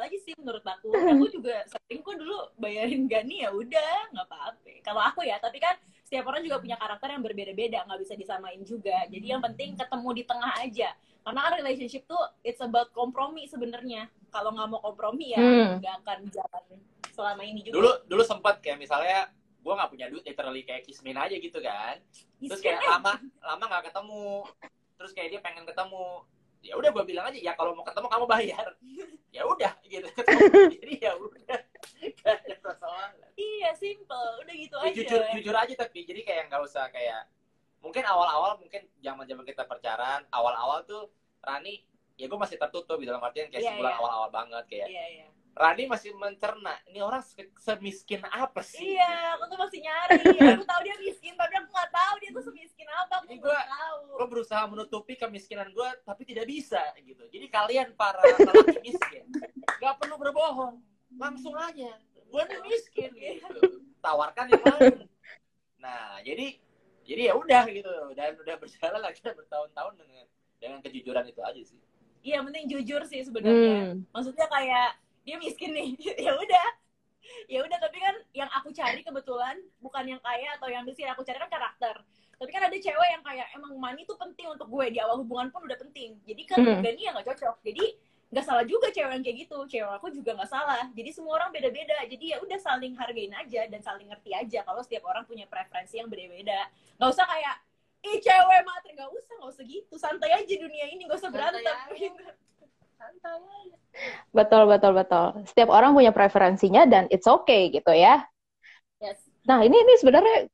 Aja 0.00 0.18
sih 0.18 0.32
menurut 0.36 0.64
aku. 0.64 0.88
Aku 0.90 1.24
juga 1.36 1.62
sering 1.64 2.00
kok 2.00 2.16
dulu 2.16 2.36
bayarin 2.56 3.04
Gani 3.04 3.44
ya 3.44 3.50
udah, 3.50 4.10
nggak 4.10 4.26
apa-apa. 4.26 4.70
Kalau 4.80 5.02
aku 5.02 5.20
ya, 5.22 5.36
tapi 5.36 5.58
kan 5.58 5.76
setiap 6.02 6.26
orang 6.26 6.42
juga 6.42 6.58
punya 6.58 6.74
karakter 6.74 7.12
yang 7.12 7.22
berbeda-beda, 7.22 7.84
nggak 7.84 8.00
bisa 8.00 8.14
disamain 8.14 8.60
juga. 8.62 9.06
Jadi 9.06 9.26
yang 9.26 9.38
penting 9.40 9.76
ketemu 9.76 10.08
di 10.12 10.22
tengah 10.24 10.52
aja. 10.58 10.90
Karena 11.20 11.40
kan 11.44 11.52
relationship 11.54 12.02
tuh 12.04 12.18
it's 12.40 12.58
about 12.58 12.88
kompromi 12.90 13.44
sebenarnya. 13.44 14.08
Kalau 14.28 14.50
nggak 14.50 14.68
mau 14.68 14.80
kompromi 14.80 15.32
ya 15.32 15.38
Hmm. 15.38 15.78
nggak 15.78 15.94
akan 16.02 16.18
jalan 16.28 16.64
selama 17.10 17.42
ini 17.44 17.60
juga. 17.60 17.74
dulu 17.76 17.90
dulu 18.08 18.22
sempat 18.24 18.62
kayak 18.64 18.80
misalnya 18.80 19.28
gue 19.60 19.72
nggak 19.76 19.90
punya 19.92 20.06
duit 20.08 20.24
literally 20.24 20.64
kayak 20.64 20.88
kismin 20.88 21.12
aja 21.12 21.36
gitu 21.36 21.60
kan 21.60 22.00
terus 22.40 22.64
kayak 22.64 22.80
lama 22.80 23.12
lama 23.44 23.64
nggak 23.68 23.92
ketemu 23.92 24.40
terus 24.96 25.12
kayak 25.12 25.28
dia 25.28 25.40
pengen 25.44 25.68
ketemu 25.68 26.24
ya 26.60 26.76
udah 26.76 26.90
gue 26.90 27.04
bilang 27.04 27.24
aja 27.26 27.36
ya 27.36 27.52
kalau 27.54 27.72
mau 27.72 27.82
ketemu 27.82 28.06
kamu 28.06 28.26
bayar 28.26 28.66
ya 29.36 29.42
udah 29.44 29.72
gitu 29.82 30.08
jadi 30.76 30.92
ya 31.00 31.12
udah 31.16 31.60
gak 32.20 32.34
ada 32.36 32.56
persoalan 32.60 33.12
Iya, 33.40 33.72
simple. 33.72 34.30
Udah 34.44 34.52
gitu 34.52 34.76
Ya, 34.76 34.84
aja. 34.84 34.92
jujur 34.92 35.20
jujur 35.32 35.54
aja 35.56 35.74
tapi 35.74 36.04
jadi 36.04 36.20
kayak 36.20 36.42
nggak 36.52 36.60
usah 36.60 36.92
kayak 36.92 37.24
mungkin 37.80 38.04
awal-awal 38.04 38.60
mungkin 38.60 38.84
zaman 39.00 39.24
zaman 39.24 39.48
kita 39.48 39.64
pacaran 39.64 40.28
awal-awal 40.28 40.84
tuh 40.84 41.08
Rani 41.40 41.80
ya 42.20 42.28
gue 42.28 42.36
masih 42.36 42.60
tertutup 42.60 43.00
gitu 43.00 43.08
dalam 43.08 43.24
artian 43.24 43.48
kayak 43.48 43.64
Iya, 43.64 43.72
sebulan 43.72 43.92
iya. 43.92 43.98
awal-awal 43.98 44.28
banget 44.28 44.64
kayak 44.68 44.88
Iya, 44.92 45.04
iya. 45.08 45.26
Rani 45.60 45.84
masih 45.84 46.16
mencerna 46.16 46.72
ini 46.86 46.98
orang 46.98 47.20
se- 47.20 47.52
semiskin 47.54 48.24
apa 48.24 48.64
sih 48.64 48.96
Iya, 48.96 49.36
aku 49.36 49.44
tuh 49.46 49.58
masih 49.60 49.78
nyari. 49.78 50.16
Aku 50.56 50.64
tahu 50.64 50.80
dia 50.80 50.96
miskin, 50.96 51.36
tapi 51.36 51.52
aku 51.52 51.68
nggak 51.68 51.90
tahu 51.90 52.14
dia 52.16 52.30
tuh 52.30 52.44
semiskin 52.44 52.88
apa. 52.88 53.14
Aku 53.20 53.34
gua- 53.36 53.68
tahu. 53.68 53.98
gue 54.10 54.26
berusaha 54.26 54.62
menutupi 54.66 55.14
kemiskinan 55.14 55.68
gue 55.70 55.88
tapi 56.02 56.24
tidak 56.24 56.44
bisa 56.44 56.76
gitu 56.98 57.24
jadi 57.26 57.46
kalian 57.46 57.88
para 57.92 58.20
lelaki 58.20 58.76
miskin 58.82 59.24
nggak 59.78 59.96
perlu 59.96 60.16
berbohong 60.16 60.76
langsung 61.14 61.56
aja 61.56 61.88
gue 62.12 62.42
nih 62.42 62.60
miskin 62.62 63.10
gitu 63.10 63.80
tawarkan 63.98 64.44
yang 64.46 64.60
lain 64.60 65.08
nah 65.76 66.20
jadi 66.20 66.52
jadi 67.02 67.22
ya 67.26 67.34
udah 67.34 67.64
gitu 67.66 67.88
dan 68.12 68.36
udah 68.36 68.56
berjalan 68.56 69.00
lagi 69.00 69.20
bertahun-tahun 69.24 69.94
dengan 69.96 70.24
dengan 70.58 70.78
kejujuran 70.80 71.24
itu 71.26 71.40
aja 71.40 71.62
sih 71.64 71.80
Iya, 72.20 72.44
penting 72.44 72.68
jujur 72.68 73.00
sih 73.08 73.24
sebenarnya. 73.24 73.96
Hmm. 73.96 74.04
Maksudnya 74.12 74.44
kayak 74.46 74.92
dia 75.26 75.36
miskin 75.36 75.70
nih, 75.72 75.90
ya 76.26 76.32
udah. 76.34 76.68
Ya 77.46 77.60
udah, 77.62 77.78
tapi 77.78 78.00
kan 78.00 78.16
yang 78.32 78.50
aku 78.50 78.72
cari 78.72 79.04
kebetulan 79.04 79.60
bukan 79.78 80.04
yang 80.08 80.20
kaya 80.24 80.56
atau 80.58 80.66
yang 80.72 80.82
miskin, 80.82 81.06
aku 81.12 81.22
cari 81.22 81.38
kan 81.38 81.50
karakter. 81.52 82.00
Tapi 82.40 82.50
kan 82.56 82.64
ada 82.64 82.72
cewek 82.72 83.08
yang 83.12 83.20
kayak 83.20 83.52
emang 83.52 83.76
money 83.76 84.02
tuh 84.08 84.16
penting 84.16 84.48
untuk 84.48 84.64
gue 84.72 84.96
di 84.96 84.98
awal 84.98 85.20
hubungan 85.20 85.52
pun 85.52 85.60
udah 85.68 85.76
penting. 85.76 86.16
Jadi 86.24 86.42
kan 86.48 86.58
Hmm. 86.64 86.80
Gani 86.80 87.00
ya 87.04 87.12
nggak 87.12 87.28
cocok. 87.36 87.60
Jadi 87.60 87.84
nggak 88.32 88.44
salah 88.48 88.64
juga 88.64 88.88
cewek 88.88 89.12
yang 89.12 89.20
kayak 89.20 89.38
gitu. 89.44 89.58
Cewek 89.68 89.92
aku 90.00 90.08
juga 90.08 90.40
nggak 90.40 90.48
salah. 90.48 90.88
Jadi 90.96 91.10
semua 91.12 91.36
orang 91.36 91.52
beda-beda. 91.52 92.00
Jadi 92.08 92.32
ya 92.32 92.40
udah 92.40 92.56
saling 92.56 92.96
hargain 92.96 93.36
aja 93.36 93.68
dan 93.68 93.80
saling 93.84 94.08
ngerti 94.08 94.32
aja 94.32 94.64
kalau 94.64 94.80
setiap 94.80 95.04
orang 95.04 95.28
punya 95.28 95.44
preferensi 95.44 96.00
yang 96.00 96.08
beda-beda. 96.08 96.64
Nggak 96.96 97.10
usah 97.12 97.28
kayak 97.28 97.56
ih 98.08 98.16
cewek 98.24 98.60
materi 98.64 98.92
nggak 98.96 99.12
usah 99.12 99.32
nggak 99.36 99.50
usah 99.52 99.64
gitu 99.68 99.94
santai 100.00 100.32
aja 100.32 100.54
dunia 100.56 100.88
ini 100.88 101.04
nggak 101.04 101.20
usah 101.20 101.28
Santai 101.28 101.60
berantem 101.60 101.76
aja. 101.76 102.08
santai 103.00 103.32
aja 103.40 103.76
Betul, 104.30 104.62
betul, 104.70 104.92
betul. 104.94 105.26
Setiap 105.48 105.72
orang 105.72 105.96
punya 105.96 106.12
preferensinya 106.14 106.86
dan 106.86 107.10
it's 107.10 107.26
okay 107.26 107.72
gitu 107.72 107.90
ya. 107.90 108.22
yes 109.00 109.18
Nah, 109.48 109.64
ini 109.64 109.74
ini 109.74 109.94
sebenarnya 109.98 110.46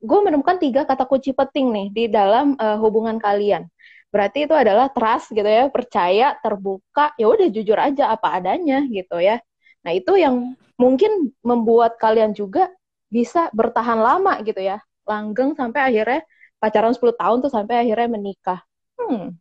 gue 0.00 0.20
menemukan 0.24 0.56
tiga 0.56 0.88
kata 0.88 1.04
kunci 1.04 1.36
penting 1.36 1.70
nih 1.70 1.86
di 1.92 2.04
dalam 2.08 2.56
eh, 2.56 2.78
hubungan 2.80 3.20
kalian. 3.20 3.68
Berarti 4.12 4.44
itu 4.44 4.54
adalah 4.56 4.92
trust 4.92 5.32
gitu 5.32 5.46
ya, 5.46 5.68
percaya, 5.72 6.36
terbuka, 6.40 7.16
ya 7.16 7.26
udah 7.32 7.48
jujur 7.48 7.78
aja 7.80 8.12
apa 8.12 8.40
adanya 8.40 8.84
gitu 8.88 9.16
ya. 9.20 9.40
Nah, 9.84 9.92
itu 9.96 10.12
yang 10.20 10.52
mungkin 10.76 11.32
membuat 11.40 11.96
kalian 11.96 12.36
juga 12.36 12.68
bisa 13.08 13.48
bertahan 13.56 14.00
lama 14.00 14.36
gitu 14.44 14.60
ya. 14.60 14.80
Langgeng 15.08 15.56
sampai 15.56 15.80
akhirnya 15.92 16.20
pacaran 16.60 16.92
10 16.92 17.16
tahun 17.16 17.40
tuh 17.44 17.52
sampai 17.52 17.88
akhirnya 17.88 18.08
menikah. 18.12 18.60
Hmm, 19.00 19.32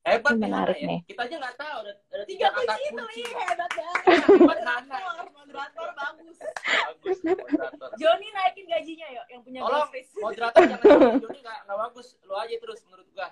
hebat 0.00 0.32
Ini 0.32 0.40
nih 0.40 0.48
menarik 0.48 0.78
ya. 0.80 0.88
nih. 0.88 0.98
kita 1.04 1.20
aja 1.28 1.36
nggak 1.36 1.56
tahu 1.60 1.76
ada, 1.84 1.92
ada 1.92 2.24
tiga 2.24 2.46
tiga 2.48 2.48
kata 2.56 2.72
kunci 2.72 2.88
itu 2.88 3.02
kunci 3.04 3.20
iya 3.20 3.42
hebat 3.52 3.70
banget. 3.76 4.00
Moderator 4.40 5.00
moderator 5.36 5.88
bagus 5.92 6.36
bagus. 6.40 7.18
Moderator 7.20 7.90
Joni 8.00 8.28
naikin 8.32 8.64
gajinya 8.64 9.06
yuk 9.12 9.26
yang 9.28 9.42
punya 9.44 9.60
Tolong, 9.60 9.88
moderator 10.18 10.60
jangan 10.64 10.84
Joni 11.24 11.38
nggak 11.44 11.58
nggak 11.68 11.78
bagus. 11.84 12.06
Lu 12.24 12.34
aja 12.34 12.54
terus 12.56 12.78
menurut 12.88 13.06
gua. 13.12 13.28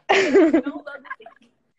Kamu 0.61 0.81
bagus. 0.85 1.13
Deh. 1.17 1.29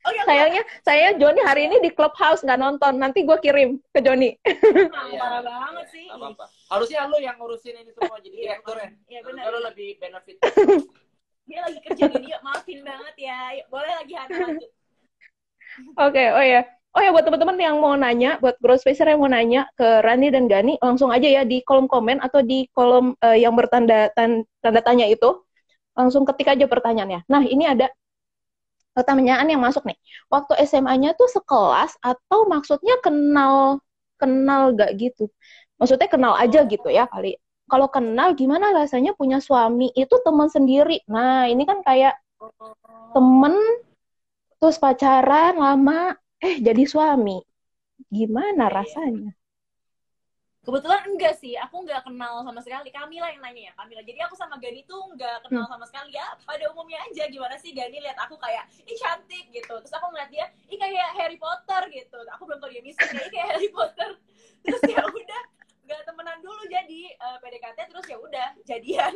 oh 0.08 0.12
ya 0.15 0.23
sayangnya 0.25 0.63
saya 0.82 1.08
Joni 1.21 1.41
hari 1.43 1.62
ini 1.69 1.78
di 1.86 1.89
clubhouse 1.93 2.41
nggak 2.41 2.58
nonton. 2.58 2.93
Nanti 2.97 3.21
gue 3.21 3.38
kirim 3.45 3.78
ke 3.93 3.99
Joni. 4.02 4.34
Iya, 4.41 5.21
parah 5.21 5.41
banget 5.45 5.86
iya, 5.86 5.93
sih. 5.93 6.06
Nggak 6.10 6.17
apa-apa. 6.17 6.45
harusnya 6.73 7.06
lu 7.06 7.17
yang 7.21 7.38
ngurusin 7.38 7.75
ini 7.78 7.91
semua 7.93 8.17
jadi 8.17 8.36
Iya, 8.36 8.45
direktur 8.58 8.78
ya. 8.82 8.89
iya 9.06 9.19
benar. 9.21 9.43
Lu 9.54 9.60
lebih 9.69 9.89
benefit. 10.02 10.38
Dia 11.45 11.60
lagi 11.65 11.80
kerja 11.82 12.04
gini 12.10 12.28
yuk 12.30 12.41
maafin 12.41 12.80
banget 12.82 13.15
ya. 13.21 13.39
Yuk, 13.62 13.65
boleh 13.69 13.91
lagi 13.93 14.13
Hana 14.17 14.38
lanjut 14.49 14.71
Oke, 16.00 16.24
oh 16.34 16.46
ya. 16.46 16.62
Oh 16.89 17.02
ya 17.06 17.13
buat 17.13 17.22
teman-teman 17.22 17.58
yang 17.62 17.78
mau 17.78 17.94
nanya, 17.94 18.42
buat 18.42 18.58
growth 18.58 18.82
spacer 18.82 19.06
yang 19.13 19.22
mau 19.22 19.30
nanya 19.30 19.70
ke 19.78 20.02
Rani 20.02 20.34
dan 20.34 20.50
Gani, 20.50 20.82
langsung 20.82 21.13
aja 21.13 21.30
ya 21.30 21.46
di 21.46 21.62
kolom 21.62 21.86
komen 21.86 22.18
atau 22.18 22.42
di 22.42 22.65
kolom 22.74 23.13
eh, 23.22 23.38
yang 23.46 23.54
bertanda 23.54 24.10
tan- 24.18 24.44
tanda 24.60 24.82
tanya 24.82 25.06
itu, 25.06 25.46
langsung 25.94 26.26
ketik 26.26 26.50
aja 26.58 26.65
pertanyaannya. 26.65 27.30
Nah, 27.30 27.46
ini 27.46 27.70
ada 27.70 27.94
pertanyaan 28.98 29.46
yang 29.48 29.62
masuk 29.62 29.86
nih. 29.86 29.98
Waktu 30.34 30.58
SMA-nya 30.65 31.13
tuh 31.13 31.30
sekelas 31.30 31.94
atau 32.02 32.50
maksudnya 32.50 32.98
kenal 33.06 33.80
kenal 34.20 34.76
gak 34.76 35.00
gitu 35.00 35.32
maksudnya 35.80 36.12
kenal 36.12 36.36
aja 36.36 36.68
gitu 36.68 36.92
ya 36.92 37.08
kali 37.08 37.39
kalau 37.72 37.88
kenal 37.88 38.36
gimana 38.36 38.76
rasanya 38.76 39.15
punya 39.15 39.39
suami 39.39 39.89
itu 39.96 40.15
teman 40.28 40.52
sendiri 40.52 41.00
nah 41.08 41.48
ini 41.48 41.63
kan 41.63 41.80
kayak 41.88 42.20
temen 43.15 43.56
terus 44.60 44.78
pacaran 44.78 45.56
lama 45.56 46.13
eh 46.39 46.60
jadi 46.60 46.84
suami 46.84 47.39
gimana 48.12 48.67
iya. 48.67 48.76
rasanya 48.76 49.32
Kebetulan 50.60 51.02
enggak 51.08 51.34
sih, 51.39 51.58
aku 51.58 51.82
enggak 51.82 52.06
kenal 52.06 52.45
sama 52.45 52.62
sekali. 52.62 52.93
Kamila 52.93 53.32
yang 53.32 53.41
nanya 53.41 53.72
ya, 53.72 53.74
Kamila. 53.74 54.06
Jadi 54.06 54.19
aku 54.22 54.38
sama 54.38 54.60
Gani 54.62 54.86
tuh 54.86 55.02
enggak 55.15 55.41
kenal 55.48 55.65
hmm. 55.65 55.72
sama 55.72 55.86
sekali 55.89 56.13
ya. 56.13 56.36
Pada 56.45 56.67
umumnya 56.69 57.02
aja 57.10 57.26
gimana 57.26 57.58
sih 57.58 57.74
Gani 57.74 57.98
lihat 57.98 58.19
aku 58.22 58.38
kayak, 58.38 58.69
ih 58.86 58.93
cantik 59.00 59.50
gitu. 59.50 59.74
Terus 59.82 59.95
aku 59.98 60.13
ngeliat 60.13 60.30
dia, 60.30 60.45
ih 60.69 60.78
kayak 60.78 61.10
Harry 61.17 61.41
Potter 61.41 61.89
gitu. 61.89 62.22
Aku 62.38 62.45
belum 62.45 62.62
tahu 62.62 62.69
dia 62.76 62.84
miskin, 62.84 63.08
ih 63.17 63.32
kayak 63.34 63.48
Harry 63.56 63.69
Potter. 63.74 64.10
Terus 64.62 64.82
ya 64.86 65.02
udah, 65.10 65.43
enggak 65.88 66.02
temenan 66.06 66.38
dulu 66.43 66.62
jadi 66.69 67.02
uh, 67.17 67.38
PDKT 67.41 67.80
terus 67.89 68.06
ya 68.06 68.17
udah 68.22 68.48
jadian. 68.67 69.13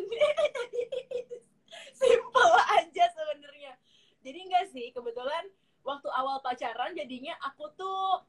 Simple 2.01 2.53
aja 2.81 3.05
sebenarnya. 3.13 3.77
Jadi 4.23 4.39
enggak 4.47 4.65
sih, 4.71 4.89
kebetulan 4.95 5.43
waktu 5.83 6.07
awal 6.15 6.39
pacaran 6.39 6.95
jadinya 6.95 7.35
aku 7.43 7.67
tuh 7.75 8.23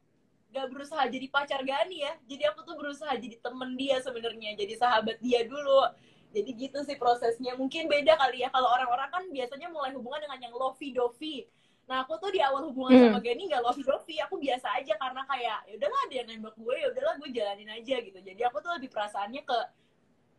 gak 0.54 0.70
berusaha 0.70 1.02
jadi 1.10 1.26
pacar 1.30 1.62
Gani 1.62 2.06
ya. 2.06 2.12
Jadi 2.30 2.42
aku 2.50 2.62
tuh 2.62 2.74
berusaha 2.78 3.14
jadi 3.18 3.38
temen 3.42 3.74
dia 3.74 3.98
sebenarnya 4.02 4.54
jadi 4.54 4.74
sahabat 4.78 5.18
dia 5.18 5.46
dulu. 5.46 5.90
Jadi 6.34 6.50
gitu 6.54 6.78
sih 6.82 6.98
prosesnya. 6.98 7.54
Mungkin 7.54 7.86
beda 7.86 8.14
kali 8.18 8.42
ya 8.42 8.50
kalau 8.50 8.70
orang-orang 8.70 9.10
kan 9.10 9.22
biasanya 9.30 9.70
mulai 9.70 9.94
hubungan 9.94 10.22
dengan 10.22 10.50
yang 10.50 10.54
lovey 10.54 10.94
dovey 10.94 11.46
nah 11.84 12.00
aku 12.00 12.16
tuh 12.16 12.32
di 12.32 12.40
awal 12.40 12.64
hubungan 12.72 12.96
hmm. 12.96 13.04
sama 13.12 13.20
Gani 13.20 13.44
gak 13.52 13.60
lovey 13.60 13.84
dovey 13.84 14.16
aku 14.24 14.40
biasa 14.40 14.72
aja 14.80 14.96
karena 14.96 15.20
kayak 15.28 15.58
ya 15.68 15.72
udahlah 15.76 16.04
dia 16.08 16.22
nembak 16.24 16.56
gue 16.56 16.74
ya 16.80 16.86
udahlah 16.88 17.14
gue 17.20 17.28
jalanin 17.28 17.70
aja 17.76 17.96
gitu. 18.00 18.18
Jadi 18.24 18.40
aku 18.40 18.56
tuh 18.64 18.72
lebih 18.72 18.88
perasaannya 18.88 19.42
ke 19.44 19.58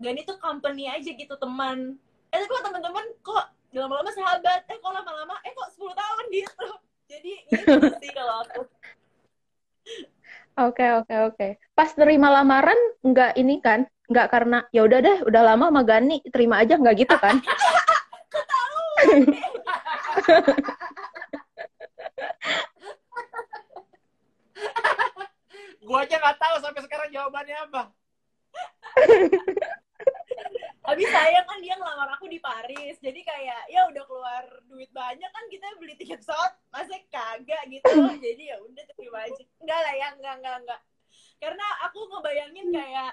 Gani 0.02 0.22
tuh 0.26 0.42
company 0.42 0.90
aja 0.90 1.06
gitu 1.14 1.36
teman. 1.38 2.02
Eh 2.34 2.36
tapi 2.42 2.50
kok 2.50 2.64
teman-teman 2.66 3.06
kok 3.22 3.46
lama-lama 3.76 4.12
sahabat 4.16 4.64
eh 4.72 4.78
kok 4.80 4.92
lama-lama 4.92 5.36
eh 5.44 5.52
kok 5.52 5.70
10 5.76 5.92
tahun 5.92 6.24
gitu 6.32 6.68
jadi 7.12 7.32
gitu 7.52 7.76
sih 8.02 8.12
kalau 8.16 8.42
aku 8.48 8.64
Oke 10.56 10.88
oke 10.88 11.16
oke. 11.30 11.48
Pas 11.76 11.92
terima 11.92 12.32
lamaran 12.32 12.80
nggak 13.04 13.36
ini 13.36 13.60
kan? 13.60 13.84
Nggak 14.08 14.32
karena 14.32 14.64
ya 14.72 14.88
udah 14.88 15.04
deh, 15.04 15.20
udah 15.28 15.42
lama 15.52 15.68
sama 15.68 15.84
Gani, 15.84 16.24
terima 16.32 16.64
aja 16.64 16.80
nggak 16.80 16.96
gitu 16.96 17.12
kan? 17.20 17.44
Gua 25.84 26.08
aja 26.08 26.16
nggak 26.24 26.40
tahu 26.40 26.56
sampai 26.64 26.82
sekarang 26.88 27.12
jawabannya 27.12 27.58
apa. 27.68 27.92
Habis 30.86 31.10
saya 31.10 31.42
kan 31.50 31.58
dia 31.66 31.74
ngelamar 31.74 32.14
aku 32.14 32.30
di 32.30 32.38
Paris. 32.38 32.96
Jadi 33.02 33.26
kayak 33.26 33.62
ya 33.74 33.90
udah 33.90 34.04
keluar 34.06 34.44
duit 34.70 34.90
banyak 34.94 35.30
kan 35.30 35.46
kita 35.50 35.66
beli 35.82 35.98
tiket 35.98 36.22
pesawat 36.22 36.54
masih 36.70 37.02
kagak 37.10 37.64
gitu. 37.68 37.90
Jadi 38.26 38.44
ya 38.54 38.58
udah 38.62 38.84
terima 38.94 39.20
aja. 39.26 39.44
Enggak 39.62 39.80
lah 39.82 39.94
ya, 39.98 40.08
enggak 40.14 40.34
enggak 40.42 40.56
enggak. 40.62 40.82
Karena 41.42 41.66
aku 41.90 42.00
ngebayangin 42.10 42.68
kayak 42.70 43.12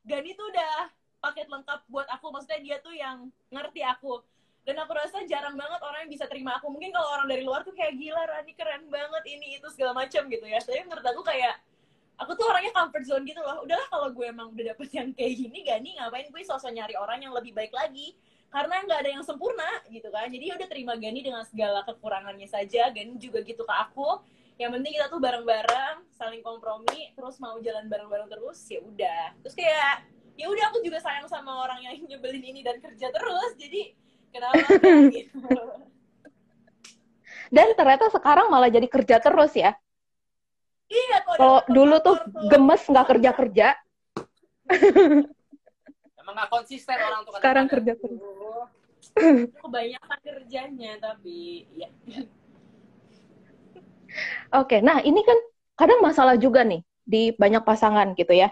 Gani 0.00 0.32
tuh 0.32 0.48
udah 0.48 0.88
paket 1.20 1.46
lengkap 1.52 1.80
buat 1.92 2.08
aku. 2.08 2.26
Maksudnya 2.32 2.60
dia 2.64 2.76
tuh 2.80 2.94
yang 2.96 3.28
ngerti 3.52 3.84
aku. 3.84 4.24
Dan 4.64 4.76
aku 4.80 4.92
rasa 4.92 5.24
jarang 5.24 5.56
banget 5.56 5.80
orang 5.80 6.08
yang 6.08 6.12
bisa 6.12 6.24
terima 6.24 6.56
aku. 6.56 6.72
Mungkin 6.72 6.92
kalau 6.92 7.08
orang 7.20 7.28
dari 7.28 7.44
luar 7.44 7.64
tuh 7.64 7.76
kayak 7.76 7.96
gila, 7.96 8.22
Rani 8.24 8.52
keren 8.56 8.88
banget 8.88 9.24
ini 9.28 9.60
itu 9.60 9.68
segala 9.72 9.92
macam 9.92 10.24
gitu 10.28 10.44
ya. 10.48 10.60
Tapi 10.60 10.84
menurut 10.88 11.04
aku 11.04 11.20
kayak 11.24 11.60
aku 12.20 12.36
tuh 12.36 12.46
orangnya 12.52 12.72
comfort 12.76 13.04
zone 13.08 13.24
gitu 13.24 13.40
loh. 13.40 13.64
Udahlah 13.64 13.88
kalau 13.88 14.08
gue 14.12 14.26
emang 14.28 14.52
udah 14.52 14.76
dapet 14.76 14.88
yang 14.92 15.08
kayak 15.16 15.32
gini 15.40 15.58
gani 15.64 15.90
ngapain 15.96 16.28
gue 16.28 16.42
sosok 16.44 16.70
nyari 16.70 16.94
orang 17.00 17.24
yang 17.24 17.32
lebih 17.32 17.56
baik 17.56 17.72
lagi? 17.72 18.14
Karena 18.50 18.82
nggak 18.82 18.98
ada 19.06 19.10
yang 19.14 19.22
sempurna 19.22 19.70
gitu 19.88 20.10
kan. 20.10 20.26
Jadi 20.26 20.44
ya 20.50 20.54
udah 20.58 20.68
terima 20.68 20.98
Gani 20.98 21.22
dengan 21.22 21.46
segala 21.46 21.86
kekurangannya 21.86 22.50
saja. 22.50 22.90
Gani 22.90 23.14
juga 23.14 23.46
gitu 23.46 23.62
ke 23.62 23.74
aku. 23.74 24.18
Yang 24.58 24.70
penting 24.76 24.92
kita 24.98 25.06
tuh 25.06 25.22
bareng-bareng 25.22 25.96
saling 26.18 26.42
kompromi 26.42 27.14
terus 27.14 27.38
mau 27.38 27.56
jalan 27.62 27.86
bareng-bareng 27.86 28.26
terus 28.26 28.58
ya 28.66 28.82
udah. 28.82 29.38
Terus 29.46 29.54
kayak 29.54 30.02
ya 30.34 30.50
udah 30.50 30.64
aku 30.66 30.82
juga 30.82 30.98
sayang 30.98 31.30
sama 31.30 31.62
orang 31.62 31.78
yang 31.78 31.94
nyebelin 32.10 32.42
ini 32.42 32.60
dan 32.66 32.82
kerja 32.82 33.14
terus. 33.14 33.54
Jadi 33.54 33.94
kenapa 34.34 34.66
gitu? 35.14 35.46
Dan 37.54 37.66
ternyata 37.78 38.10
sekarang 38.10 38.50
malah 38.50 38.70
jadi 38.70 38.90
kerja 38.90 39.22
terus 39.22 39.54
ya 39.54 39.78
Iya, 40.90 41.18
kalau 41.22 41.62
dulu 41.70 41.96
tuh 42.02 42.16
gemes 42.50 42.82
nggak 42.90 43.06
kerja 43.14 43.30
kerja. 43.30 43.68
Emang 46.20 46.34
nggak 46.34 46.50
konsisten 46.50 46.98
orang 46.98 47.22
tuh. 47.22 47.32
Sekarang 47.38 47.66
kerja 47.70 47.92
terus. 47.94 48.20
Kebanyakan 49.62 50.18
kerjanya 50.20 50.92
tapi 50.98 51.70
ya. 51.78 51.88
Oke, 54.50 54.82
nah 54.82 54.98
ini 55.06 55.22
kan 55.22 55.38
kadang 55.78 56.02
masalah 56.02 56.34
juga 56.34 56.66
nih 56.66 56.82
di 57.06 57.30
banyak 57.38 57.62
pasangan 57.62 58.18
gitu 58.18 58.34
ya. 58.34 58.50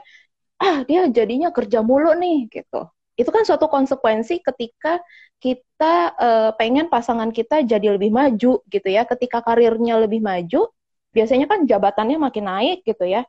Ah, 0.59 0.83
dia 0.87 1.11
jadinya 1.11 1.51
kerja 1.51 1.83
mulu 1.83 2.15
nih 2.15 2.47
gitu. 2.51 2.87
Itu 3.19 3.31
kan 3.35 3.43
suatu 3.43 3.67
konsekuensi 3.67 4.39
ketika 4.43 5.03
kita 5.43 6.15
uh, 6.19 6.51
pengen 6.55 6.87
pasangan 6.87 7.35
kita 7.35 7.67
jadi 7.67 7.99
lebih 7.99 8.15
maju 8.15 8.63
gitu 8.67 8.89
ya. 8.89 9.03
Ketika 9.07 9.43
karirnya 9.43 9.99
lebih 9.99 10.23
maju, 10.23 10.71
biasanya 11.15 11.47
kan 11.51 11.65
jabatannya 11.65 12.19
makin 12.21 12.45
naik 12.49 12.79
gitu 12.85 13.05
ya. 13.09 13.25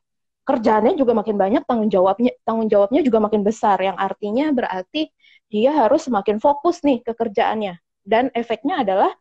Kerjaannya 0.48 0.98
juga 0.98 1.14
makin 1.14 1.38
banyak 1.38 1.64
tanggung 1.70 1.92
jawabnya 1.94 2.34
tanggung 2.42 2.70
jawabnya 2.72 3.02
juga 3.06 3.20
makin 3.22 3.42
besar. 3.46 3.78
Yang 3.82 3.98
artinya 3.98 4.46
berarti 4.56 5.14
dia 5.50 5.72
harus 5.74 6.06
semakin 6.10 6.42
fokus 6.42 6.82
nih 6.82 7.06
ke 7.06 7.14
kerjaannya. 7.14 7.78
Dan 8.02 8.34
efeknya 8.34 8.82
adalah 8.82 9.14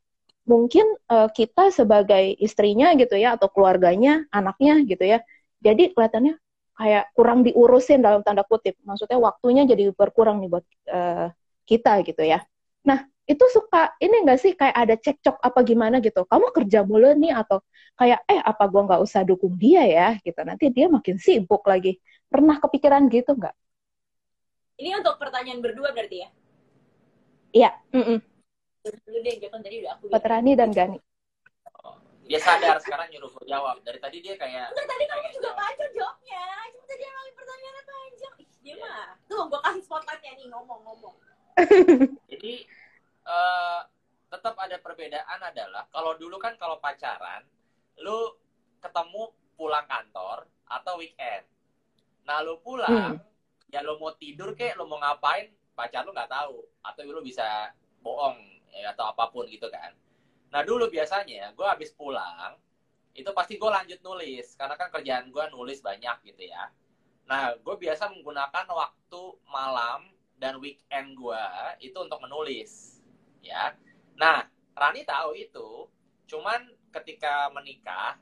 mungkin 0.48 0.88
uh, 1.12 1.28
kita 1.28 1.68
sebagai 1.68 2.32
istrinya 2.40 2.96
gitu 2.96 3.20
ya 3.20 3.36
atau 3.36 3.52
keluarganya 3.52 4.24
anaknya 4.32 4.80
gitu 4.88 5.04
ya. 5.04 5.20
Jadi 5.60 5.92
kelihatannya 5.92 6.40
kayak 6.78 7.04
kurang 7.12 7.44
diurusin 7.44 8.00
dalam 8.00 8.24
tanda 8.24 8.46
kutip. 8.46 8.78
Maksudnya 8.86 9.18
waktunya 9.20 9.68
jadi 9.68 9.92
berkurang 9.92 10.40
nih 10.40 10.48
buat 10.48 10.64
uh, 10.88 11.28
kita 11.68 12.00
gitu 12.08 12.24
ya. 12.24 12.40
Nah 12.88 13.04
itu 13.28 13.44
suka 13.52 13.92
ini 14.00 14.24
enggak 14.24 14.40
sih 14.40 14.52
kayak 14.56 14.72
ada 14.72 14.96
cekcok 14.96 15.36
apa 15.44 15.60
gimana 15.60 16.00
gitu. 16.00 16.24
Kamu 16.24 16.48
kerja 16.56 16.80
mulu 16.80 17.12
nih 17.12 17.36
atau 17.36 17.60
kayak 18.00 18.24
eh 18.24 18.40
apa 18.40 18.64
gua 18.72 18.88
nggak 18.88 19.02
usah 19.04 19.20
dukung 19.28 19.52
dia 19.60 19.84
ya? 19.84 20.08
Gitu. 20.24 20.40
Nanti 20.40 20.72
dia 20.72 20.88
makin 20.88 21.20
sibuk 21.20 21.60
lagi. 21.68 22.00
Pernah 22.32 22.56
kepikiran 22.56 23.04
gitu 23.12 23.36
nggak? 23.36 23.52
Ini 24.80 24.96
untuk 25.04 25.20
pertanyaan 25.20 25.60
berdua 25.60 25.92
berarti 25.92 26.24
ya? 26.24 26.28
Iya 27.48 27.70
mm 27.92 28.04
-mm. 28.04 28.18
dulu 28.88 29.18
deh 29.20 29.36
tadi 29.40 29.76
udah 29.84 29.92
aku 30.00 30.04
Petrani 30.08 30.52
dan 30.56 30.70
Gani. 30.72 30.96
Oh, 31.84 31.96
dia 32.24 32.40
sadar 32.40 32.80
sekarang 32.80 33.12
nyuruh 33.12 33.28
gue 33.28 33.44
jawab. 33.44 33.80
Dari 33.84 34.00
tadi 34.00 34.24
dia 34.24 34.36
kayak 34.40 34.72
Enggak, 34.72 34.86
tadi 34.88 35.04
kamu 35.04 35.28
juga 35.36 35.50
panjang 35.52 35.92
jawabnya. 35.92 36.44
Cuma 36.72 36.84
tadi 36.88 37.02
yang 37.04 37.36
pertanyaannya 37.36 37.84
panjang. 37.84 38.34
Ih, 38.40 38.50
dia 38.64 38.74
mah. 38.80 39.04
Tuh 39.28 39.44
gua 39.48 39.60
kasih 39.64 39.82
spotlightnya 39.84 40.32
nih 40.40 40.46
ngomong-ngomong 40.52 41.16
jadi 42.30 42.54
uh, 43.28 43.80
tetap 44.28 44.56
ada 44.60 44.76
perbedaan 44.80 45.40
adalah 45.40 45.84
kalau 45.92 46.16
dulu 46.16 46.36
kan 46.40 46.56
kalau 46.56 46.80
pacaran 46.80 47.44
lu 48.00 48.36
ketemu 48.80 49.32
pulang 49.58 49.86
kantor 49.88 50.46
atau 50.68 51.00
weekend. 51.00 51.44
Nah 52.28 52.44
lu 52.44 52.60
pulang 52.60 53.16
hmm. 53.18 53.72
ya 53.72 53.80
lu 53.84 53.96
mau 53.96 54.12
tidur 54.14 54.52
kek, 54.54 54.76
lu 54.76 54.84
mau 54.84 55.00
ngapain 55.00 55.48
pacar 55.72 56.04
lu 56.04 56.12
nggak 56.12 56.30
tahu 56.30 56.62
atau 56.84 57.00
lu 57.08 57.24
bisa 57.24 57.72
bohong 58.04 58.38
ya, 58.72 58.92
atau 58.92 59.10
apa 59.10 59.32
pun 59.32 59.48
gitu 59.48 59.66
kan. 59.72 59.96
Nah 60.52 60.60
dulu 60.62 60.88
biasanya 60.88 61.52
gue 61.56 61.66
habis 61.66 61.92
pulang 61.92 62.56
itu 63.18 63.26
pasti 63.34 63.58
gue 63.58 63.66
lanjut 63.66 63.98
nulis 64.04 64.54
karena 64.54 64.78
kan 64.78 64.94
kerjaan 64.94 65.32
gue 65.34 65.44
nulis 65.50 65.82
banyak 65.82 66.22
gitu 66.28 66.46
ya. 66.46 66.70
Nah 67.26 67.56
gue 67.58 67.74
biasa 67.74 68.12
menggunakan 68.12 68.66
waktu 68.70 69.22
malam 69.50 70.06
dan 70.38 70.60
weekend 70.62 71.18
gue 71.18 71.44
itu 71.82 71.98
untuk 71.98 72.22
menulis 72.22 72.97
ya. 73.42 73.74
Nah, 74.18 74.46
Rani 74.74 75.02
tahu 75.02 75.34
itu, 75.34 75.90
cuman 76.30 76.70
ketika 76.94 77.50
menikah 77.50 78.18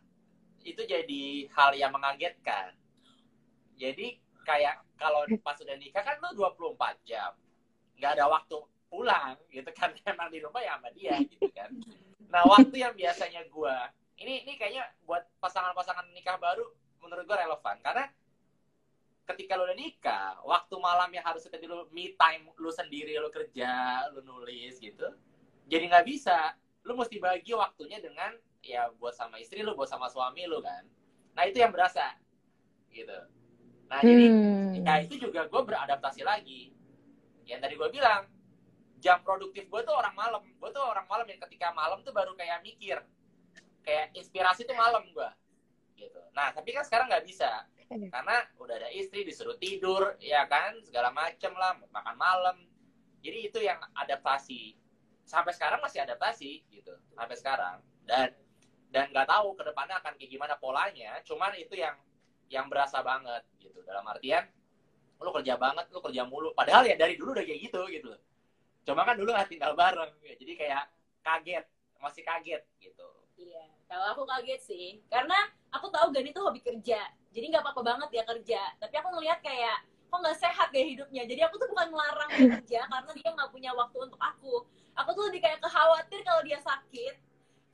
itu 0.66 0.82
jadi 0.82 1.46
hal 1.54 1.70
yang 1.78 1.94
mengagetkan. 1.94 2.74
Jadi 3.78 4.18
kayak 4.42 4.82
kalau 4.98 5.22
pas 5.42 5.58
udah 5.60 5.76
nikah 5.78 6.02
kan 6.02 6.18
lu 6.18 6.30
24 6.34 7.02
jam. 7.06 7.32
nggak 7.96 8.12
ada 8.12 8.28
waktu 8.28 8.60
pulang 8.92 9.40
gitu 9.48 9.72
kan 9.72 9.88
emang 10.12 10.28
di 10.28 10.44
rumah 10.44 10.60
ya 10.60 10.76
sama 10.76 10.92
dia 10.92 11.16
gitu 11.24 11.48
kan. 11.52 11.72
Nah, 12.28 12.44
waktu 12.44 12.76
yang 12.76 12.92
biasanya 12.92 13.40
gua 13.48 13.88
ini 14.20 14.44
ini 14.44 14.52
kayaknya 14.60 14.84
buat 15.08 15.24
pasangan-pasangan 15.40 16.12
nikah 16.12 16.36
baru 16.36 16.64
menurut 17.00 17.24
gua 17.24 17.40
relevan 17.40 17.76
karena 17.80 18.04
ketika 19.26 19.58
lu 19.58 19.66
udah 19.66 19.78
nikah, 19.78 20.38
waktu 20.46 20.74
malam 20.78 21.10
yang 21.10 21.26
harus 21.26 21.42
kita 21.44 21.58
dulu 21.58 21.90
me 21.90 22.14
time 22.14 22.46
lu 22.56 22.70
sendiri, 22.70 23.18
lu 23.18 23.28
kerja, 23.28 24.06
lu 24.14 24.22
nulis 24.22 24.78
gitu, 24.78 25.06
jadi 25.66 25.84
nggak 25.90 26.06
bisa. 26.06 26.54
Lu 26.86 26.94
mesti 26.94 27.18
bagi 27.18 27.50
waktunya 27.50 27.98
dengan 27.98 28.30
ya 28.62 28.86
buat 28.94 29.14
sama 29.18 29.42
istri 29.42 29.66
lu, 29.66 29.74
buat 29.74 29.90
sama 29.90 30.06
suami 30.06 30.46
lu 30.46 30.62
kan. 30.62 30.86
Nah 31.34 31.42
itu 31.44 31.58
yang 31.58 31.74
berasa, 31.74 32.14
gitu. 32.96 33.18
nah 33.86 34.00
jadi 34.02 34.26
ya 34.82 34.94
itu 35.04 35.14
juga 35.28 35.46
gue 35.46 35.62
beradaptasi 35.62 36.26
lagi 36.26 36.74
yang 37.46 37.62
tadi 37.62 37.78
gue 37.78 37.88
bilang 37.92 38.26
jam 38.98 39.22
produktif 39.22 39.68
gue 39.70 39.80
tuh 39.86 39.94
orang 39.94 40.14
malam 40.16 40.42
gue 40.42 40.70
tuh 40.74 40.82
orang 40.82 41.06
malam 41.06 41.26
yang 41.28 41.38
ketika 41.46 41.70
malam 41.70 42.02
tuh 42.02 42.10
baru 42.10 42.34
kayak 42.34 42.64
mikir 42.66 42.98
kayak 43.86 44.10
inspirasi 44.18 44.66
tuh 44.66 44.74
malam 44.74 45.06
gue 45.06 45.28
gitu 46.00 46.18
nah 46.34 46.50
tapi 46.50 46.74
kan 46.74 46.82
sekarang 46.82 47.06
nggak 47.06 47.22
bisa 47.22 47.62
karena 47.86 48.36
udah 48.58 48.74
ada 48.82 48.90
istri 48.90 49.22
disuruh 49.22 49.54
tidur 49.62 50.18
ya 50.18 50.42
kan 50.50 50.74
segala 50.82 51.14
macem 51.14 51.54
lah 51.54 51.78
makan 51.94 52.16
malam. 52.18 52.56
Jadi 53.22 53.38
itu 53.50 53.58
yang 53.62 53.78
adaptasi. 53.94 54.74
Sampai 55.26 55.54
sekarang 55.54 55.82
masih 55.82 56.02
adaptasi 56.02 56.66
gitu. 56.70 56.94
Sampai 57.14 57.36
sekarang. 57.38 57.82
Dan 58.06 58.34
dan 58.90 59.10
nggak 59.10 59.26
tahu 59.26 59.58
ke 59.58 59.62
depannya 59.66 59.98
akan 59.98 60.14
kayak 60.14 60.30
gimana 60.30 60.54
polanya 60.56 61.18
cuman 61.26 61.52
itu 61.58 61.74
yang 61.74 61.98
yang 62.50 62.66
berasa 62.70 63.02
banget 63.02 63.42
gitu. 63.58 63.82
Dalam 63.82 64.06
artian 64.06 64.46
lu 65.16 65.30
kerja 65.32 65.54
banget 65.58 65.86
lu 65.90 65.98
kerja 66.02 66.22
mulu. 66.26 66.54
Padahal 66.54 66.86
ya 66.86 66.94
dari 66.94 67.18
dulu 67.18 67.34
udah 67.34 67.44
kayak 67.46 67.60
gitu 67.70 67.82
gitu 67.90 68.14
cuma 68.86 69.02
kan 69.02 69.18
dulu 69.18 69.34
nggak 69.34 69.50
tinggal 69.50 69.74
bareng 69.74 70.14
ya. 70.22 70.38
jadi 70.38 70.52
kayak 70.54 70.84
kaget 71.26 71.64
masih 71.98 72.22
kaget 72.22 72.62
gitu. 72.78 73.08
Iya 73.34 73.75
kalau 73.86 74.06
aku 74.12 74.22
kaget 74.26 74.60
sih. 74.62 74.86
Karena 75.10 75.36
aku 75.70 75.90
tahu 75.90 76.10
Gani 76.10 76.30
tuh 76.34 76.46
hobi 76.46 76.60
kerja. 76.62 77.00
Jadi 77.30 77.44
nggak 77.52 77.62
apa-apa 77.62 77.82
banget 77.82 78.10
ya 78.20 78.22
kerja. 78.26 78.60
Tapi 78.82 78.94
aku 78.98 79.08
ngelihat 79.16 79.38
kayak 79.42 79.86
kok 80.06 80.18
nggak 80.22 80.38
sehat 80.38 80.68
gaya 80.74 80.86
hidupnya. 80.86 81.22
Jadi 81.26 81.40
aku 81.46 81.54
tuh 81.58 81.68
bukan 81.70 81.88
melarang 81.90 82.30
dia 82.34 82.46
kerja 82.60 82.80
karena 82.92 83.10
dia 83.14 83.28
nggak 83.32 83.50
punya 83.50 83.70
waktu 83.74 83.98
untuk 84.02 84.20
aku. 84.20 84.54
Aku 84.96 85.10
tuh 85.12 85.24
lebih 85.28 85.40
kayak 85.44 85.60
khawatir 85.62 86.20
kalau 86.24 86.42
dia 86.42 86.58
sakit. 86.62 87.14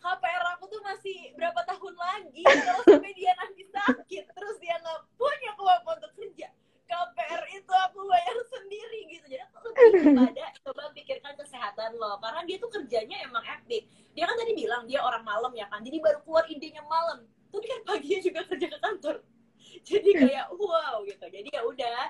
KPR 0.03 0.59
aku 0.59 0.67
tuh 0.67 0.83
masih 0.83 1.31
berapa 1.39 1.63
tahun 1.63 1.95
lagi 1.95 2.43
kalau 2.43 2.83
sampai 2.91 3.15
dia 3.15 3.39
nanti 3.39 3.63
sakit 3.71 4.25
terus 4.35 4.59
dia 4.59 4.75
nggak 4.83 4.99
punya 5.15 5.55
kemampuan 5.55 5.95
untuk 6.03 6.13
kerja 6.19 6.51
KPR 6.93 7.43
itu 7.57 7.73
aku 7.89 7.99
bayar 8.05 8.37
sendiri 8.53 9.01
gitu. 9.09 9.25
Jadi 9.33 9.43
aku 9.49 9.73
lebih 9.73 10.13
kepada 10.13 10.45
coba 10.61 10.83
pikirkan 10.93 11.33
kesehatan 11.41 11.97
lo. 11.97 12.21
Karena 12.21 12.45
dia 12.45 12.57
tuh 12.61 12.69
kerjanya 12.69 13.17
emang 13.25 13.41
epic 13.49 13.89
dia 14.13 14.25
kan 14.29 14.37
tadi 14.37 14.53
bilang 14.53 14.85
dia 14.85 15.01
orang 15.01 15.25
malam 15.25 15.53
ya 15.57 15.65
kan. 15.73 15.81
Jadi 15.81 15.97
baru 16.01 16.21
keluar 16.25 16.45
idenya 16.45 16.85
malam. 16.85 17.25
Tapi 17.49 17.67
kan 17.69 17.81
paginya 17.89 18.21
juga 18.21 18.41
kerja 18.45 18.67
ke 18.69 18.79
kantor. 18.81 19.17
Jadi 19.89 20.11
kayak 20.13 20.47
wow 20.53 21.01
gitu. 21.09 21.27
Jadi 21.33 21.49
ya 21.49 21.63
udah 21.65 22.01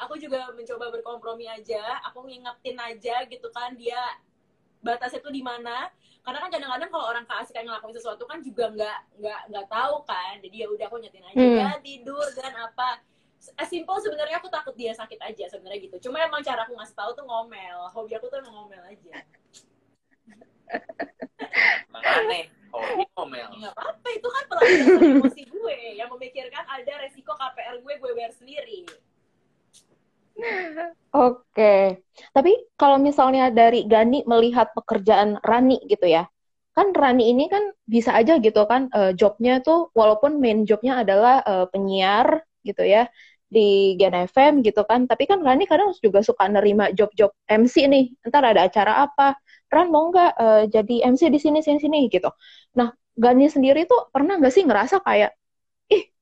aku 0.00 0.16
juga 0.16 0.48
mencoba 0.56 0.88
berkompromi 0.88 1.46
aja. 1.52 2.00
Aku 2.08 2.24
ngingetin 2.24 2.80
aja 2.80 3.28
gitu 3.28 3.48
kan 3.52 3.76
dia 3.76 4.00
batasnya 4.80 5.20
tuh 5.20 5.32
di 5.32 5.44
mana. 5.44 5.92
Karena 6.20 6.38
kan 6.40 6.50
kadang-kadang 6.52 6.90
kalau 6.92 7.06
orang 7.12 7.24
keasikan 7.28 7.64
ngelakuin 7.64 7.96
sesuatu 7.96 8.24
kan 8.28 8.40
juga 8.40 8.72
nggak 8.72 8.98
nggak 9.20 9.40
nggak 9.52 9.66
tahu 9.68 9.96
kan. 10.08 10.40
Jadi 10.40 10.56
ya 10.64 10.66
udah 10.72 10.86
aku 10.88 10.96
nyetin 10.96 11.24
aja. 11.28 11.36
Hmm. 11.36 11.56
ya 11.60 11.70
tidur 11.84 12.26
dan 12.40 12.52
apa 12.56 13.04
as 13.56 13.68
simple 13.72 13.96
sebenarnya 14.04 14.36
aku 14.36 14.52
takut 14.52 14.76
dia 14.76 14.92
sakit 14.92 15.16
aja 15.20 15.44
sebenarnya 15.48 15.80
gitu. 15.88 15.96
Cuma 16.08 16.20
emang 16.20 16.44
cara 16.44 16.68
aku 16.68 16.76
ngasih 16.76 16.96
tahu 16.96 17.10
tuh 17.16 17.24
ngomel. 17.24 17.78
Hobi 17.96 18.12
aku 18.16 18.28
tuh 18.28 18.38
emang 18.44 18.54
ngomel 18.64 18.82
aja. 18.84 19.14
Makanya 21.92 22.52
hobi 22.68 23.04
ngomel. 23.16 23.48
Nggak 23.56 23.72
apa-apa 23.74 24.08
itu 24.12 24.28
kan 24.28 24.44
pelampiasan 24.44 25.02
emosi 25.16 25.42
gue. 25.48 25.78
Yang 25.96 26.08
memikirkan 26.12 26.64
ada 26.68 26.92
resiko 27.00 27.32
KPR 27.32 27.76
gue 27.80 27.94
gue 27.96 28.10
bayar 28.12 28.32
sendiri. 28.36 28.84
Oke, 31.12 32.00
tapi 32.32 32.52
kalau 32.80 32.96
misalnya 32.96 33.52
dari 33.52 33.84
Gani 33.84 34.24
melihat 34.24 34.72
pekerjaan 34.72 35.36
Rani 35.44 35.84
gitu 35.84 36.08
ya, 36.08 36.24
kan 36.72 36.96
Rani 36.96 37.28
ini 37.28 37.44
kan 37.50 37.76
bisa 37.84 38.16
aja 38.16 38.40
gitu 38.40 38.64
kan 38.64 38.88
uh, 38.94 39.12
jobnya 39.12 39.60
tuh 39.60 39.92
walaupun 39.92 40.40
main 40.40 40.64
jobnya 40.64 41.04
adalah 41.04 41.44
uh, 41.44 41.66
penyiar 41.68 42.40
gitu 42.64 42.84
ya 42.84 43.08
di 43.50 43.98
Gen 43.98 44.14
FM 44.30 44.62
gitu 44.62 44.86
kan, 44.86 45.10
tapi 45.10 45.26
kan 45.26 45.42
Rani 45.42 45.66
kadang 45.66 45.90
juga 45.98 46.22
suka 46.22 46.46
nerima 46.46 46.94
job-job 46.94 47.34
MC 47.50 47.90
nih, 47.90 48.04
ntar 48.30 48.46
ada 48.46 48.70
acara 48.70 49.04
apa, 49.04 49.34
Ran 49.66 49.90
mau 49.90 50.10
nggak 50.10 50.32
uh, 50.38 50.62
jadi 50.70 50.94
MC 51.10 51.30
di 51.34 51.38
sini 51.42 51.58
sini 51.60 51.78
sini 51.82 51.98
gitu. 52.06 52.30
Nah 52.78 52.94
Gani 53.20 53.46
sendiri 53.50 53.84
tuh 53.90 54.08
pernah 54.14 54.38
nggak 54.38 54.54
sih 54.54 54.64
ngerasa 54.64 55.02
kayak 55.02 55.34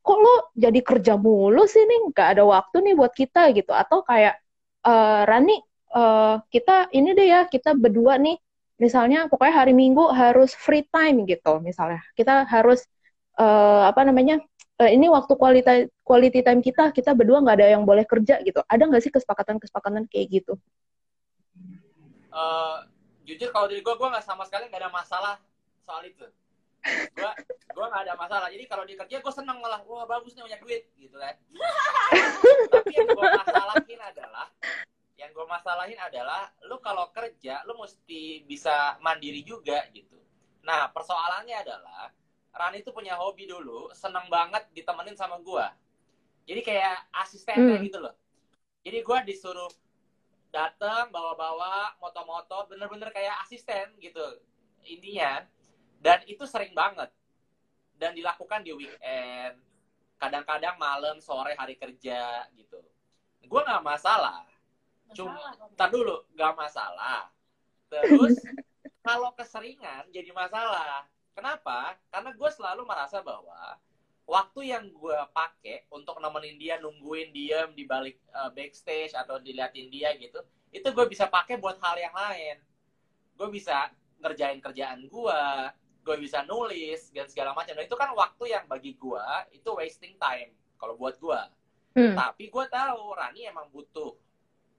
kok 0.09 0.19
lo 0.25 0.35
jadi 0.57 0.81
kerja 0.81 1.15
mulu 1.21 1.69
sih 1.69 1.85
nih? 1.85 1.99
Nggak 2.09 2.29
ada 2.33 2.43
waktu 2.49 2.77
nih 2.81 2.95
buat 2.97 3.13
kita 3.13 3.53
gitu. 3.53 3.73
Atau 3.77 4.01
kayak 4.09 4.41
uh, 4.89 5.29
Rani 5.29 5.61
uh, 5.93 6.41
kita 6.49 6.89
ini 6.97 7.13
deh 7.13 7.29
ya 7.29 7.41
kita 7.45 7.77
berdua 7.77 8.17
nih. 8.17 8.41
Misalnya 8.81 9.29
pokoknya 9.29 9.55
hari 9.65 9.75
Minggu 9.77 10.09
harus 10.15 10.57
free 10.57 10.87
time 10.89 11.29
gitu 11.29 11.61
misalnya. 11.61 12.01
Kita 12.17 12.49
harus 12.49 12.89
uh, 13.37 13.91
apa 13.91 14.01
namanya 14.09 14.41
uh, 14.79 14.91
ini 14.91 15.07
waktu 15.11 15.35
quality 15.35 15.91
quality 16.07 16.41
time 16.41 16.63
kita 16.63 16.95
kita 16.95 17.13
berdua 17.13 17.43
nggak 17.43 17.57
ada 17.59 17.69
yang 17.75 17.83
boleh 17.83 18.07
kerja 18.07 18.41
gitu. 18.47 18.63
Ada 18.65 18.87
nggak 18.87 19.03
sih 19.03 19.13
kesepakatan 19.13 19.59
kesepakatan 19.59 20.07
kayak 20.07 20.43
gitu? 20.43 20.55
Uh, 22.31 22.87
jujur 23.27 23.51
kalau 23.51 23.67
dari 23.67 23.83
gue 23.83 23.95
gue 23.95 24.09
nggak 24.09 24.25
sama 24.25 24.47
sekali 24.47 24.71
nggak 24.71 24.83
ada 24.87 24.93
masalah 24.95 25.35
soal 25.83 26.07
itu. 26.07 26.25
Gue 27.13 27.31
gue 27.75 27.87
nggak 27.91 28.03
ada 28.09 28.15
masalah. 28.15 28.49
Jadi 28.49 28.65
kalau 28.71 28.87
di 28.87 28.95
kerja 28.95 29.19
gue 29.19 29.33
seneng 29.35 29.59
malah 29.59 29.83
wah 29.85 30.07
bagus 30.07 30.33
nih 30.39 30.47
banyak 30.47 30.61
duit 30.63 30.83
gitu 30.97 31.17
kan. 31.19 31.35
Tapi 32.71 32.91
yang 32.95 33.09
gue 33.11 33.27
masalahin 33.35 34.01
adalah 34.01 34.47
yang 35.19 35.31
gue 35.35 35.47
masalahin 35.51 35.99
adalah 35.99 36.47
lu 36.71 36.79
kalau 36.79 37.11
kerja 37.11 37.67
lu 37.67 37.75
mesti 37.75 38.47
bisa 38.47 38.97
mandiri 39.03 39.43
juga 39.43 39.83
gitu. 39.91 40.15
Nah 40.63 40.87
persoalannya 40.95 41.57
adalah 41.59 42.15
Rani 42.53 42.81
itu 42.83 42.91
punya 42.91 43.15
hobi 43.17 43.47
dulu 43.47 43.93
seneng 43.93 44.27
banget 44.33 44.67
ditemenin 44.75 45.15
sama 45.15 45.39
gue 45.41 45.67
jadi 46.49 46.61
kayak 46.65 46.97
asistennya 47.13 47.77
hmm. 47.77 47.85
gitu 47.85 47.99
loh. 48.01 48.17
Jadi 48.81 48.99
gue 49.05 49.19
disuruh 49.29 49.69
datang 50.49 51.13
bawa-bawa 51.13 51.93
moto-moto 52.01 52.73
bener-bener 52.73 53.13
kayak 53.13 53.37
asisten 53.45 53.93
gitu 54.01 54.25
intinya. 54.89 55.45
Dan 56.01 56.25
itu 56.25 56.49
sering 56.49 56.73
banget. 56.73 57.13
Dan 58.01 58.17
dilakukan 58.17 58.65
di 58.65 58.73
weekend. 58.73 59.61
Kadang-kadang 60.17 60.81
malam 60.81 61.21
sore 61.21 61.53
hari 61.53 61.77
kerja 61.77 62.49
gitu. 62.57 62.81
Gue 63.45 63.61
nggak 63.61 63.85
masalah, 63.85 64.43
masalah 64.45 65.15
cuma 65.15 65.41
tar 65.77 65.93
dulu 65.93 66.25
nggak 66.33 66.55
masalah. 66.57 67.29
Terus 67.93 68.41
kalau 69.07 69.37
keseringan 69.37 70.09
jadi 70.11 70.33
masalah 70.33 71.05
kenapa? 71.39 71.95
Karena 72.11 72.35
gue 72.35 72.51
selalu 72.51 72.83
merasa 72.83 73.23
bahwa 73.23 73.79
waktu 74.27 74.75
yang 74.75 74.91
gue 74.91 75.19
pakai 75.31 75.87
untuk 75.95 76.19
nemenin 76.19 76.59
dia 76.59 76.75
nungguin 76.83 77.31
dia 77.31 77.71
di 77.71 77.87
balik 77.87 78.19
uh, 78.35 78.51
backstage 78.51 79.15
atau 79.15 79.39
diliatin 79.39 79.87
dia 79.89 80.13
gitu 80.19 80.43
itu 80.69 80.85
gue 80.85 81.07
bisa 81.09 81.31
pakai 81.31 81.57
buat 81.57 81.81
hal 81.81 81.97
yang 81.97 82.13
lain. 82.13 82.57
Gue 83.39 83.49
bisa 83.55 83.89
ngerjain 84.19 84.59
kerjaan 84.59 85.07
gue 85.07 85.43
gue 86.03 86.17
bisa 86.19 86.43
nulis 86.45 87.09
dan 87.15 87.31
segala 87.31 87.55
macam. 87.55 87.73
Dan 87.79 87.87
itu 87.87 87.97
kan 87.97 88.11
waktu 88.13 88.45
yang 88.51 88.67
bagi 88.67 88.99
gue 88.99 89.27
itu 89.55 89.71
wasting 89.73 90.19
time 90.19 90.53
kalau 90.77 90.99
buat 90.99 91.17
gue 91.17 91.41
hmm. 91.99 92.15
tapi 92.15 92.47
gue 92.47 92.65
tahu 92.71 93.03
Rani 93.17 93.51
emang 93.51 93.67
butuh 93.75 94.15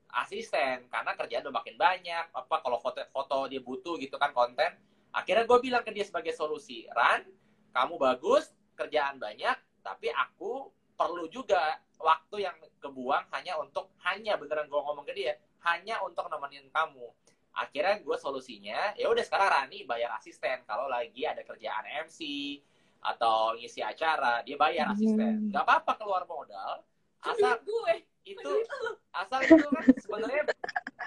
asisten 0.10 0.90
karena 0.90 1.12
kerjaan 1.14 1.46
udah 1.50 1.56
makin 1.58 1.76
banyak. 1.78 2.26
Apa 2.34 2.62
kalau 2.62 2.78
foto-foto 2.82 3.50
dia 3.50 3.62
butuh 3.62 3.98
gitu 3.98 4.18
kan 4.22 4.34
konten 4.34 4.89
akhirnya 5.14 5.46
gue 5.46 5.60
bilang 5.62 5.84
ke 5.84 5.92
dia 5.94 6.06
sebagai 6.06 6.34
solusi 6.34 6.86
Ran 6.94 7.26
kamu 7.74 7.98
bagus 7.98 8.54
kerjaan 8.78 9.18
banyak 9.18 9.58
tapi 9.82 10.12
aku 10.14 10.70
perlu 11.00 11.32
juga 11.32 11.80
waktu 12.00 12.48
yang 12.48 12.56
kebuang 12.80 13.28
hanya 13.36 13.60
untuk 13.60 13.92
hanya 14.08 14.40
beneran 14.40 14.68
gue 14.68 14.80
ngomong 14.80 15.04
ke 15.04 15.14
dia 15.16 15.36
hanya 15.68 16.00
untuk 16.04 16.28
nemenin 16.32 16.72
kamu. 16.72 17.08
Akhirnya 17.52 18.00
gue 18.00 18.18
solusinya 18.20 18.96
ya 18.96 19.12
udah 19.12 19.24
sekarang 19.24 19.68
Rani 19.68 19.84
bayar 19.84 20.16
asisten. 20.16 20.64
Kalau 20.64 20.88
lagi 20.88 21.28
ada 21.28 21.44
kerjaan 21.44 22.08
MC 22.08 22.20
atau 23.00 23.56
ngisi 23.56 23.84
acara 23.84 24.44
dia 24.44 24.56
bayar 24.56 24.92
hmm. 24.92 24.96
asisten. 24.96 25.34
Nggak 25.52 25.64
apa-apa 25.68 25.92
keluar 26.00 26.24
modal 26.28 26.84
asal 27.20 27.60
gue. 27.64 28.08
itu 28.30 28.52
asal 29.10 29.42
itu 29.42 29.58
kan 29.58 29.86
sebenarnya 30.06 30.44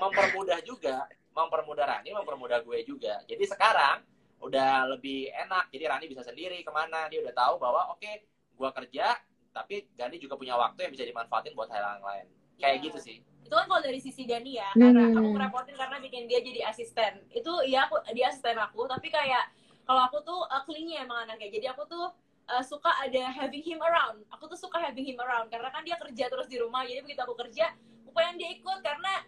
mempermudah 0.03 0.59
juga 0.67 1.07
mempermudah 1.33 1.85
Rani 1.89 2.11
mempermudah 2.13 2.61
gue 2.63 2.79
juga. 2.85 3.21
Jadi 3.25 3.45
sekarang 3.49 4.05
udah 4.43 4.87
lebih 4.93 5.33
enak. 5.33 5.73
Jadi 5.73 5.85
Rani 5.89 6.07
bisa 6.09 6.23
sendiri 6.23 6.61
ke 6.61 6.71
mana. 6.71 7.09
Dia 7.09 7.25
udah 7.25 7.35
tahu 7.35 7.55
bahwa 7.61 7.93
oke 7.93 8.01
okay, 8.01 8.25
gue 8.53 8.71
kerja 8.71 9.17
tapi 9.53 9.85
Gani 9.97 10.17
juga 10.17 10.37
punya 10.37 10.57
waktu 10.57 10.89
yang 10.89 10.93
bisa 10.93 11.05
dimanfaatin 11.05 11.53
buat 11.53 11.69
hal 11.73 12.01
yang 12.01 12.05
lain. 12.05 12.27
Kayak 12.61 12.77
yeah. 12.79 12.85
gitu 12.89 12.99
sih. 13.01 13.17
Itu 13.43 13.55
kan 13.59 13.67
kalau 13.69 13.83
dari 13.85 14.01
sisi 14.01 14.25
Dani 14.25 14.57
ya 14.57 14.71
karena 14.73 15.13
hmm. 15.13 15.19
aku 15.19 15.29
ngerepotin 15.37 15.77
karena 15.77 15.97
bikin 16.01 16.25
dia 16.29 16.41
jadi 16.41 16.61
asisten. 16.73 17.25
Itu 17.33 17.53
ya 17.69 17.89
aku 17.89 18.01
dia 18.13 18.33
asisten 18.33 18.57
aku 18.57 18.89
tapi 18.89 19.09
kayak 19.13 19.53
kalau 19.83 20.09
aku 20.09 20.25
tuh 20.25 20.41
uh, 20.49 20.63
clingy 20.65 20.97
emang 21.01 21.29
anaknya. 21.29 21.53
Jadi 21.53 21.67
aku 21.69 21.85
tuh 21.89 22.07
uh, 22.49 22.65
suka 22.65 22.89
ada 23.01 23.29
having 23.29 23.65
him 23.65 23.81
around. 23.81 24.25
Aku 24.33 24.49
tuh 24.49 24.57
suka 24.57 24.81
having 24.81 25.05
him 25.05 25.21
around 25.21 25.53
karena 25.53 25.69
kan 25.69 25.85
dia 25.85 26.01
kerja 26.01 26.29
terus 26.33 26.49
di 26.49 26.57
rumah. 26.57 26.85
Jadi 26.89 27.05
begitu 27.05 27.21
aku 27.21 27.37
kerja 27.37 27.73
aku 28.05 28.11
pengen 28.17 28.37
dia 28.41 28.51
ikut 28.53 28.79
karena 28.85 29.25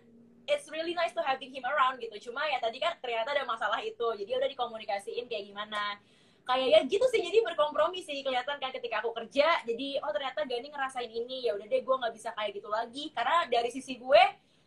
it's 0.47 0.68
really 0.68 0.92
nice 0.92 1.12
to 1.16 1.22
having 1.24 1.51
him 1.53 1.64
around 1.64 2.01
gitu. 2.01 2.30
Cuma 2.30 2.45
ya 2.49 2.61
tadi 2.61 2.80
kan 2.80 2.97
ternyata 3.01 3.32
ada 3.32 3.45
masalah 3.49 3.80
itu. 3.80 4.05
Jadi 4.16 4.30
udah 4.30 4.49
dikomunikasiin 4.51 5.24
kayak 5.28 5.45
gimana. 5.51 5.99
Kayak 6.45 6.68
ya 6.68 6.80
gitu 6.84 7.07
sih 7.09 7.20
jadi 7.24 7.40
berkompromi 7.40 8.05
sih. 8.05 8.20
Kelihatan 8.20 8.61
kan 8.61 8.70
ketika 8.72 9.01
aku 9.01 9.16
kerja 9.16 9.64
jadi 9.64 10.05
oh 10.05 10.12
ternyata 10.12 10.45
Gani 10.45 10.68
ngerasain 10.68 11.09
ini. 11.09 11.49
Ya 11.49 11.57
udah 11.57 11.66
deh 11.66 11.80
gue 11.80 11.97
nggak 11.97 12.14
bisa 12.14 12.30
kayak 12.36 12.53
gitu 12.57 12.68
lagi. 12.68 13.11
Karena 13.16 13.49
dari 13.49 13.70
sisi 13.72 13.97
gue 13.97 14.22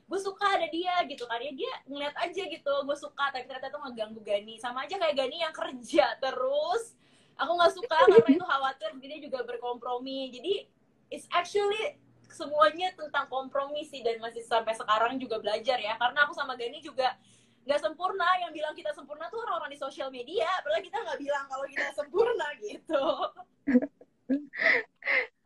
gue 0.07 0.19
suka 0.21 0.45
ada 0.57 0.67
dia 0.71 0.95
gitu 1.05 1.29
kan. 1.29 1.37
Ya 1.37 1.53
dia 1.53 1.73
ngeliat 1.85 2.15
aja 2.17 2.43
gitu 2.49 2.73
gue 2.83 2.97
suka 2.97 3.29
tapi 3.29 3.45
ternyata 3.45 3.69
itu 3.69 3.79
ngeganggu 3.79 4.21
Gani. 4.25 4.55
Sama 4.57 4.89
aja 4.89 4.97
kayak 4.97 5.15
Gani 5.15 5.37
yang 5.45 5.53
kerja 5.53 6.05
terus. 6.17 6.97
Aku 7.37 7.53
nggak 7.53 7.73
suka 7.77 7.97
karena 8.09 8.29
itu 8.33 8.45
khawatir 8.45 8.89
dia 8.97 9.17
juga 9.21 9.45
berkompromi. 9.45 10.33
Jadi 10.33 10.53
it's 11.13 11.29
actually 11.29 12.01
semuanya 12.29 12.91
tentang 12.93 13.25
kompromi 13.31 13.87
sih 13.87 14.03
dan 14.03 14.19
masih 14.19 14.43
sampai 14.43 14.75
sekarang 14.75 15.17
juga 15.17 15.39
belajar 15.39 15.79
ya. 15.79 15.95
Karena 15.95 16.27
aku 16.27 16.33
sama 16.35 16.53
Gani 16.59 16.79
juga 16.83 17.15
nggak 17.67 17.81
sempurna. 17.81 18.27
Yang 18.43 18.51
bilang 18.57 18.73
kita 18.75 18.91
sempurna 18.95 19.27
tuh 19.31 19.43
orang-orang 19.43 19.71
di 19.73 19.79
sosial 19.79 20.09
media. 20.11 20.47
Padahal 20.63 20.83
kita 20.83 20.97
nggak 21.03 21.19
bilang 21.19 21.45
kalau 21.47 21.65
kita 21.67 21.87
sempurna 21.99 22.47
gitu. 22.61 23.03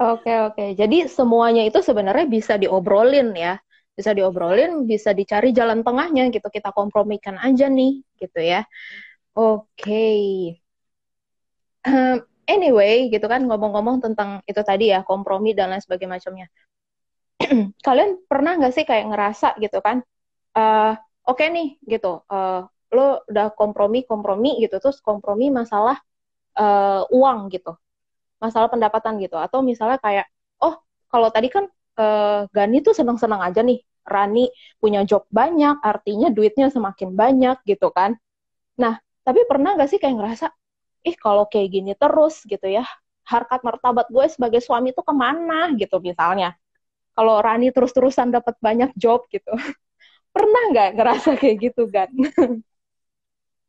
Oke 0.01 0.33
oke, 0.33 0.73
jadi 0.73 1.05
semuanya 1.05 1.61
itu 1.61 1.77
sebenarnya 1.85 2.25
bisa 2.25 2.57
diobrolin 2.57 3.29
ya, 3.37 3.61
bisa 3.93 4.17
diobrolin, 4.17 4.89
bisa 4.89 5.13
dicari 5.13 5.53
jalan 5.53 5.85
tengahnya 5.85 6.33
gitu, 6.33 6.49
kita 6.49 6.73
kompromikan 6.73 7.37
aja 7.37 7.69
nih 7.69 8.01
gitu 8.17 8.41
ya. 8.41 8.65
Oke, 9.37 10.57
um, 11.85 12.17
anyway 12.49 13.07
gitu 13.13 13.25
kan 13.29 13.45
ngomong-ngomong 13.45 14.01
tentang 14.01 14.41
itu 14.49 14.61
tadi 14.65 14.89
ya 14.89 15.05
kompromi 15.05 15.53
dan 15.53 15.71
lain 15.71 15.83
sebagainya. 15.85 16.49
Kalian 17.85 18.21
pernah 18.29 18.57
nggak 18.57 18.73
sih 18.73 18.85
kayak 18.85 19.09
ngerasa 19.09 19.57
gitu 19.57 19.81
kan? 19.81 20.05
Uh, 20.51 20.93
oke 21.25 21.39
okay 21.39 21.47
nih 21.47 21.79
gitu 21.87 22.27
uh, 22.27 22.67
lo 22.91 23.23
udah 23.23 23.55
kompromi 23.55 24.03
kompromi 24.03 24.59
gitu 24.59 24.83
terus 24.83 24.99
kompromi 24.99 25.47
masalah 25.47 25.95
uh, 26.59 27.07
uang 27.07 27.47
gitu 27.53 27.71
masalah 28.41 28.67
pendapatan 28.67 29.21
gitu. 29.21 29.37
Atau 29.37 29.61
misalnya 29.61 29.97
kayak 30.01 30.27
oh 30.61 30.81
kalau 31.07 31.29
tadi 31.29 31.47
kan 31.53 31.69
uh, 32.01 32.49
Gani 32.51 32.81
tuh 32.83 32.93
seneng-seneng 32.97 33.41
aja 33.41 33.61
nih 33.61 33.79
Rani 34.01 34.49
punya 34.81 35.05
job 35.05 35.29
banyak 35.29 35.77
artinya 35.85 36.33
duitnya 36.33 36.73
semakin 36.73 37.13
banyak 37.13 37.61
gitu 37.69 37.93
kan. 37.93 38.17
Nah 38.81 38.97
tapi 39.21 39.45
pernah 39.45 39.77
gak 39.77 39.89
sih 39.93 40.01
kayak 40.01 40.17
ngerasa 40.17 40.49
ih 41.05 41.15
kalau 41.17 41.45
kayak 41.49 41.69
gini 41.69 41.93
terus 41.97 42.41
gitu 42.45 42.65
ya 42.65 42.85
harkat 43.25 43.61
martabat 43.61 44.09
gue 44.09 44.25
sebagai 44.27 44.59
suami 44.59 44.91
tuh 44.91 45.05
ke 45.05 45.13
mana? 45.13 45.71
gitu 45.77 46.01
misalnya 46.01 46.57
kalau 47.11 47.39
Rani 47.43 47.69
terus-terusan 47.69 48.31
dapat 48.31 48.55
banyak 48.63 48.91
job 48.95 49.27
gitu 49.31 49.51
Pernah 50.35 50.63
nggak 50.71 50.89
ngerasa 50.95 51.35
kayak 51.35 51.57
gitu, 51.59 51.91
kan? 51.91 52.07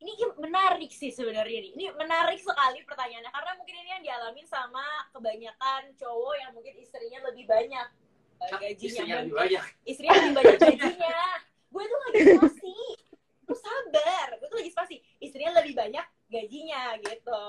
ini 0.02 0.12
menarik 0.34 0.90
sih 0.90 1.14
sebenarnya 1.14 1.58
nih. 1.62 1.72
Ini 1.78 1.86
menarik 1.94 2.42
sekali 2.42 2.82
pertanyaannya 2.82 3.30
karena 3.30 3.52
mungkin 3.54 3.76
ini 3.78 3.90
yang 3.94 4.02
dialami 4.02 4.42
sama 4.50 4.82
kebanyakan 5.14 5.94
cowok 5.94 6.34
yang 6.42 6.50
mungkin 6.50 6.74
istrinya 6.82 7.22
lebih 7.30 7.46
banyak 7.46 7.86
uh, 8.42 8.58
gajinya. 8.58 8.86
Istrinya 8.90 9.16
lebih 9.22 9.34
banyak. 9.38 9.62
Istrinya 9.86 10.14
lebih 10.18 10.34
banyak 10.34 10.58
gajinya. 10.58 11.18
gue 11.72 11.84
tuh 11.88 11.98
lagi 12.04 12.20
spasi. 12.36 12.76
Lu 13.46 13.54
sabar. 13.56 14.26
Gue 14.42 14.48
tuh 14.50 14.58
lagi 14.58 14.70
spasi. 14.74 14.96
Istrinya 15.22 15.52
lebih 15.62 15.74
banyak 15.78 16.06
gajinya 16.28 16.82
gitu. 16.98 17.44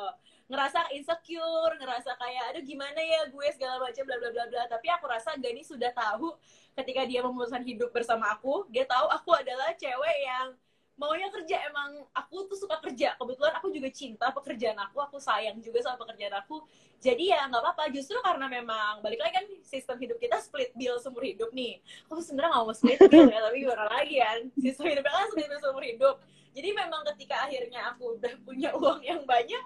Ngerasa 0.51 0.91
insecure, 0.91 1.73
ngerasa 1.79 2.19
kayak 2.19 2.43
aduh 2.51 2.63
gimana 2.67 2.99
ya 2.99 3.25
gue? 3.31 3.47
segala 3.55 3.79
macam 3.79 4.03
bla 4.03 4.17
bla 4.19 4.29
bla 4.29 4.45
bla. 4.51 4.63
Tapi 4.67 4.87
aku 4.91 5.05
rasa 5.07 5.39
Gani 5.39 5.63
sudah 5.63 5.91
tahu 5.95 6.35
ketika 6.75 7.07
dia 7.07 7.23
memutuskan 7.23 7.63
hidup 7.63 7.95
bersama 7.95 8.33
aku 8.35 8.67
dia 8.67 8.83
tahu 8.83 9.07
aku 9.07 9.31
adalah 9.31 9.71
cewek 9.79 10.17
yang 10.19 10.51
maunya 10.99 11.31
kerja. 11.31 11.63
Emang 11.71 12.03
aku 12.11 12.43
tuh 12.51 12.59
suka 12.59 12.75
kerja. 12.83 13.15
Kebetulan 13.15 13.53
aku 13.55 13.71
juga 13.71 13.89
cinta 13.89 14.29
pekerjaan 14.35 14.77
aku 14.83 14.99
aku 14.99 15.17
sayang 15.17 15.63
juga 15.63 15.79
sama 15.79 15.95
pekerjaan 16.03 16.35
aku. 16.35 16.59
Jadi 16.99 17.31
ya 17.31 17.47
nggak 17.47 17.63
apa-apa. 17.63 17.83
Justru 17.95 18.19
karena 18.19 18.45
memang 18.51 18.99
balik 18.99 19.23
lagi 19.23 19.33
kan 19.39 19.45
sistem 19.63 19.95
hidup 19.95 20.19
kita 20.19 20.43
split 20.43 20.75
bill 20.75 20.99
seumur 20.99 21.23
hidup 21.23 21.55
nih. 21.55 21.79
Aku 22.11 22.19
sebenarnya 22.19 22.51
nggak 22.51 22.65
mau 22.67 22.75
split 22.75 22.99
bill 23.07 23.31
ya 23.31 23.39
tapi 23.39 23.57
gimana 23.63 23.85
lagi 23.87 24.15
kan 24.19 24.39
sistem 24.59 24.85
hidupnya 24.91 25.11
kan 25.23 25.27
split 25.31 25.49
bill 25.49 25.61
seumur 25.63 25.83
hidup. 25.87 26.15
Jadi 26.53 26.69
memang 26.69 27.01
ketika 27.15 27.49
akhirnya 27.49 27.95
aku 27.95 28.19
udah 28.19 28.33
punya 28.45 28.69
uang 28.77 29.01
yang 29.01 29.23
banyak 29.25 29.63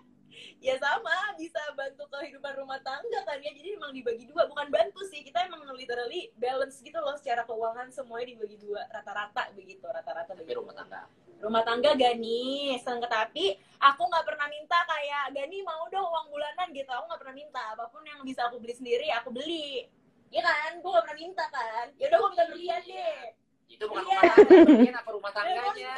ya 0.58 0.76
sama 0.82 1.38
bisa 1.38 1.62
bantu 1.78 2.04
kehidupan 2.10 2.54
rumah 2.58 2.82
tangga 2.82 3.20
kan 3.26 3.38
ya. 3.40 3.52
Jadi 3.54 3.78
emang 3.78 3.92
dibagi 3.94 4.26
dua 4.26 4.50
bukan 4.50 4.68
bantu 4.74 5.02
sih. 5.08 5.22
Kita 5.22 5.46
emang 5.46 5.64
literally 5.74 6.34
balance 6.38 6.82
gitu 6.82 6.98
loh 6.98 7.16
secara 7.18 7.46
keuangan 7.46 7.90
semuanya 7.94 8.34
dibagi 8.34 8.58
dua 8.58 8.82
rata-rata 8.90 9.54
begitu 9.54 9.86
rata-rata 9.86 10.32
begitu 10.34 10.60
rumah 10.60 10.76
tangga. 10.76 11.06
Rumah 11.38 11.64
tangga 11.64 11.92
Gani 11.94 12.76
seneng. 12.82 13.06
Tapi 13.08 13.56
aku 13.78 14.02
nggak 14.10 14.26
pernah 14.26 14.48
minta 14.50 14.78
kayak 14.86 15.38
Gani 15.38 15.58
mau 15.62 15.86
dong 15.88 16.08
uang 16.08 16.28
bulanan? 16.34 16.68
Gitu 16.74 16.90
aku 16.90 17.06
nggak 17.08 17.22
pernah 17.22 17.36
minta. 17.38 17.64
Apa 17.78 17.86
pun 17.94 18.02
yang 18.04 18.20
bisa 18.26 18.50
aku 18.50 18.58
beli 18.58 18.74
sendiri 18.74 19.08
aku 19.14 19.30
beli. 19.30 19.88
Ya 20.28 20.44
kan? 20.44 20.84
Gue 20.84 20.92
gak 20.92 21.08
pernah 21.08 21.20
minta 21.24 21.46
kan? 21.48 21.88
Ya 21.96 22.12
udah 22.12 22.18
gue 22.20 22.30
minta 22.36 22.46
berlian 22.52 22.82
deh. 22.84 23.20
Itu 23.68 23.84
bukan 23.88 24.04
iya. 24.04 24.12
rumah 24.12 24.24
tangga 24.32 24.56
berlian 24.64 24.96
apa 24.96 25.10
rumah 25.12 25.32
tangganya? 25.32 25.92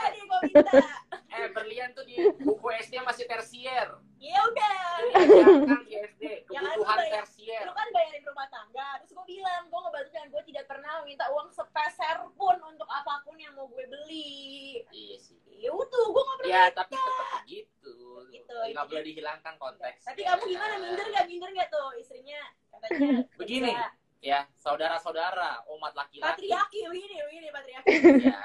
eh 1.37 1.47
berlian 1.53 1.89
tuh 1.93 2.03
di 2.05 2.15
buku 2.41 2.67
SD 2.81 3.01
masih 3.05 3.25
tersier 3.29 3.87
iya 4.19 4.39
udah. 4.45 4.79
Kan 5.69 5.81
di 5.87 5.93
SD 5.95 6.23
ya 6.51 6.59
kan, 6.59 6.75
kebutuhan 6.75 6.97
ya, 6.99 7.11
tersier. 7.23 7.61
lu 7.63 7.73
kan 7.73 7.87
bayarin 7.95 8.23
rumah 8.27 8.47
tangga 8.51 8.87
terus 8.99 9.11
gue 9.15 9.25
bilang 9.25 9.63
gue 9.71 9.79
ngebantu 9.79 10.11
dan 10.11 10.27
gue 10.27 10.43
tidak 10.51 10.65
pernah 10.67 10.91
minta 11.07 11.25
uang 11.31 11.49
sepeser 11.55 12.17
pun 12.35 12.57
untuk 12.67 12.89
apa 12.91 13.23
pun 13.23 13.39
yang 13.39 13.55
mau 13.55 13.65
gue 13.71 13.85
beli. 13.87 14.83
Iya 14.91 15.17
sih. 15.17 15.39
Ya 15.59 15.71
utuh 15.75 16.05
gue 16.11 16.23
gak 16.23 16.37
pernah 16.39 16.51
ya 16.51 16.63
tapi 16.71 16.93
tetap 16.95 17.43
gitu 17.47 17.95
gitu 18.31 18.55
nggak 18.55 18.85
boleh 18.87 19.03
dihilangkan 19.03 19.55
konteks 19.59 20.07
tapi 20.07 20.23
kamu 20.23 20.43
gimana 20.55 20.73
minder 20.79 21.07
gak 21.11 21.25
minder 21.27 21.49
gak 21.55 21.69
tuh 21.71 21.89
istrinya? 21.99 22.41
Katanya 22.71 22.99
begini 23.39 23.71
ya 24.19 24.43
saudara-saudara 24.59 25.63
umat 25.71 25.95
laki-laki. 25.95 26.47
Patriarki 26.47 26.79
begini 26.91 27.15
begini 27.23 27.47
patriarki. 27.51 27.95
Ya 28.23 28.39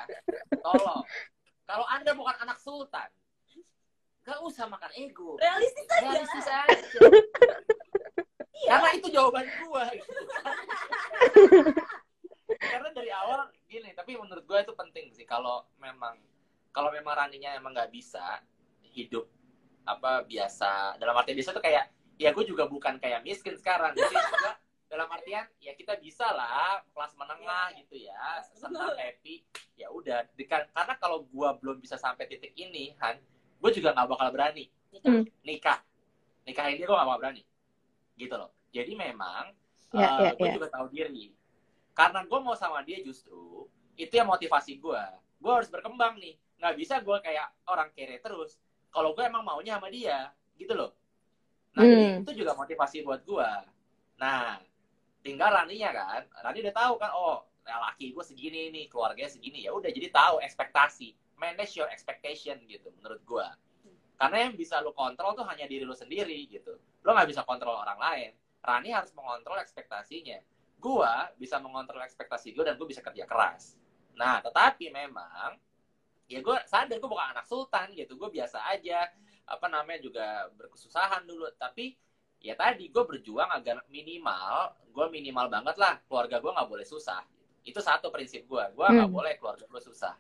tolong 0.63 1.03
kalau 1.65 1.87
anda 1.89 2.13
bukan 2.15 2.37
anak 2.43 2.59
sultan 2.61 3.09
gak 4.25 4.41
usah 4.41 4.65
makan 4.67 4.91
ego. 4.97 5.37
Realistis 5.37 5.87
aja. 5.93 6.09
Realistis 6.09 6.47
aja. 6.49 6.75
Iya. 8.55 8.81
karena 8.81 8.91
itu 8.97 9.09
jawaban 9.13 9.45
gua. 9.67 9.85
Gitu. 9.93 10.09
karena 12.73 12.89
dari 12.97 13.13
awal 13.13 13.51
gini 13.69 13.93
tapi 13.93 14.17
menurut 14.17 14.47
gue 14.47 14.59
itu 14.63 14.73
penting 14.73 15.13
sih. 15.13 15.29
Kalau 15.29 15.69
memang 15.77 16.17
kalau 16.73 16.89
memang 16.89 17.13
Raninya 17.13 17.53
emang 17.59 17.77
nggak 17.77 17.93
bisa 17.93 18.41
hidup 18.81 19.29
apa 19.85 20.25
biasa. 20.25 20.97
Dalam 20.97 21.13
arti 21.13 21.37
biasa 21.37 21.53
tuh 21.53 21.61
kayak 21.61 21.93
ya 22.17 22.33
gue 22.33 22.45
juga 22.47 22.65
bukan 22.65 22.97
kayak 22.97 23.21
miskin 23.21 23.59
sekarang. 23.59 23.93
Jadi 23.93 24.17
juga 24.17 24.57
dalam 24.89 25.11
artian 25.13 25.45
ya 25.61 25.77
kita 25.77 26.01
bisa 26.01 26.25
lah 26.33 26.81
kelas 26.95 27.13
menengah 27.21 27.75
gitu 27.85 28.07
ya. 28.07 28.41
Senang 28.57 28.97
happy. 28.97 29.45
Ya 29.77 29.93
udah 29.93 30.25
karena 30.41 30.95
kalau 30.97 31.29
gue 31.29 31.49
belum 31.61 31.85
bisa 31.85 32.01
sampai 32.01 32.31
titik 32.31 32.57
ini 32.57 32.97
Han 33.03 33.21
gue 33.65 33.81
juga 33.81 33.97
nggak 33.97 34.09
bakal 34.13 34.29
berani. 34.29 34.69
Hmm. 35.01 35.25
nikah. 35.41 35.81
Nikah 36.45 36.69
ini 36.69 36.85
gue 36.85 36.93
gak 36.93 37.09
bakal 37.09 37.21
berani. 37.25 37.43
Gitu 38.21 38.35
loh. 38.37 38.53
Jadi 38.69 38.93
memang 38.93 39.57
yeah, 39.97 40.05
ya, 40.05 40.09
uh, 40.13 40.21
yeah, 40.29 40.33
gue 40.37 40.47
yeah. 40.47 40.55
juga 40.61 40.67
tahu 40.69 40.87
diri. 40.93 41.33
Karena 41.97 42.21
gue 42.29 42.39
mau 42.45 42.53
sama 42.53 42.85
dia 42.85 43.01
justru 43.01 43.65
itu 43.97 44.13
yang 44.13 44.29
motivasi 44.29 44.77
gue 44.77 45.03
gue 45.41 45.53
harus 45.53 45.73
berkembang 45.73 46.21
nih. 46.21 46.37
Nggak 46.61 46.75
bisa 46.77 46.95
gue 47.01 47.17
kayak 47.25 47.49
orang 47.65 47.89
kere 47.97 48.21
terus. 48.21 48.61
Kalau 48.93 49.17
gue 49.17 49.25
emang 49.25 49.41
maunya 49.41 49.81
sama 49.81 49.89
dia 49.89 50.29
gitu 50.61 50.77
loh. 50.77 50.93
Nah 51.73 51.83
hmm. 51.83 51.91
jadi 51.91 52.05
itu 52.21 52.33
juga 52.45 52.53
motivasi 52.53 53.01
buat 53.01 53.25
gue 53.25 53.51
nah 54.15 54.61
tinggal 55.25 55.49
Raninya 55.49 55.91
kan. 55.91 56.23
Rani 56.45 56.59
udah 56.61 56.75
tahu 56.77 56.95
kan 57.01 57.11
oh 57.17 57.49
laki 57.65 58.13
gue 58.13 58.25
segini 58.29 58.69
nih 58.69 58.93
keluarganya 58.93 59.33
segini. 59.33 59.65
Ya 59.65 59.73
udah 59.73 59.89
jadi 59.89 60.13
tahu 60.13 60.45
ekspektasi 60.45 61.17
manage 61.39 61.75
your 61.79 61.91
expectation 61.91 62.59
gitu 62.67 62.91
menurut 62.99 63.23
gue 63.27 63.47
karena 64.15 64.49
yang 64.49 64.55
bisa 64.55 64.79
lo 64.79 64.95
kontrol 64.95 65.35
tuh 65.35 65.45
hanya 65.51 65.67
diri 65.67 65.83
lo 65.83 65.95
sendiri 65.95 66.47
gitu. 66.47 66.79
Lo 67.03 67.11
nggak 67.13 67.29
bisa 67.35 67.43
kontrol 67.43 67.75
orang 67.75 67.99
lain. 67.99 68.31
Rani 68.63 68.91
harus 68.95 69.11
mengontrol 69.13 69.59
ekspektasinya. 69.61 70.39
Gue 70.79 71.13
bisa 71.37 71.59
mengontrol 71.59 72.01
ekspektasi 72.07 72.55
gue 72.55 72.65
dan 72.65 72.79
gue 72.79 72.87
bisa 72.87 73.03
kerja 73.03 73.27
keras. 73.27 73.75
Nah 74.15 74.39
tetapi 74.39 74.95
memang 74.95 75.59
ya 76.31 76.41
gue 76.41 76.57
sadar 76.65 76.97
gue 76.97 77.11
bukan 77.11 77.35
anak 77.35 77.47
sultan 77.51 77.91
gitu. 77.99 78.15
Gue 78.15 78.31
biasa 78.31 78.63
aja 78.71 79.11
apa 79.45 79.67
namanya 79.67 80.01
juga 80.07 80.49
berkesusahan 80.55 81.27
dulu. 81.27 81.51
Tapi 81.59 81.99
ya 82.39 82.55
tadi 82.55 82.89
gue 82.95 83.05
berjuang 83.05 83.51
agar 83.51 83.83
minimal 83.91 84.79
gue 84.95 85.07
minimal 85.11 85.51
banget 85.51 85.75
lah 85.75 85.99
keluarga 86.07 86.39
gue 86.39 86.53
nggak 86.55 86.71
boleh 86.71 86.87
susah. 86.87 87.27
Itu 87.67 87.83
satu 87.83 88.15
prinsip 88.15 88.47
gue 88.47 88.65
gue 88.73 88.87
nggak 88.87 89.11
hmm. 89.11 89.19
boleh 89.19 89.35
keluarga 89.43 89.67
gue 89.67 89.83
susah 89.83 90.15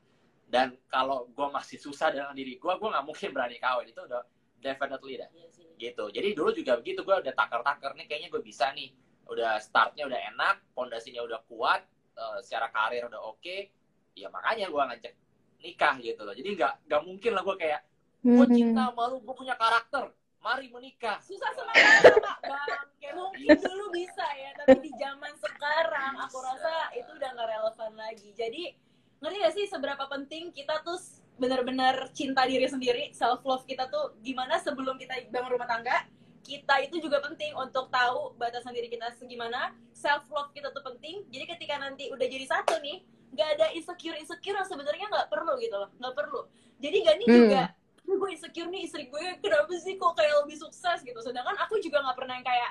dan 0.54 0.78
kalau 0.86 1.26
gue 1.26 1.48
masih 1.50 1.82
susah 1.82 2.14
dengan 2.14 2.30
diri 2.30 2.54
gue 2.62 2.72
gue 2.78 2.88
nggak 2.94 3.02
mungkin 3.02 3.34
berani 3.34 3.58
kawin 3.58 3.90
itu 3.90 3.98
udah 4.06 4.22
definitely 4.62 5.18
dah 5.18 5.26
iya 5.34 5.54
gitu 5.74 6.04
jadi 6.14 6.28
dulu 6.32 6.54
juga 6.54 6.78
begitu 6.78 7.02
gue 7.02 7.16
udah 7.18 7.34
takar-takar 7.34 7.98
nih 7.98 8.06
kayaknya 8.06 8.30
gue 8.30 8.42
bisa 8.42 8.70
nih 8.70 8.94
udah 9.26 9.58
startnya 9.58 10.06
udah 10.06 10.20
enak 10.34 10.56
pondasinya 10.72 11.26
udah 11.26 11.42
kuat 11.50 11.82
uh, 12.14 12.38
secara 12.38 12.70
karir 12.70 13.10
udah 13.10 13.18
oke 13.18 13.42
okay, 13.42 13.74
ya 14.14 14.30
makanya 14.30 14.70
gue 14.70 14.82
ngajak 14.82 15.12
nikah 15.58 15.94
gitu 15.98 16.22
loh 16.22 16.34
jadi 16.36 16.48
nggak 16.54 16.74
nggak 16.86 17.02
mungkin 17.02 17.32
lah 17.34 17.42
gue 17.42 17.56
kayak 17.58 17.80
gue 18.22 18.46
hmm. 18.46 18.54
cinta 18.54 18.84
malu 18.94 19.18
gue 19.18 19.34
punya 19.34 19.58
karakter 19.58 20.14
mari 20.44 20.68
menikah. 20.68 21.24
Susah 21.24 21.48
semangat 21.56 22.20
Pak. 22.20 22.38
Bang. 22.44 22.84
Kayak 23.00 23.16
mungkin 23.16 23.48
dulu 23.64 23.86
bisa 23.96 24.28
ya, 24.36 24.52
tapi 24.60 24.76
di 24.84 24.92
zaman 25.00 25.32
sekarang 25.40 26.20
aku 26.20 26.36
rasa 26.36 26.92
itu 26.92 27.16
udah 27.16 27.32
nggak 27.32 27.48
relevan 27.48 27.92
lagi. 27.96 28.28
Jadi 28.36 28.76
ngerti 29.24 29.36
gak 29.40 29.54
sih 29.56 29.64
seberapa 29.72 30.04
penting 30.12 30.52
kita 30.52 30.84
tuh 30.84 31.00
benar-benar 31.40 32.12
cinta 32.12 32.44
diri 32.44 32.68
sendiri, 32.68 33.10
self 33.16 33.40
love 33.42 33.64
kita 33.64 33.88
tuh 33.88 34.14
gimana 34.20 34.60
sebelum 34.60 35.00
kita 35.00 35.24
bangun 35.32 35.56
rumah 35.56 35.66
tangga, 35.66 36.04
kita 36.44 36.84
itu 36.84 37.00
juga 37.00 37.24
penting 37.24 37.56
untuk 37.56 37.88
tahu 37.88 38.36
batasan 38.36 38.76
diri 38.76 38.92
kita 38.92 39.10
segimana, 39.16 39.72
self 39.96 40.28
love 40.28 40.52
kita 40.52 40.70
tuh 40.70 40.84
penting. 40.84 41.24
Jadi 41.32 41.44
ketika 41.56 41.80
nanti 41.80 42.12
udah 42.12 42.26
jadi 42.28 42.46
satu 42.46 42.78
nih, 42.84 43.02
nggak 43.34 43.48
ada 43.58 43.66
insecure 43.74 44.14
insecure 44.20 44.54
yang 44.54 44.68
sebenarnya 44.68 45.08
nggak 45.10 45.26
perlu 45.32 45.56
gitu 45.58 45.74
loh, 45.74 45.90
nggak 45.98 46.14
perlu. 46.14 46.40
Jadi 46.78 46.98
Gani 47.02 47.24
hmm. 47.24 47.34
juga 47.34 47.62
gue 48.04 48.30
insecure 48.30 48.68
nih 48.68 48.84
istri 48.84 49.08
gue 49.08 49.24
kenapa 49.40 49.72
sih 49.80 49.96
kok 49.96 50.12
kayak 50.16 50.44
lebih 50.44 50.56
sukses 50.60 51.00
gitu 51.00 51.16
sedangkan 51.24 51.56
aku 51.60 51.80
juga 51.80 52.04
nggak 52.04 52.16
pernah 52.16 52.34
yang 52.36 52.46
kayak 52.46 52.70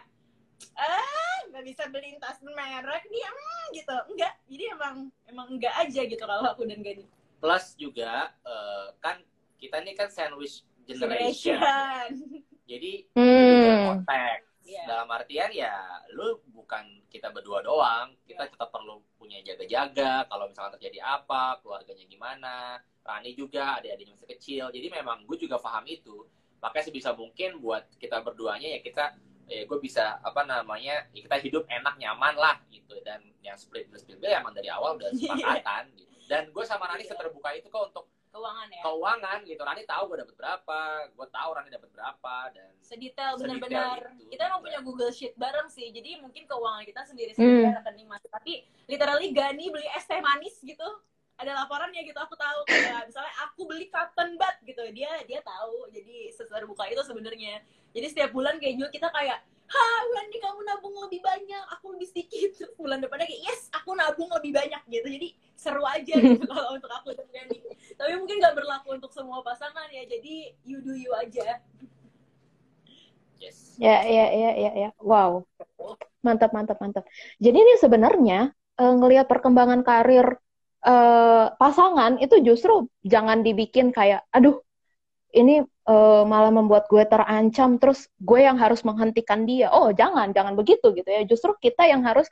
ah 0.77 1.39
nggak 1.49 1.63
bisa 1.69 1.83
beli 1.91 2.15
tas 2.17 2.39
merek 2.41 3.03
nih 3.09 3.23
hmm, 3.23 3.65
gitu. 3.75 3.97
Enggak 4.13 4.33
jadi 4.49 4.63
emang 4.73 4.95
emang 5.29 5.47
enggak 5.53 5.73
aja 5.77 6.01
gitu 6.05 6.23
kalau 6.23 6.49
aku 6.49 6.65
dan 6.65 6.81
Gani. 6.81 7.05
Plus 7.43 7.65
juga 7.75 8.31
uh, 8.47 8.95
kan 9.03 9.19
kita 9.59 9.79
ini 9.83 9.95
kan 9.95 10.11
sandwich 10.11 10.63
generation, 10.83 11.55
generation. 11.55 12.11
jadi 12.67 12.91
hmm. 13.19 14.03
kontak. 14.03 14.39
Yeah. 14.63 14.87
dalam 14.87 15.11
artian 15.11 15.51
ya 15.51 15.75
lu 16.15 16.39
bukan 16.55 17.03
kita 17.11 17.35
berdua 17.35 17.59
doang. 17.59 18.15
Kita 18.23 18.47
yeah. 18.47 18.51
tetap 18.55 18.71
perlu 18.71 19.03
punya 19.19 19.43
jaga-jaga. 19.43 20.23
Kalau 20.31 20.47
misalnya 20.47 20.79
terjadi 20.79 20.99
apa 21.03 21.59
keluarganya 21.59 22.07
gimana. 22.07 22.79
Rani 23.03 23.35
juga 23.35 23.75
adik-adiknya 23.83 24.15
masih 24.15 24.29
kecil. 24.39 24.65
Jadi 24.71 24.87
memang 24.87 25.27
gue 25.27 25.35
juga 25.35 25.59
paham 25.59 25.83
itu. 25.91 26.23
Makanya 26.63 26.85
sebisa 26.87 27.11
mungkin 27.11 27.59
buat 27.59 27.83
kita 27.99 28.23
berduanya 28.23 28.71
ya 28.71 28.79
kita 28.79 29.19
ya 29.47 29.63
gue 29.67 29.79
bisa 29.79 30.19
apa 30.23 30.41
namanya 30.47 31.07
ya 31.11 31.21
kita 31.23 31.37
hidup 31.43 31.63
enak 31.67 31.95
nyaman 31.99 32.35
lah 32.35 32.55
gitu. 32.71 32.95
Dan 33.03 33.21
yang 33.43 33.59
split 33.59 33.91
bill 33.91 33.99
split 33.99 34.19
bill 34.19 34.31
emang 34.31 34.55
dari 34.55 34.69
awal 34.71 34.95
udah 34.95 35.11
iya. 35.15 35.33
sepakatan 35.35 35.83
gitu. 35.97 36.13
Dan 36.27 36.43
gue 36.49 36.63
sama 36.63 36.87
Rani 36.87 37.03
seterbuka 37.03 37.51
itu 37.55 37.67
kok 37.67 37.93
untuk 37.93 38.05
keuangan 38.33 38.67
ya? 38.73 38.81
keuangan 38.81 39.37
gitu. 39.45 39.61
Rani 39.61 39.83
tahu 39.85 40.03
gue 40.09 40.17
dapet 40.25 40.35
berapa 40.35 40.79
gue 41.13 41.27
tahu 41.29 41.49
Rani 41.53 41.69
dapet 41.69 41.89
berapa 41.93 42.35
dan 42.49 42.71
sedetail 42.81 43.37
benar-benar. 43.37 44.17
kita 44.33 44.41
emang 44.49 44.61
punya 44.65 44.79
Google 44.81 45.13
Sheet 45.13 45.37
bareng 45.37 45.69
sih 45.69 45.93
jadi 45.93 46.17
mungkin 46.17 46.49
keuangan 46.49 46.83
kita 46.83 47.01
sendiri 47.05 47.31
sendiri 47.37 47.69
hmm. 47.69 47.77
rekening 47.77 48.09
masuk 48.09 48.29
tapi 48.33 48.65
literally 48.89 49.29
Gani 49.31 49.69
beli 49.69 49.87
es 49.93 50.09
teh 50.09 50.17
manis 50.19 50.57
gitu. 50.65 50.87
Ada 51.33 51.65
laporannya 51.65 52.05
gitu. 52.05 52.17
Aku 52.21 52.37
tahu 52.37 52.61
kayak 52.69 53.09
misalnya 53.09 53.33
aku 53.41 53.65
beli 53.65 53.89
cotton 53.89 54.37
bud 54.37 54.55
gitu. 54.69 54.83
Dia 54.93 55.11
dia 55.25 55.41
tahu. 55.41 55.89
Jadi 55.89 56.29
sesuatu 56.29 56.69
buka 56.69 56.85
itu 56.89 57.01
sebenarnya 57.01 57.61
jadi 57.93 58.07
setiap 58.09 58.29
bulan 58.33 58.57
kayak 58.57 58.75
juga 58.81 58.89
kita 58.89 59.07
kayak 59.13 59.39
ha 59.73 59.85
bulan 60.09 60.25
ini 60.29 60.37
kamu 60.41 60.59
nabung 60.65 60.95
lebih 61.07 61.21
banyak. 61.23 61.63
Aku 61.77 61.93
lebih 61.95 62.07
sedikit. 62.09 62.51
Bulan 62.81 63.01
depannya 63.01 63.25
kayak 63.25 63.41
yes 63.47 63.71
aku 63.73 63.95
nabung 63.97 64.29
lebih 64.33 64.53
banyak 64.53 64.81
gitu. 64.91 65.07
Jadi 65.07 65.27
seru 65.53 65.85
aja 65.85 66.13
gitu 66.19 66.45
kalau 66.51 66.75
untuk 66.75 66.91
aku 66.91 67.15
dan 67.15 67.29
Gani 67.31 67.61
tapi 67.93 68.11
mungkin 68.17 68.41
nggak 68.41 68.57
berlaku 68.57 68.97
untuk 68.97 69.13
semua 69.13 69.39
pasangan 69.45 69.87
ya 69.93 70.03
jadi 70.09 70.51
you 70.65 70.81
do 70.81 70.97
you 70.97 71.13
aja. 71.15 71.61
Yes. 73.39 73.77
Ya 73.77 74.03
ya 74.03 74.25
ya 74.33 74.51
ya 74.57 74.71
ya. 74.75 74.89
Wow. 74.99 75.45
Mantap 76.23 76.51
mantap 76.55 76.79
mantap. 76.79 77.05
Jadi 77.37 77.57
ini 77.59 77.73
sebenarnya 77.79 78.51
uh, 78.79 78.93
ngelihat 78.97 79.27
perkembangan 79.27 79.83
karir 79.83 80.39
uh, 80.83 81.53
pasangan 81.55 82.19
itu 82.19 82.39
justru 82.43 82.87
jangan 83.03 83.43
dibikin 83.43 83.91
kayak 83.91 84.23
aduh 84.31 84.63
ini 85.33 85.65
uh, 85.87 86.23
malah 86.27 86.51
membuat 86.51 86.87
gue 86.87 87.03
terancam 87.03 87.75
terus 87.79 88.07
gue 88.19 88.39
yang 88.43 88.57
harus 88.59 88.81
menghentikan 88.87 89.43
dia. 89.43 89.71
Oh 89.71 89.91
jangan 89.91 90.31
jangan 90.31 90.53
begitu 90.55 90.91
gitu 90.95 91.07
ya. 91.07 91.21
Justru 91.27 91.55
kita 91.59 91.87
yang 91.87 92.03
harus 92.03 92.27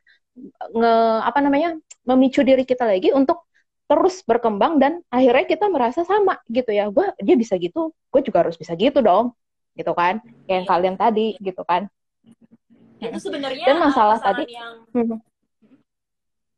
nge 0.71 0.93
apa 1.27 1.39
namanya 1.43 1.75
memicu 2.07 2.41
diri 2.41 2.63
kita 2.63 2.87
lagi 2.87 3.11
untuk 3.11 3.43
terus 3.91 4.23
berkembang 4.23 4.79
dan 4.79 5.03
akhirnya 5.11 5.45
kita 5.47 5.65
merasa 5.67 6.01
sama 6.07 6.39
gitu 6.47 6.71
ya. 6.71 6.87
Gue 6.91 7.11
dia 7.19 7.35
bisa 7.35 7.55
gitu 7.59 7.91
gue 7.91 8.21
juga 8.23 8.47
harus 8.47 8.55
bisa 8.55 8.75
gitu 8.75 9.03
dong 9.03 9.35
gitu 9.75 9.91
kan. 9.95 10.23
Kayak 10.47 10.57
yang 10.63 10.67
kalian 10.67 10.95
tadi 10.99 11.27
gitu 11.39 11.61
kan. 11.67 11.91
Itu 13.01 13.19
sebenarnya 13.19 13.65
dan 13.65 13.77
masalah 13.81 14.17
tadi 14.21 14.45
yang 14.53 14.85
hmm. 14.93 15.19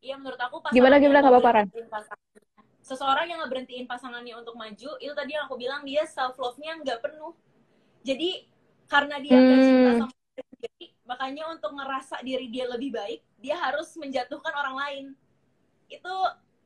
Iya 0.04 0.20
menurut 0.20 0.36
aku 0.36 0.60
pasangan 0.60 0.76
gimana 0.76 0.96
gimana 1.00 1.20
nggak 1.24 1.32
apa-apa 1.40 1.64
seseorang 2.84 3.32
yang 3.32 3.40
ngeberhentiin 3.42 3.88
pasangannya 3.88 4.36
untuk 4.36 4.60
maju 4.60 4.92
itu 5.00 5.14
tadi 5.16 5.32
yang 5.34 5.48
aku 5.48 5.56
bilang 5.56 5.88
dia 5.88 6.04
self 6.04 6.36
love-nya 6.36 6.76
nggak 6.84 7.00
penuh. 7.00 7.32
Jadi 8.04 8.46
karena 8.92 9.16
dia 9.24 9.40
hmm. 9.40 9.64
cinta 9.64 9.92
sama 10.04 10.14
diri 10.14 10.44
sendiri 10.52 10.86
makanya 11.08 11.44
untuk 11.56 11.72
ngerasa 11.72 12.16
diri 12.22 12.48
dia 12.52 12.68
lebih 12.68 12.92
baik 12.92 13.24
dia 13.40 13.56
harus 13.56 13.96
menjatuhkan 13.96 14.52
orang 14.52 14.76
lain. 14.76 15.06
Itu 15.88 16.14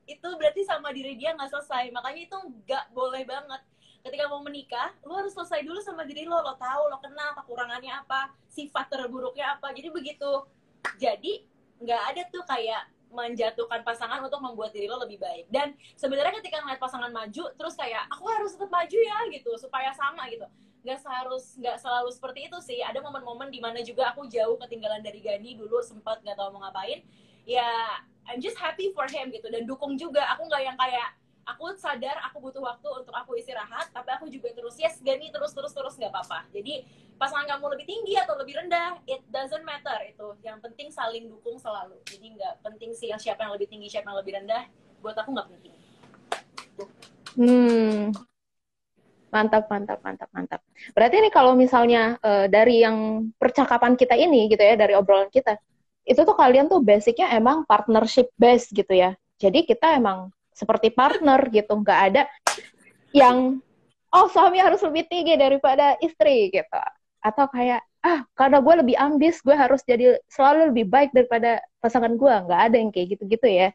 itu 0.09 0.29
berarti 0.39 0.65
sama 0.65 0.89
diri 0.89 1.13
dia 1.13 1.37
nggak 1.37 1.53
selesai. 1.53 1.93
Makanya 1.93 2.21
itu 2.25 2.37
nggak 2.65 2.85
boleh 2.97 3.21
banget. 3.25 3.61
Ketika 4.01 4.25
mau 4.31 4.41
menikah 4.41 4.93
lo 5.05 5.21
harus 5.21 5.37
selesai 5.37 5.61
dulu 5.61 5.77
sama 5.85 6.01
diri 6.05 6.25
lo. 6.25 6.41
Lo 6.41 6.57
tahu 6.57 6.89
lo 6.89 6.97
kenal 6.97 7.37
kekurangannya 7.37 7.93
apa 7.93 8.33
sifat 8.49 8.89
terburuknya 8.89 9.57
apa. 9.57 9.69
Jadi 9.69 9.89
begitu. 9.93 10.45
Jadi 10.97 11.45
nggak 11.77 12.01
ada 12.09 12.21
tuh 12.33 12.41
kayak 12.45 12.96
menjatuhkan 13.11 13.81
pasangan 13.81 14.19
untuk 14.23 14.39
membuat 14.43 14.75
diri 14.75 14.87
lo 14.87 14.99
lebih 15.01 15.19
baik. 15.19 15.47
Dan 15.47 15.73
sebenarnya 15.95 16.35
ketika 16.41 16.63
ngeliat 16.63 16.81
pasangan 16.81 17.11
maju 17.11 17.43
terus 17.55 17.73
kayak 17.75 18.05
aku 18.11 18.25
harus 18.27 18.53
tetap 18.55 18.71
maju 18.71 18.97
ya 18.97 19.19
gitu 19.31 19.51
supaya 19.59 19.89
sama 19.95 20.27
gitu. 20.27 20.45
Nggak 20.83 20.99
seharus 21.03 21.45
nggak 21.59 21.77
selalu 21.79 22.09
seperti 22.11 22.39
itu 22.47 22.57
sih. 22.63 22.79
Ada 22.83 22.99
momen-momen 23.03 23.51
di 23.51 23.59
mana 23.59 23.79
juga 23.83 24.11
aku 24.11 24.27
jauh 24.27 24.55
ketinggalan 24.61 25.03
dari 25.03 25.19
Gani 25.19 25.55
dulu 25.55 25.79
sempat 25.83 26.23
nggak 26.23 26.37
tahu 26.37 26.55
mau 26.55 26.67
ngapain. 26.67 27.03
Ya 27.47 27.67
I'm 28.27 28.43
just 28.43 28.59
happy 28.59 28.91
for 28.91 29.07
him 29.07 29.31
gitu. 29.31 29.47
Dan 29.47 29.63
dukung 29.63 29.95
juga. 29.95 30.27
Aku 30.35 30.47
nggak 30.47 30.63
yang 30.63 30.77
kayak 30.79 31.15
aku 31.47 31.71
sadar 31.79 32.19
aku 32.27 32.43
butuh 32.43 32.59
waktu 32.59 32.87
untuk 32.91 33.15
aku 33.15 33.39
istirahat 33.39 33.87
tapi 33.95 34.11
aku 34.11 34.27
juga 34.27 34.51
terus 34.51 34.75
yes 34.75 34.99
Gani 34.99 35.31
terus 35.31 35.55
terus 35.55 35.71
terus 35.71 35.95
nggak 35.95 36.11
apa-apa. 36.11 36.43
Jadi 36.51 36.83
pasangan 37.15 37.47
kamu 37.47 37.79
lebih 37.79 37.87
tinggi 37.87 38.13
atau 38.19 38.35
lebih 38.35 38.59
rendah 38.59 38.99
it 39.07 39.23
doesn't 39.31 39.63
matter 39.63 39.95
itu. 40.03 40.35
Yang 40.43 40.59
penting 40.67 40.87
saling 40.91 41.31
dukung 41.31 41.55
selalu. 41.55 41.95
Jadi 42.03 42.35
nggak 42.35 42.53
penting 42.61 42.91
sih 42.91 43.07
yang 43.09 43.21
siapa 43.21 43.47
yang 43.47 43.55
lebih 43.55 43.71
tinggi 43.71 43.87
siapa 43.87 44.11
yang 44.11 44.19
lebih 44.19 44.33
rendah. 44.43 44.63
Buat 44.99 45.15
aku 45.23 45.29
nggak 45.31 45.47
penting. 45.55 45.73
Hmm. 47.39 48.11
Mantap 49.31 49.71
mantap 49.71 49.99
mantap 50.03 50.29
mantap. 50.35 50.61
Berarti 50.91 51.15
ini 51.23 51.29
kalau 51.31 51.55
misalnya 51.55 52.19
uh, 52.19 52.47
dari 52.51 52.83
yang 52.83 53.27
percakapan 53.39 53.95
kita 53.95 54.19
ini 54.19 54.51
gitu 54.51 54.63
ya 54.63 54.75
dari 54.75 54.95
obrolan 54.95 55.31
kita 55.31 55.55
itu 56.07 56.23
tuh 56.23 56.35
kalian 56.39 56.71
tuh 56.71 56.79
basicnya 56.79 57.35
emang 57.35 57.67
partnership 57.67 58.31
base 58.39 58.71
gitu 58.71 58.95
ya. 58.95 59.15
Jadi 59.37 59.67
kita 59.67 59.99
emang 59.99 60.31
seperti 60.57 60.89
partner 60.89 61.37
gitu 61.53 61.77
nggak 61.77 61.99
ada 62.09 62.25
yang 63.13 63.61
oh 64.09 64.25
suami 64.33 64.57
harus 64.57 64.81
lebih 64.81 65.05
tinggi 65.05 65.37
daripada 65.37 65.93
istri 66.01 66.49
gitu. 66.49 66.81
Atau 67.21 67.45
kayak 67.53 67.85
ah 68.01 68.25
karena 68.33 68.57
gue 68.63 68.73
lebih 68.81 68.95
ambis 68.97 69.43
gue 69.45 69.53
harus 69.53 69.85
jadi 69.85 70.17
selalu 70.31 70.73
lebih 70.73 70.85
baik 70.89 71.09
daripada 71.13 71.61
pasangan 71.77 72.17
gue. 72.17 72.33
Nggak 72.49 72.61
ada 72.71 72.75
yang 72.81 72.89
kayak 72.89 73.07
gitu-gitu 73.17 73.47
ya. 73.47 73.69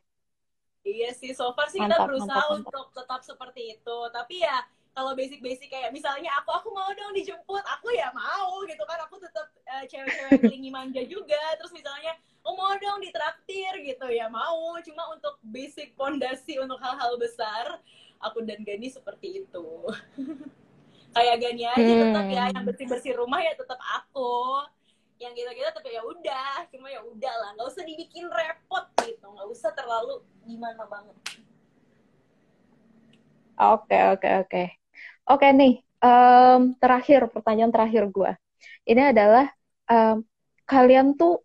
Iya 0.83 1.14
sih 1.14 1.30
so 1.30 1.55
far 1.55 1.70
sih 1.70 1.78
mantap, 1.78 1.95
kita 1.95 2.11
berusaha 2.11 2.26
mantap, 2.26 2.51
mantap. 2.51 2.59
untuk 2.59 2.87
tetap 2.91 3.20
seperti 3.22 3.62
itu. 3.78 3.97
Tapi 4.11 4.43
ya 4.43 4.66
kalau 4.93 5.14
basic-basic 5.14 5.70
kayak 5.70 5.95
misalnya 5.95 6.35
aku 6.43 6.51
aku 6.51 6.68
mau 6.74 6.91
dong 6.91 7.14
dijemput 7.14 7.62
aku 7.62 7.95
ya 7.95 8.11
mau 8.11 8.66
gitu 8.66 8.83
kan. 8.83 8.99
Aku 9.07 9.22
tetap 9.22 9.47
uh, 9.70 9.85
cewek-cewek 9.87 10.43
kelingi 10.43 10.74
manja 10.74 11.03
juga. 11.07 11.39
Terus 11.61 11.70
misalnya 11.70 12.18
oh 12.43 12.55
mau 12.59 12.74
dong 12.78 13.03
ditraktir 13.03 13.72
gitu 13.86 14.07
ya. 14.11 14.26
Mau 14.28 14.78
cuma 14.82 15.03
untuk 15.14 15.38
basic 15.43 15.95
pondasi 15.95 16.59
untuk 16.59 16.78
hal-hal 16.82 17.14
besar. 17.18 17.78
Aku 18.22 18.43
dan 18.47 18.62
Gani 18.62 18.86
seperti 18.90 19.43
itu. 19.47 19.66
Kayak 21.14 21.36
Gani 21.43 21.62
aja 21.66 21.82
hmm. 21.82 22.03
tetap 22.07 22.26
ya 22.30 22.45
yang 22.55 22.64
bersih 22.66 22.86
bersih 22.86 23.12
rumah 23.18 23.40
ya 23.43 23.55
tetap 23.55 23.78
aku. 23.78 24.66
Yang 25.22 25.32
gitu-gitu 25.38 25.70
tapi 25.70 25.88
ya 25.95 26.03
udah 26.03 26.55
cuma 26.70 26.86
ya 26.90 27.01
udah 27.07 27.34
lah 27.38 27.51
nggak 27.55 27.68
usah 27.70 27.84
dibikin 27.86 28.26
repot 28.26 28.86
gitu 29.07 29.22
nggak 29.22 29.49
usah 29.51 29.70
terlalu 29.70 30.18
gimana 30.43 30.82
banget. 30.90 31.14
Oke 33.62 33.95
okay, 33.95 34.03
oke 34.11 34.18
okay, 34.18 34.34
oke. 34.43 34.51
Okay. 34.51 34.66
oke 35.30 35.47
nih 35.55 35.74
um, 36.03 36.74
terakhir 36.82 37.30
pertanyaan 37.30 37.70
terakhir 37.70 38.11
gue 38.11 38.32
ini 38.86 39.03
adalah 39.14 39.47
um, 39.86 40.26
kalian 40.66 41.14
tuh 41.14 41.43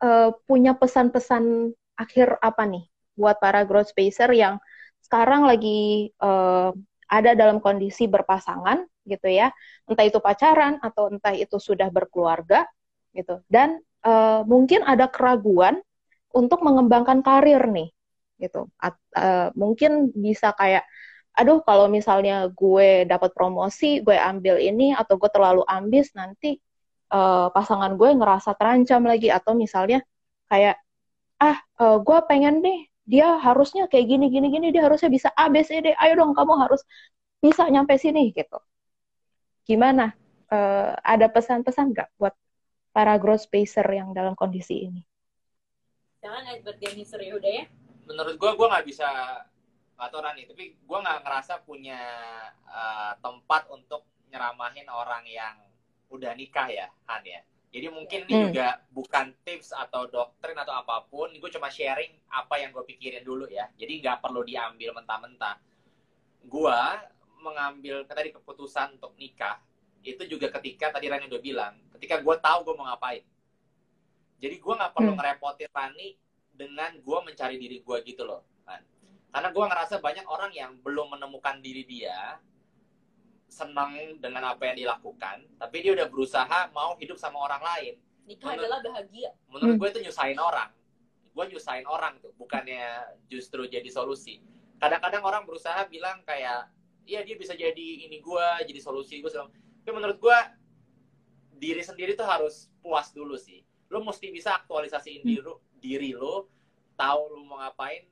uh, 0.00 0.34
punya 0.44 0.76
pesan-pesan 0.76 1.72
akhir 1.96 2.40
apa 2.40 2.64
nih 2.64 2.84
buat 3.16 3.36
para 3.36 3.64
growth 3.68 3.92
spacer 3.92 4.32
yang 4.32 4.56
sekarang 5.04 5.44
lagi 5.44 6.10
uh, 6.20 6.72
ada 7.10 7.34
dalam 7.34 7.58
kondisi 7.58 8.06
berpasangan 8.06 8.86
gitu 9.04 9.26
ya, 9.26 9.50
entah 9.90 10.06
itu 10.06 10.22
pacaran 10.22 10.78
atau 10.78 11.10
entah 11.10 11.34
itu 11.34 11.58
sudah 11.58 11.90
berkeluarga 11.90 12.68
gitu, 13.10 13.42
dan 13.50 13.82
uh, 14.06 14.46
mungkin 14.46 14.86
ada 14.86 15.10
keraguan 15.10 15.82
untuk 16.30 16.62
mengembangkan 16.62 17.26
karir 17.26 17.58
nih 17.66 17.90
gitu, 18.38 18.70
At, 18.78 18.94
uh, 19.18 19.50
mungkin 19.58 20.14
bisa 20.14 20.54
kayak 20.54 20.86
aduh 21.34 21.58
kalau 21.66 21.90
misalnya 21.90 22.46
gue 22.54 23.02
dapat 23.08 23.34
promosi, 23.34 23.98
gue 23.98 24.14
ambil 24.14 24.62
ini 24.62 24.94
atau 24.94 25.18
gue 25.18 25.30
terlalu 25.32 25.66
ambis 25.66 26.14
nanti 26.14 26.62
uh, 27.10 27.52
pasangan 27.52 27.94
gue 27.98 28.10
ngerasa 28.14 28.54
terancam 28.56 29.04
lagi 29.04 29.28
atau 29.28 29.52
misalnya 29.58 30.00
kayak 30.46 30.78
ah 31.38 31.58
uh, 31.82 31.98
gue 32.00 32.18
pengen 32.26 32.62
nih 32.64 32.86
dia 33.06 33.38
harusnya 33.42 33.90
kayak 33.90 34.06
gini 34.06 34.26
gini 34.30 34.48
gini 34.50 34.70
dia 34.70 34.86
harusnya 34.86 35.10
bisa 35.10 35.28
A 35.34 35.50
B 35.50 35.60
C 35.66 35.82
D 35.82 35.92
ayo 35.94 36.12
dong 36.18 36.32
kamu 36.32 36.54
harus 36.56 36.82
bisa 37.40 37.66
nyampe 37.66 37.96
sini 37.98 38.30
gitu. 38.30 38.58
Gimana? 39.66 40.14
Uh, 40.50 40.98
ada 41.06 41.30
pesan-pesan 41.30 41.94
nggak 41.94 42.10
buat 42.18 42.34
para 42.90 43.14
growth 43.22 43.46
spacer 43.46 43.86
yang 43.86 44.10
dalam 44.10 44.34
kondisi 44.34 44.90
ini? 44.90 45.02
Jangan 46.26 46.42
Edward 46.58 46.78
Dennis 46.82 47.14
ya 47.14 47.34
udah 47.38 47.52
ya? 47.54 47.64
Menurut 48.10 48.34
gue 48.34 48.50
gue 48.50 48.66
nggak 48.66 48.86
bisa 48.86 49.06
atau 49.94 50.18
Rani 50.18 50.42
tapi 50.50 50.74
gue 50.74 50.98
nggak 50.98 51.22
ngerasa 51.22 51.62
punya 51.62 52.02
uh, 52.66 53.14
tempat 53.22 53.70
untuk 53.70 54.02
nyeramahin 54.26 54.90
orang 54.90 55.22
yang 55.30 55.54
udah 56.10 56.34
nikah 56.34 56.68
ya 56.68 56.86
Han 57.08 57.22
ya. 57.24 57.40
Jadi 57.70 57.86
mungkin 57.86 58.26
ini 58.26 58.34
hmm. 58.34 58.44
juga 58.50 58.82
bukan 58.90 59.30
tips 59.46 59.70
atau 59.70 60.10
doktrin 60.10 60.58
atau 60.58 60.74
apa 60.74 61.06
pun 61.06 61.30
gue 61.30 61.50
cuma 61.54 61.70
sharing 61.70 62.10
apa 62.26 62.58
yang 62.58 62.74
gue 62.74 62.82
pikirin 62.82 63.22
dulu 63.22 63.46
ya. 63.46 63.70
Jadi 63.78 64.02
nggak 64.02 64.18
perlu 64.18 64.42
diambil 64.42 64.90
mentah-mentah. 64.98 65.56
Gue 66.50 66.80
mengambil 67.40 68.02
tadi 68.10 68.34
keputusan 68.34 68.98
untuk 68.98 69.14
nikah 69.16 69.62
itu 70.02 70.26
juga 70.26 70.50
ketika 70.58 70.96
tadi 70.96 71.12
Rani 71.12 71.28
udah 71.28 71.42
bilang 71.44 71.74
ketika 71.94 72.18
gue 72.18 72.36
tahu 72.42 72.58
gue 72.66 72.74
mau 72.74 72.90
ngapain. 72.90 73.22
Jadi 74.42 74.56
gue 74.58 74.74
nggak 74.74 74.92
perlu 74.92 75.14
hmm. 75.14 75.18
ngerepotin 75.22 75.70
Rani 75.70 76.08
dengan 76.60 76.92
gue 77.00 77.18
mencari 77.24 77.56
diri 77.56 77.80
gue 77.80 77.96
gitu 78.04 78.28
loh 78.28 78.44
kan 78.68 78.84
karena 79.32 79.48
gue 79.48 79.64
ngerasa 79.64 79.96
banyak 80.04 80.26
orang 80.28 80.52
yang 80.52 80.76
belum 80.84 81.16
menemukan 81.16 81.56
diri 81.64 81.88
dia 81.88 82.36
senang 83.50 84.16
dengan 84.22 84.54
apa 84.54 84.70
yang 84.70 84.86
dilakukan 84.86 85.42
tapi 85.58 85.82
dia 85.82 85.92
udah 85.98 86.06
berusaha 86.06 86.70
mau 86.70 86.94
hidup 86.96 87.18
sama 87.18 87.42
orang 87.42 87.60
lain. 87.60 87.94
Nikah 88.30 88.54
menurut, 88.54 88.62
adalah 88.62 88.78
bahagia. 88.80 89.30
menurut 89.50 89.74
gue 89.76 89.88
itu 89.90 90.00
nyusahin 90.06 90.38
orang. 90.38 90.70
Gue 91.34 91.44
nyusahin 91.50 91.86
orang 91.90 92.22
tuh 92.22 92.30
bukannya 92.38 93.18
justru 93.26 93.66
jadi 93.66 93.86
solusi. 93.90 94.38
Kadang-kadang 94.78 95.26
orang 95.26 95.42
berusaha 95.44 95.82
bilang 95.90 96.22
kayak 96.22 96.70
iya 97.04 97.26
dia 97.26 97.34
bisa 97.34 97.58
jadi 97.58 98.06
ini 98.06 98.22
gue 98.22 98.46
jadi 98.70 98.80
solusi 98.80 99.18
gue 99.18 99.30
tapi 99.30 99.90
menurut 99.90 100.22
gue 100.22 100.38
diri 101.58 101.82
sendiri 101.82 102.14
tuh 102.14 102.24
harus 102.24 102.70
puas 102.78 103.10
dulu 103.10 103.34
sih. 103.34 103.66
Lo 103.90 104.00
mesti 104.06 104.30
bisa 104.30 104.54
aktualisasiin 104.62 105.26
diri, 105.26 105.50
diri 105.82 106.10
lo 106.14 106.46
tahu 106.94 107.34
lo 107.34 107.42
mau 107.42 107.58
ngapain 107.58 108.06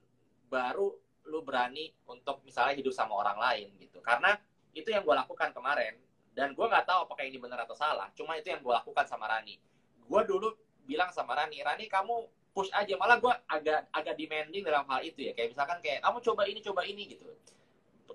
baru 0.51 0.91
lu 1.29 1.45
berani 1.45 1.93
untuk 2.09 2.41
misalnya 2.43 2.75
hidup 2.75 2.91
sama 2.91 3.15
orang 3.15 3.39
lain 3.39 3.69
gitu. 3.79 4.01
Karena 4.01 4.35
itu 4.79 4.95
yang 4.95 5.03
gue 5.03 5.15
lakukan 5.15 5.51
kemarin. 5.51 5.99
Dan 6.33 6.55
gue 6.55 6.67
nggak 6.67 6.87
tahu 6.87 7.11
apakah 7.11 7.27
ini 7.27 7.37
benar 7.43 7.67
atau 7.67 7.75
salah. 7.75 8.07
Cuma 8.15 8.39
itu 8.39 8.47
yang 8.47 8.63
gue 8.63 8.71
lakukan 8.71 9.03
sama 9.11 9.27
Rani. 9.27 9.59
Gue 10.07 10.23
dulu 10.23 10.55
bilang 10.87 11.11
sama 11.11 11.35
Rani 11.35 11.59
Rani 11.61 11.91
kamu 11.91 12.31
push 12.55 12.71
aja. 12.71 12.95
Malah 12.95 13.19
gue 13.19 13.33
agak 13.51 13.91
agak 13.91 14.15
demanding 14.15 14.63
dalam 14.63 14.87
hal 14.87 15.03
itu 15.03 15.27
ya. 15.27 15.33
Kayak 15.35 15.59
misalkan 15.59 15.79
kayak 15.83 15.99
kamu 16.07 16.19
coba 16.23 16.43
ini 16.47 16.61
coba 16.63 16.83
ini 16.87 17.03
gitu. 17.11 17.27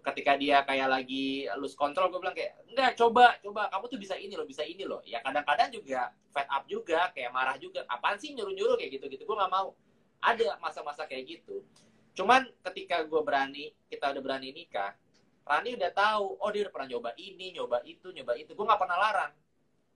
Ketika 0.03 0.35
dia 0.39 0.63
kayak 0.67 0.87
lagi 0.87 1.47
lose 1.59 1.75
control 1.75 2.11
gue 2.11 2.19
bilang 2.23 2.35
kayak 2.35 2.63
enggak 2.71 2.95
coba 2.95 3.35
coba. 3.43 3.67
Kamu 3.67 3.85
tuh 3.91 3.99
bisa 3.99 4.15
ini 4.15 4.33
loh 4.39 4.47
bisa 4.47 4.63
ini 4.63 4.87
loh. 4.87 5.03
Ya 5.03 5.19
kadang-kadang 5.19 5.69
juga 5.75 6.15
fed 6.31 6.47
up 6.47 6.63
juga 6.71 7.11
kayak 7.11 7.31
marah 7.35 7.59
juga. 7.59 7.83
Apaan 7.91 8.15
sih 8.15 8.31
nyuruh-nyuruh? 8.31 8.79
Kayak 8.79 9.03
gitu 9.03 9.05
gitu 9.11 9.23
gue 9.27 9.35
nggak 9.35 9.51
mau. 9.51 9.75
Ada 10.23 10.55
masa-masa 10.63 11.03
kayak 11.03 11.27
gitu. 11.27 11.59
Cuman 12.13 12.45
ketika 12.71 13.01
gue 13.03 13.21
berani, 13.25 13.73
kita 13.89 14.13
udah 14.13 14.21
berani 14.21 14.53
nikah, 14.53 14.93
Rani 15.43 15.75
udah 15.75 15.91
tahu, 15.91 16.39
oh 16.39 16.49
dia 16.55 16.67
udah 16.67 16.73
pernah 16.73 16.89
nyoba 16.95 17.11
ini, 17.19 17.51
nyoba 17.51 17.83
itu, 17.83 18.07
nyoba 18.15 18.33
itu. 18.39 18.55
Gue 18.55 18.65
gak 18.67 18.79
pernah 18.79 18.97
larang. 18.97 19.33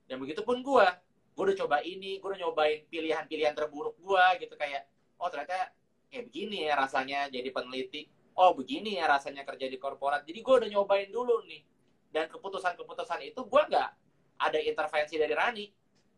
Dan 0.07 0.19
begitu 0.19 0.43
pun 0.43 0.59
gue, 0.59 0.87
gue 1.35 1.43
udah 1.47 1.57
coba 1.65 1.77
ini, 1.83 2.19
gue 2.19 2.27
udah 2.27 2.41
nyobain 2.47 2.83
pilihan-pilihan 2.91 3.53
terburuk 3.55 3.95
gue 3.99 4.25
gitu 4.43 4.55
kayak, 4.59 4.87
oh 5.19 5.27
ternyata 5.31 5.71
kayak 6.11 6.23
begini 6.31 6.67
ya 6.67 6.75
rasanya 6.75 7.31
jadi 7.31 7.49
peneliti. 7.51 8.07
Oh 8.37 8.53
begini 8.53 8.99
ya 8.99 9.07
rasanya 9.07 9.47
kerja 9.47 9.65
di 9.71 9.79
korporat. 9.79 10.27
Jadi 10.27 10.39
gue 10.43 10.55
udah 10.63 10.69
nyobain 10.69 11.09
dulu 11.09 11.43
nih. 11.47 11.63
Dan 12.11 12.27
keputusan-keputusan 12.31 13.23
itu 13.23 13.41
gue 13.47 13.63
gak 13.71 13.89
ada 14.37 14.59
intervensi 14.59 15.15
dari 15.15 15.33
Rani. 15.33 15.65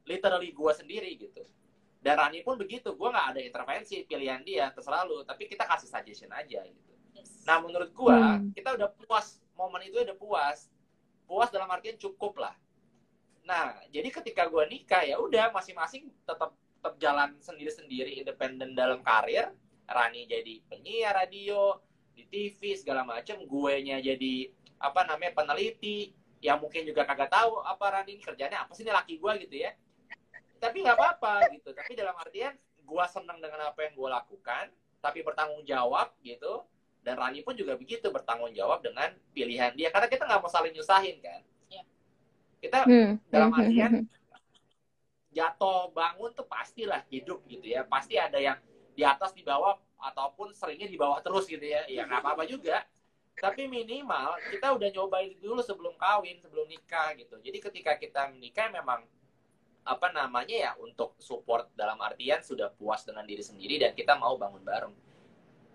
Literally 0.09 0.49
gue 0.51 0.71
sendiri 0.73 1.11
gitu 1.15 1.45
dan 1.99 2.15
Rani 2.15 2.39
pun 2.47 2.55
begitu 2.55 2.95
gue 2.95 3.09
nggak 3.11 3.27
ada 3.35 3.41
intervensi 3.43 4.07
pilihan 4.07 4.39
dia 4.47 4.71
terserah 4.71 5.03
lu 5.03 5.19
tapi 5.27 5.51
kita 5.51 5.67
kasih 5.67 5.91
suggestion 5.91 6.31
aja 6.31 6.63
gitu. 6.63 6.88
Nah 7.47 7.57
menurut 7.63 7.91
gue 7.91 8.15
hmm. 8.15 8.53
kita 8.53 8.77
udah 8.77 8.89
puas 8.93 9.39
momen 9.59 9.83
itu 9.83 9.99
udah 9.99 10.15
puas. 10.15 10.71
Puas 11.27 11.51
dalam 11.51 11.67
artian 11.67 11.99
cukup 11.99 12.39
lah. 12.39 12.55
Nah 13.43 13.75
jadi 13.91 14.07
ketika 14.07 14.47
gue 14.47 14.63
nikah 14.71 15.03
ya 15.03 15.19
udah 15.19 15.51
masing-masing 15.51 16.07
tetap 16.23 16.55
tetap 16.79 16.95
jalan 17.03 17.35
sendiri-sendiri 17.43 18.23
independen 18.23 18.71
dalam 18.71 19.03
karir. 19.03 19.51
Rani 19.89 20.29
jadi 20.29 20.63
penyiar 20.69 21.17
radio 21.17 21.75
di 22.15 22.23
TV 22.31 22.79
segala 22.79 23.03
macem. 23.03 23.43
Gue 23.43 23.83
nya 23.83 23.99
jadi 23.99 24.47
apa 24.79 25.03
namanya 25.03 25.35
peneliti. 25.35 26.15
Yang 26.39 26.57
mungkin 26.63 26.87
juga 26.87 27.03
kagak 27.03 27.35
tahu 27.35 27.59
apa 27.67 27.99
Rani 27.99 28.15
ini 28.15 28.23
kerjanya 28.23 28.63
apa 28.63 28.71
sih 28.71 28.87
ini 28.87 28.95
laki 28.95 29.19
gue 29.19 29.33
gitu 29.43 29.55
ya. 29.59 29.75
Tapi 30.63 30.87
nggak 30.87 30.95
apa-apa 30.95 31.51
gitu. 31.51 31.75
Tapi 31.75 31.99
dalam 31.99 32.15
artian 32.15 32.55
gue 32.79 33.05
seneng 33.11 33.43
dengan 33.43 33.69
apa 33.69 33.85
yang 33.85 33.93
gue 33.93 34.09
lakukan 34.09 34.65
tapi 34.99 35.23
bertanggung 35.23 35.63
jawab 35.63 36.11
gitu 36.25 36.65
dan 37.09 37.17
Rani 37.17 37.41
pun 37.41 37.57
juga 37.57 37.73
begitu 37.73 38.05
bertanggung 38.13 38.53
jawab 38.53 38.85
dengan 38.85 39.09
pilihan 39.33 39.73
dia. 39.73 39.89
Karena 39.89 40.05
kita 40.05 40.29
nggak 40.29 40.45
mau 40.45 40.51
saling 40.53 40.77
nyusahin 40.77 41.17
kan? 41.17 41.41
Ya. 41.73 41.81
kita 42.61 42.85
hmm. 42.85 43.11
dalam 43.33 43.49
hmm. 43.49 43.59
artian 43.65 43.91
jatuh 45.33 45.89
bangun 45.89 46.29
tuh 46.37 46.45
pastilah 46.45 47.01
hidup 47.09 47.41
gitu 47.49 47.65
ya. 47.65 47.81
Pasti 47.89 48.21
ada 48.21 48.37
yang 48.37 48.61
di 48.93 49.01
atas 49.01 49.33
di 49.33 49.41
bawah 49.41 49.73
ataupun 49.97 50.53
seringnya 50.53 50.85
di 50.85 51.01
bawah 51.01 51.17
terus 51.25 51.49
gitu 51.49 51.65
ya. 51.65 51.81
Ya 51.89 52.05
nggak 52.05 52.21
apa-apa 52.21 52.45
juga. 52.45 52.85
Tapi 53.41 53.65
minimal 53.65 54.37
kita 54.53 54.69
udah 54.69 54.89
nyobain 54.93 55.33
dulu 55.41 55.65
sebelum 55.65 55.97
kawin 55.97 56.37
sebelum 56.37 56.69
nikah 56.69 57.17
gitu. 57.17 57.41
Jadi 57.41 57.57
ketika 57.57 57.97
kita 57.97 58.29
menikah 58.29 58.69
memang 58.69 59.01
apa 59.81 60.13
namanya 60.13 60.53
ya 60.53 60.71
untuk 60.77 61.17
support 61.17 61.73
dalam 61.73 61.97
artian 62.05 62.45
sudah 62.45 62.69
puas 62.69 63.01
dengan 63.01 63.25
diri 63.25 63.41
sendiri 63.41 63.81
dan 63.81 63.97
kita 63.97 64.13
mau 64.13 64.37
bangun 64.37 64.61
bareng 64.61 64.93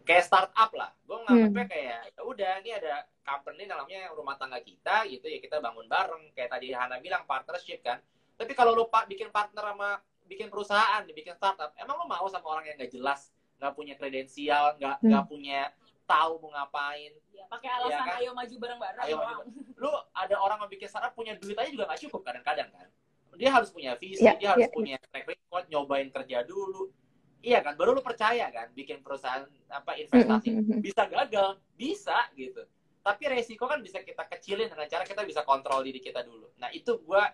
kayak 0.05 0.25
startup 0.29 0.71
lah 0.77 0.93
gue 1.05 1.19
nganggapnya 1.25 1.65
hmm. 1.65 1.73
kayak 1.73 2.01
ya 2.13 2.23
udah 2.23 2.53
ini 2.61 2.71
ada 2.77 2.95
company 3.25 3.65
namanya 3.65 4.13
rumah 4.13 4.37
tangga 4.37 4.61
kita 4.61 5.09
gitu 5.09 5.27
ya 5.27 5.41
kita 5.41 5.59
bangun 5.65 5.89
bareng 5.89 6.31
kayak 6.37 6.53
tadi 6.53 6.77
Hana 6.77 7.01
bilang 7.01 7.25
partnership 7.25 7.81
kan 7.81 7.99
tapi 8.37 8.53
kalau 8.53 8.77
lupa 8.77 9.09
bikin 9.09 9.33
partner 9.33 9.73
sama 9.73 9.91
bikin 10.29 10.53
perusahaan 10.53 11.01
bikin 11.09 11.35
startup 11.37 11.73
emang 11.81 11.97
lo 12.01 12.07
mau 12.09 12.27
sama 12.29 12.47
orang 12.53 12.69
yang 12.69 12.77
nggak 12.77 12.93
jelas 12.93 13.33
nggak 13.57 13.73
punya 13.73 13.95
kredensial 13.97 14.77
nggak 14.77 14.97
hmm. 15.01 15.09
nggak 15.09 15.25
punya 15.25 15.61
tahu 16.05 16.37
mau 16.37 16.53
ngapain 16.53 17.17
ya, 17.33 17.49
pakai 17.49 17.71
alasan 17.81 17.97
ya 17.97 18.05
kan? 18.05 18.21
ayo 18.21 18.31
maju 18.37 18.55
bareng-bareng 18.61 19.03
ayo 19.09 19.17
maju 19.17 19.43
lu 19.81 19.93
ada 20.13 20.37
orang 20.37 20.59
yang 20.61 20.71
bikin 20.71 20.89
startup 20.93 21.17
punya 21.17 21.33
duit 21.41 21.57
aja 21.57 21.73
juga 21.73 21.89
nggak 21.89 22.01
cukup 22.05 22.21
kadang-kadang 22.29 22.69
kan 22.77 22.89
dia 23.35 23.51
harus 23.51 23.71
punya 23.71 23.99
visi, 23.99 24.23
yeah, 24.23 24.39
dia 24.39 24.55
harus 24.55 24.67
yeah. 24.67 24.75
punya 24.75 24.97
track 25.11 25.27
record, 25.27 25.65
nyobain 25.71 26.09
kerja 26.11 26.47
dulu. 26.47 26.91
Iya 27.45 27.61
kan, 27.61 27.77
baru 27.77 27.93
lu 27.93 28.01
percaya 28.01 28.49
kan 28.49 28.73
bikin 28.73 29.05
perusahaan 29.05 29.45
apa 29.69 30.01
investasi 30.01 30.81
bisa 30.81 31.05
gagal, 31.05 31.61
bisa 31.77 32.17
gitu. 32.33 32.65
Tapi 33.05 33.23
resiko 33.29 33.69
kan 33.69 33.85
bisa 33.85 34.01
kita 34.01 34.25
kecilin 34.25 34.73
dengan 34.73 34.89
cara 34.89 35.05
kita 35.05 35.21
bisa 35.29 35.45
kontrol 35.45 35.85
diri 35.85 36.01
kita 36.01 36.25
dulu. 36.25 36.49
Nah, 36.57 36.73
itu 36.73 36.97
gua 37.05 37.29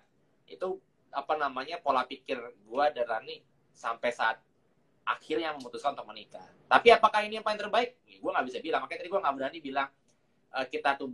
itu 0.50 0.82
apa 1.14 1.38
namanya 1.38 1.78
pola 1.78 2.02
pikir 2.02 2.42
gua 2.66 2.90
dan 2.90 3.06
Rani 3.06 3.38
sampai 3.70 4.10
saat 4.10 4.42
akhirnya 5.06 5.54
memutuskan 5.54 5.94
untuk 5.94 6.10
menikah. 6.10 6.42
Tapi 6.66 6.90
apakah 6.90 7.22
ini 7.22 7.38
yang 7.38 7.46
paling 7.46 7.62
terbaik? 7.62 7.98
Ya, 8.06 8.18
gue 8.18 8.30
nggak 8.30 8.46
bisa 8.46 8.58
bilang. 8.62 8.80
Makanya 8.84 9.00
tadi 9.02 9.10
gue 9.10 9.20
nggak 9.22 9.34
berani 9.34 9.58
bilang 9.58 9.88
uh, 10.54 10.66
kita 10.66 10.94
tuh 10.98 11.10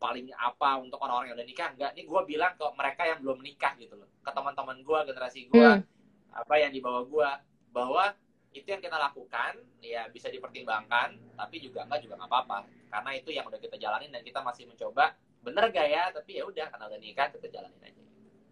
paling 0.00 0.32
apa 0.32 0.80
untuk 0.80 0.96
orang-orang 0.96 1.30
yang 1.30 1.36
udah 1.36 1.48
nikah 1.48 1.68
enggak 1.76 1.90
nih 1.92 2.08
gue 2.08 2.20
bilang 2.24 2.56
ke 2.56 2.64
mereka 2.72 3.02
yang 3.04 3.18
belum 3.20 3.38
nikah 3.44 3.76
gitu 3.76 4.00
loh 4.00 4.08
ke 4.24 4.30
teman-teman 4.32 4.80
gue 4.80 4.98
generasi 5.12 5.40
gue 5.52 5.60
hmm. 5.60 5.84
apa 6.32 6.54
yang 6.56 6.72
dibawa 6.72 7.04
gue 7.04 7.28
bahwa 7.68 8.04
itu 8.50 8.66
yang 8.66 8.82
kita 8.82 8.98
lakukan 8.98 9.62
ya 9.78 10.10
bisa 10.10 10.26
dipertimbangkan 10.26 11.14
tapi 11.38 11.62
juga 11.62 11.86
enggak 11.86 12.02
juga 12.02 12.14
nggak 12.18 12.30
apa-apa. 12.30 12.58
Karena 12.90 13.10
itu 13.14 13.30
yang 13.30 13.46
udah 13.46 13.60
kita 13.62 13.78
jalanin 13.78 14.10
dan 14.10 14.22
kita 14.26 14.42
masih 14.42 14.66
mencoba 14.66 15.14
bener 15.40 15.64
gak 15.70 15.88
ya? 15.88 16.10
Tapi 16.10 16.42
ya 16.42 16.44
udah 16.44 16.66
karena 16.68 16.84
udah 16.90 17.00
nikah 17.00 17.28
kita 17.30 17.46
jalanin 17.48 17.80
aja. 17.80 18.02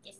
Yes 0.06 0.18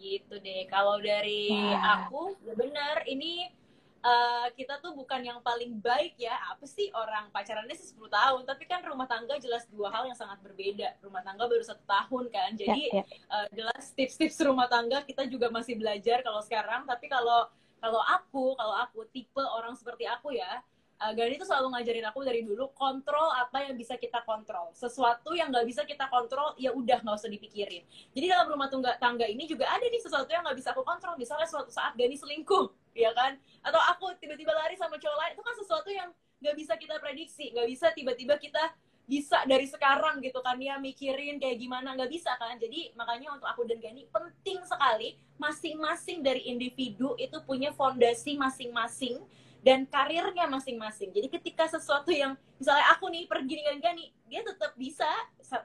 gitu 0.00 0.40
deh. 0.40 0.64
Kalau 0.72 0.96
dari 0.98 1.52
wow. 1.52 2.08
aku 2.08 2.22
ya 2.40 2.56
bener 2.56 3.04
ini 3.04 3.52
uh, 4.00 4.48
kita 4.56 4.80
tuh 4.80 4.96
bukan 4.96 5.20
yang 5.20 5.38
paling 5.44 5.76
baik 5.78 6.16
ya. 6.16 6.34
Apa 6.50 6.64
sih 6.64 6.88
orang 6.96 7.28
pacarannya 7.30 7.76
sih 7.76 7.92
10 7.92 8.08
tahun? 8.08 8.42
Tapi 8.48 8.64
kan 8.64 8.80
rumah 8.88 9.06
tangga 9.06 9.36
jelas 9.36 9.68
dua 9.68 9.92
hal 9.92 10.08
yang 10.08 10.16
sangat 10.16 10.40
berbeda. 10.40 10.96
Rumah 11.04 11.22
tangga 11.22 11.44
baru 11.46 11.62
satu 11.62 11.84
tahun 11.84 12.24
kan. 12.32 12.50
Jadi 12.56 12.82
ya, 12.90 13.04
ya. 13.04 13.16
Uh, 13.28 13.46
jelas 13.52 13.84
tips-tips 13.92 14.40
rumah 14.42 14.66
tangga 14.66 15.04
kita 15.04 15.28
juga 15.28 15.52
masih 15.52 15.76
belajar 15.76 16.24
kalau 16.24 16.40
sekarang. 16.40 16.88
Tapi 16.88 17.06
kalau 17.06 17.46
kalau 17.80 18.00
aku 18.04 18.54
kalau 18.54 18.76
aku 18.76 19.08
tipe 19.10 19.42
orang 19.42 19.74
seperti 19.74 20.04
aku 20.04 20.36
ya 20.36 20.60
uh, 21.00 21.12
Gani 21.16 21.40
itu 21.40 21.46
selalu 21.48 21.72
ngajarin 21.74 22.06
aku 22.12 22.20
dari 22.22 22.44
dulu 22.44 22.68
kontrol 22.76 23.32
apa 23.32 23.64
yang 23.64 23.74
bisa 23.74 23.96
kita 23.96 24.20
kontrol. 24.28 24.70
Sesuatu 24.76 25.32
yang 25.32 25.48
nggak 25.48 25.66
bisa 25.66 25.82
kita 25.88 26.06
kontrol 26.12 26.52
ya 26.60 26.70
udah 26.76 27.00
nggak 27.00 27.16
usah 27.16 27.32
dipikirin. 27.32 27.82
Jadi 28.12 28.26
dalam 28.28 28.46
rumah 28.52 28.68
tangga 28.68 28.94
tangga 29.00 29.24
ini 29.24 29.48
juga 29.48 29.66
ada 29.66 29.82
nih 29.82 30.00
sesuatu 30.00 30.28
yang 30.28 30.44
nggak 30.44 30.58
bisa 30.60 30.70
aku 30.76 30.84
kontrol. 30.84 31.16
Misalnya 31.16 31.48
suatu 31.48 31.72
saat 31.72 31.96
Gani 31.96 32.14
selingkuh 32.14 32.68
ya 33.04 33.10
kan? 33.16 33.40
Atau 33.64 33.80
aku 33.80 34.12
tiba-tiba 34.20 34.52
lari 34.52 34.76
sama 34.76 35.00
cowok 35.00 35.16
lain 35.16 35.32
itu 35.34 35.42
kan 35.42 35.54
sesuatu 35.56 35.88
yang 35.88 36.08
nggak 36.40 36.56
bisa 36.56 36.72
kita 36.76 36.94
prediksi. 37.00 37.50
Nggak 37.56 37.68
bisa 37.72 37.86
tiba-tiba 37.96 38.34
kita 38.36 38.62
bisa 39.10 39.42
dari 39.42 39.66
sekarang 39.66 40.22
gitu 40.22 40.38
kan 40.38 40.54
ya 40.62 40.78
mikirin 40.78 41.42
kayak 41.42 41.58
gimana 41.58 41.98
nggak 41.98 42.14
bisa 42.14 42.30
kan 42.38 42.54
jadi 42.62 42.94
makanya 42.94 43.34
untuk 43.34 43.50
aku 43.50 43.66
dan 43.66 43.82
Gani 43.82 44.06
penting 44.06 44.62
sekali 44.62 45.18
masing-masing 45.34 46.22
dari 46.22 46.46
individu 46.46 47.18
itu 47.18 47.42
punya 47.42 47.74
fondasi 47.74 48.38
masing-masing 48.38 49.18
dan 49.60 49.84
karirnya 49.84 50.48
masing-masing. 50.48 51.12
Jadi 51.12 51.28
ketika 51.28 51.68
sesuatu 51.68 52.08
yang 52.08 52.32
misalnya 52.56 52.96
aku 52.96 53.12
nih 53.12 53.28
pergi 53.28 53.60
dengan 53.60 53.76
Gani, 53.76 54.08
dia 54.24 54.40
tetap 54.40 54.72
bisa 54.72 55.08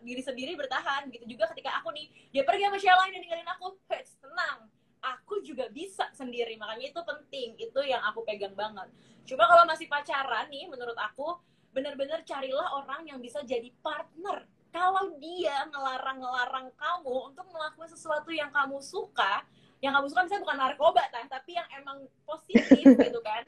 diri 0.03 0.19
sendiri 0.19 0.51
bertahan. 0.59 1.07
Gitu 1.07 1.23
juga 1.23 1.47
ketika 1.55 1.79
aku 1.79 1.95
nih 1.95 2.11
dia 2.35 2.43
pergi 2.43 2.67
sama 2.67 2.77
siapa 2.79 2.99
lain 3.07 3.11
dan 3.15 3.21
ninggalin 3.23 3.49
aku, 3.55 3.67
hey, 3.87 4.03
tenang. 4.19 4.67
Aku 4.99 5.39
juga 5.45 5.71
bisa 5.71 6.11
sendiri. 6.11 6.59
Makanya 6.59 6.91
itu 6.91 7.01
penting. 7.07 7.49
Itu 7.55 7.79
yang 7.87 8.03
aku 8.03 8.27
pegang 8.27 8.57
banget. 8.57 8.91
Cuma 9.23 9.47
kalau 9.47 9.63
masih 9.63 9.87
pacaran 9.87 10.51
nih 10.51 10.67
menurut 10.67 10.97
aku 10.99 11.39
benar-benar 11.75 12.23
carilah 12.23 12.79
orang 12.79 13.03
yang 13.11 13.19
bisa 13.19 13.43
jadi 13.43 13.67
partner. 13.83 14.47
Kalau 14.71 15.19
dia 15.19 15.67
ngelarang-ngelarang 15.71 16.71
kamu 16.75 17.15
untuk 17.31 17.47
melakukan 17.51 17.91
sesuatu 17.91 18.31
yang 18.31 18.51
kamu 18.51 18.79
suka, 18.79 19.43
yang 19.83 19.91
kamu 19.95 20.07
suka 20.07 20.21
misalnya 20.23 20.43
bukan 20.47 20.59
narkoba 20.59 21.03
tapi 21.11 21.51
yang 21.59 21.67
emang 21.77 22.07
positif 22.23 22.95
gitu 23.03 23.19
kan 23.21 23.43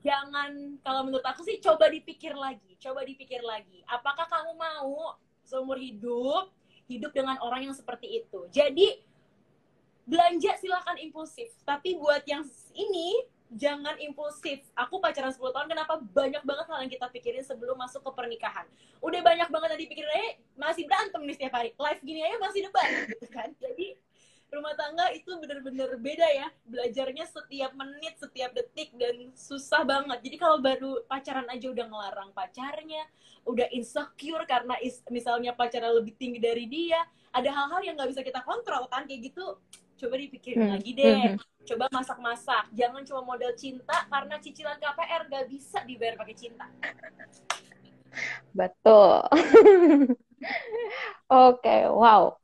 jangan 0.00 0.80
kalau 0.80 1.04
menurut 1.04 1.26
aku 1.26 1.44
sih 1.44 1.60
coba 1.60 1.92
dipikir 1.92 2.32
lagi 2.32 2.70
coba 2.80 3.04
dipikir 3.04 3.44
lagi. 3.44 3.84
Apakah 3.86 4.24
kamu 4.26 4.56
mau 4.56 5.14
seumur 5.44 5.76
hidup 5.76 6.48
hidup 6.88 7.12
dengan 7.12 7.36
orang 7.44 7.70
yang 7.70 7.76
seperti 7.76 8.24
itu? 8.24 8.48
Jadi 8.50 9.04
belanja 10.08 10.56
silahkan 10.58 10.96
impulsif. 10.98 11.52
Tapi 11.62 12.00
buat 12.00 12.24
yang 12.24 12.42
ini 12.72 13.28
jangan 13.50 13.98
impulsif. 13.98 14.62
Aku 14.78 15.02
pacaran 15.02 15.34
10 15.34 15.42
tahun, 15.42 15.66
kenapa 15.66 15.98
banyak 15.98 16.42
banget 16.46 16.66
hal 16.70 16.78
yang 16.86 16.92
kita 16.92 17.06
pikirin 17.10 17.44
sebelum 17.44 17.74
masuk 17.74 18.02
ke 18.06 18.10
pernikahan. 18.14 18.66
Udah 19.02 19.20
banyak 19.20 19.48
banget 19.50 19.68
tadi 19.74 19.84
pikirin, 19.90 20.12
eh 20.14 20.30
masih 20.54 20.86
berantem 20.86 21.20
nih 21.26 21.34
setiap 21.34 21.52
hari. 21.58 21.70
Live 21.74 22.00
gini 22.06 22.20
aja 22.22 22.36
masih 22.38 22.60
debat, 22.70 22.88
gitu 23.10 23.26
kan. 23.28 23.48
Jadi 23.58 23.98
rumah 24.50 24.74
tangga 24.74 25.06
itu 25.14 25.30
bener-bener 25.38 25.94
beda 25.96 26.26
ya 26.26 26.50
belajarnya 26.66 27.22
setiap 27.22 27.70
menit 27.78 28.18
setiap 28.18 28.50
detik 28.50 28.90
dan 28.98 29.30
susah 29.38 29.86
banget 29.86 30.18
jadi 30.26 30.36
kalau 30.42 30.58
baru 30.58 31.06
pacaran 31.06 31.46
aja 31.46 31.70
udah 31.70 31.86
ngelarang 31.86 32.30
pacarnya 32.34 33.06
udah 33.46 33.70
insecure 33.72 34.42
karena 34.44 34.74
is, 34.82 35.00
misalnya 35.08 35.54
pacarnya 35.54 35.94
lebih 35.94 36.18
tinggi 36.18 36.42
dari 36.42 36.66
dia 36.66 36.98
ada 37.30 37.46
hal-hal 37.46 37.80
yang 37.86 37.94
nggak 37.94 38.10
bisa 38.10 38.22
kita 38.26 38.42
kontrol 38.42 38.90
kan 38.90 39.06
kayak 39.06 39.30
gitu 39.30 39.54
coba 40.00 40.14
dipikirin 40.16 40.64
hmm. 40.64 40.72
lagi 40.72 40.90
deh 40.96 41.20
hmm. 41.36 41.38
coba 41.68 41.84
masak-masak 41.92 42.64
jangan 42.72 43.04
cuma 43.04 43.20
modal 43.20 43.52
cinta 43.52 44.08
karena 44.08 44.40
cicilan 44.40 44.80
KPR 44.80 45.22
gak 45.28 45.44
bisa 45.52 45.84
dibayar 45.84 46.16
pakai 46.16 46.36
cinta 46.36 46.66
betul 48.56 49.20
oke 51.28 51.60
okay, 51.60 51.84
wow 51.86 52.40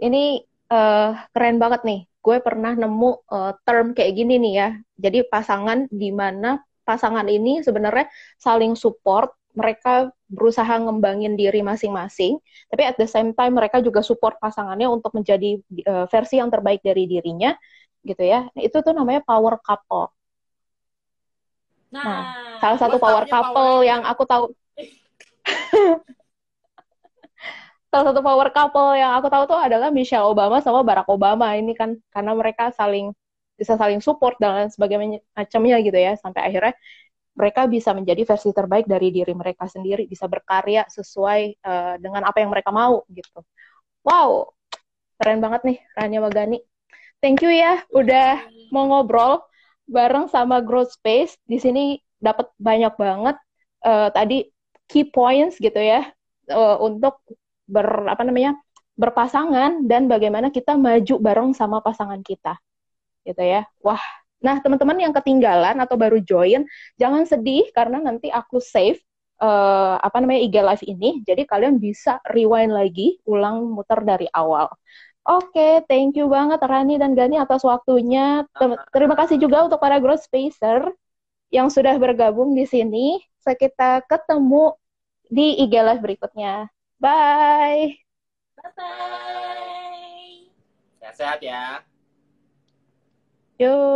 ini 0.00 0.40
uh, 0.72 1.12
keren 1.34 1.60
banget 1.60 1.84
nih. 1.84 2.00
Gue 2.20 2.36
pernah 2.40 2.72
nemu 2.72 3.26
uh, 3.28 3.52
term 3.66 3.92
kayak 3.92 4.12
gini 4.16 4.40
nih 4.40 4.54
ya. 4.56 4.68
Jadi 4.96 5.18
pasangan 5.28 5.88
di 5.90 6.10
mana 6.14 6.60
pasangan 6.84 7.26
ini 7.28 7.60
sebenarnya 7.60 8.08
saling 8.40 8.74
support, 8.74 9.30
mereka 9.50 10.14
berusaha 10.30 10.70
ngembangin 10.78 11.34
diri 11.34 11.60
masing-masing, 11.60 12.38
tapi 12.70 12.82
at 12.86 12.94
the 12.94 13.08
same 13.10 13.34
time 13.34 13.58
mereka 13.58 13.82
juga 13.82 14.00
support 14.00 14.38
pasangannya 14.38 14.86
untuk 14.86 15.10
menjadi 15.10 15.58
uh, 15.90 16.06
versi 16.06 16.38
yang 16.38 16.48
terbaik 16.48 16.80
dari 16.86 17.10
dirinya, 17.10 17.54
gitu 18.06 18.22
ya. 18.22 18.46
Itu 18.54 18.80
tuh 18.80 18.94
namanya 18.94 19.26
power 19.26 19.58
couple. 19.58 20.14
Nah, 21.90 22.04
nah 22.06 22.22
salah 22.62 22.78
satu 22.78 22.96
power 23.02 23.26
couple 23.26 23.82
power 23.82 23.82
yang 23.82 24.06
aku 24.06 24.22
tahu 24.22 24.44
salah 27.90 28.04
satu 28.14 28.22
power 28.22 28.48
couple 28.54 28.94
yang 28.94 29.18
aku 29.18 29.26
tahu 29.26 29.50
tuh 29.50 29.58
adalah 29.58 29.90
Michelle 29.90 30.30
Obama 30.30 30.62
sama 30.62 30.86
Barack 30.86 31.10
Obama 31.10 31.50
ini 31.58 31.74
kan 31.74 31.98
karena 32.14 32.32
mereka 32.38 32.70
saling 32.70 33.10
bisa 33.58 33.74
saling 33.74 33.98
support 33.98 34.38
dan 34.38 34.70
sebagainya 34.70 35.18
macamnya 35.34 35.76
gitu 35.82 35.98
ya 35.98 36.14
sampai 36.14 36.46
akhirnya 36.46 36.72
mereka 37.34 37.70
bisa 37.70 37.94
menjadi 37.94 38.26
versi 38.26 38.50
terbaik 38.50 38.90
dari 38.90 39.14
diri 39.14 39.32
mereka 39.32 39.70
sendiri 39.70 40.04
bisa 40.04 40.26
berkarya 40.26 40.84
sesuai 40.90 41.62
uh, 41.62 41.94
dengan 42.02 42.26
apa 42.26 42.42
yang 42.42 42.50
mereka 42.50 42.74
mau 42.74 43.06
gitu. 43.10 43.42
Wow 44.02 44.54
keren 45.20 45.44
banget 45.44 45.60
nih 45.68 45.78
Rania 45.92 46.20
Magani 46.24 46.58
thank 47.20 47.44
you 47.44 47.52
ya 47.52 47.84
udah 47.92 48.40
mau 48.72 48.88
ngobrol 48.88 49.44
bareng 49.90 50.30
sama 50.30 50.62
Growth 50.64 50.94
Space. 50.96 51.36
Di 51.44 51.58
sini 51.58 51.98
dapat 52.22 52.48
banyak 52.56 52.94
banget 52.96 53.36
uh, 53.84 54.08
tadi 54.14 54.48
key 54.86 55.06
points 55.06 55.58
gitu 55.58 55.78
ya 55.78 56.08
uh, 56.50 56.76
untuk 56.80 57.20
ber 57.66 58.10
apa 58.10 58.22
namanya 58.26 58.58
berpasangan 58.98 59.86
dan 59.88 60.10
bagaimana 60.10 60.52
kita 60.52 60.76
maju 60.76 61.14
bareng 61.18 61.50
sama 61.56 61.82
pasangan 61.82 62.22
kita 62.22 62.56
gitu 63.26 63.42
ya. 63.42 63.66
Wah 63.84 64.00
nah 64.40 64.56
teman-teman 64.58 64.96
yang 64.96 65.12
ketinggalan 65.12 65.76
atau 65.78 65.96
baru 66.00 66.18
join 66.24 66.64
jangan 66.96 67.28
sedih 67.28 67.68
karena 67.76 68.00
nanti 68.00 68.32
aku 68.32 68.58
save 68.58 69.00
uh, 69.40 70.00
apa 70.00 70.20
namanya 70.20 70.40
IG 70.44 70.56
live 70.60 70.84
ini 70.88 71.10
jadi 71.24 71.42
kalian 71.44 71.76
bisa 71.76 72.20
rewind 72.32 72.72
lagi 72.72 73.20
ulang 73.28 73.68
muter 73.72 74.00
dari 74.04 74.28
awal 74.32 74.68
Oke, 75.20 75.52
okay, 75.52 75.72
thank 75.84 76.16
you 76.16 76.32
banget 76.32 76.64
Rani 76.64 76.96
dan 76.96 77.12
Gani 77.12 77.36
atas 77.36 77.60
waktunya. 77.60 78.48
Terima 78.88 79.12
kasih 79.12 79.36
juga 79.36 79.68
untuk 79.68 79.76
para 79.76 80.00
growth 80.00 80.24
spacer 80.24 80.80
yang 81.52 81.68
sudah 81.68 81.92
bergabung 82.00 82.56
di 82.56 82.64
sini. 82.64 83.20
Kita 83.44 84.00
ketemu 84.08 84.72
di 85.28 85.60
IG 85.60 85.74
live 85.76 86.00
berikutnya. 86.00 86.72
Bye. 86.96 88.00
Bye-bye. 88.56 90.50
Sehat-sehat 91.04 91.40
ya. 91.44 91.84
Yuk. 93.60 93.90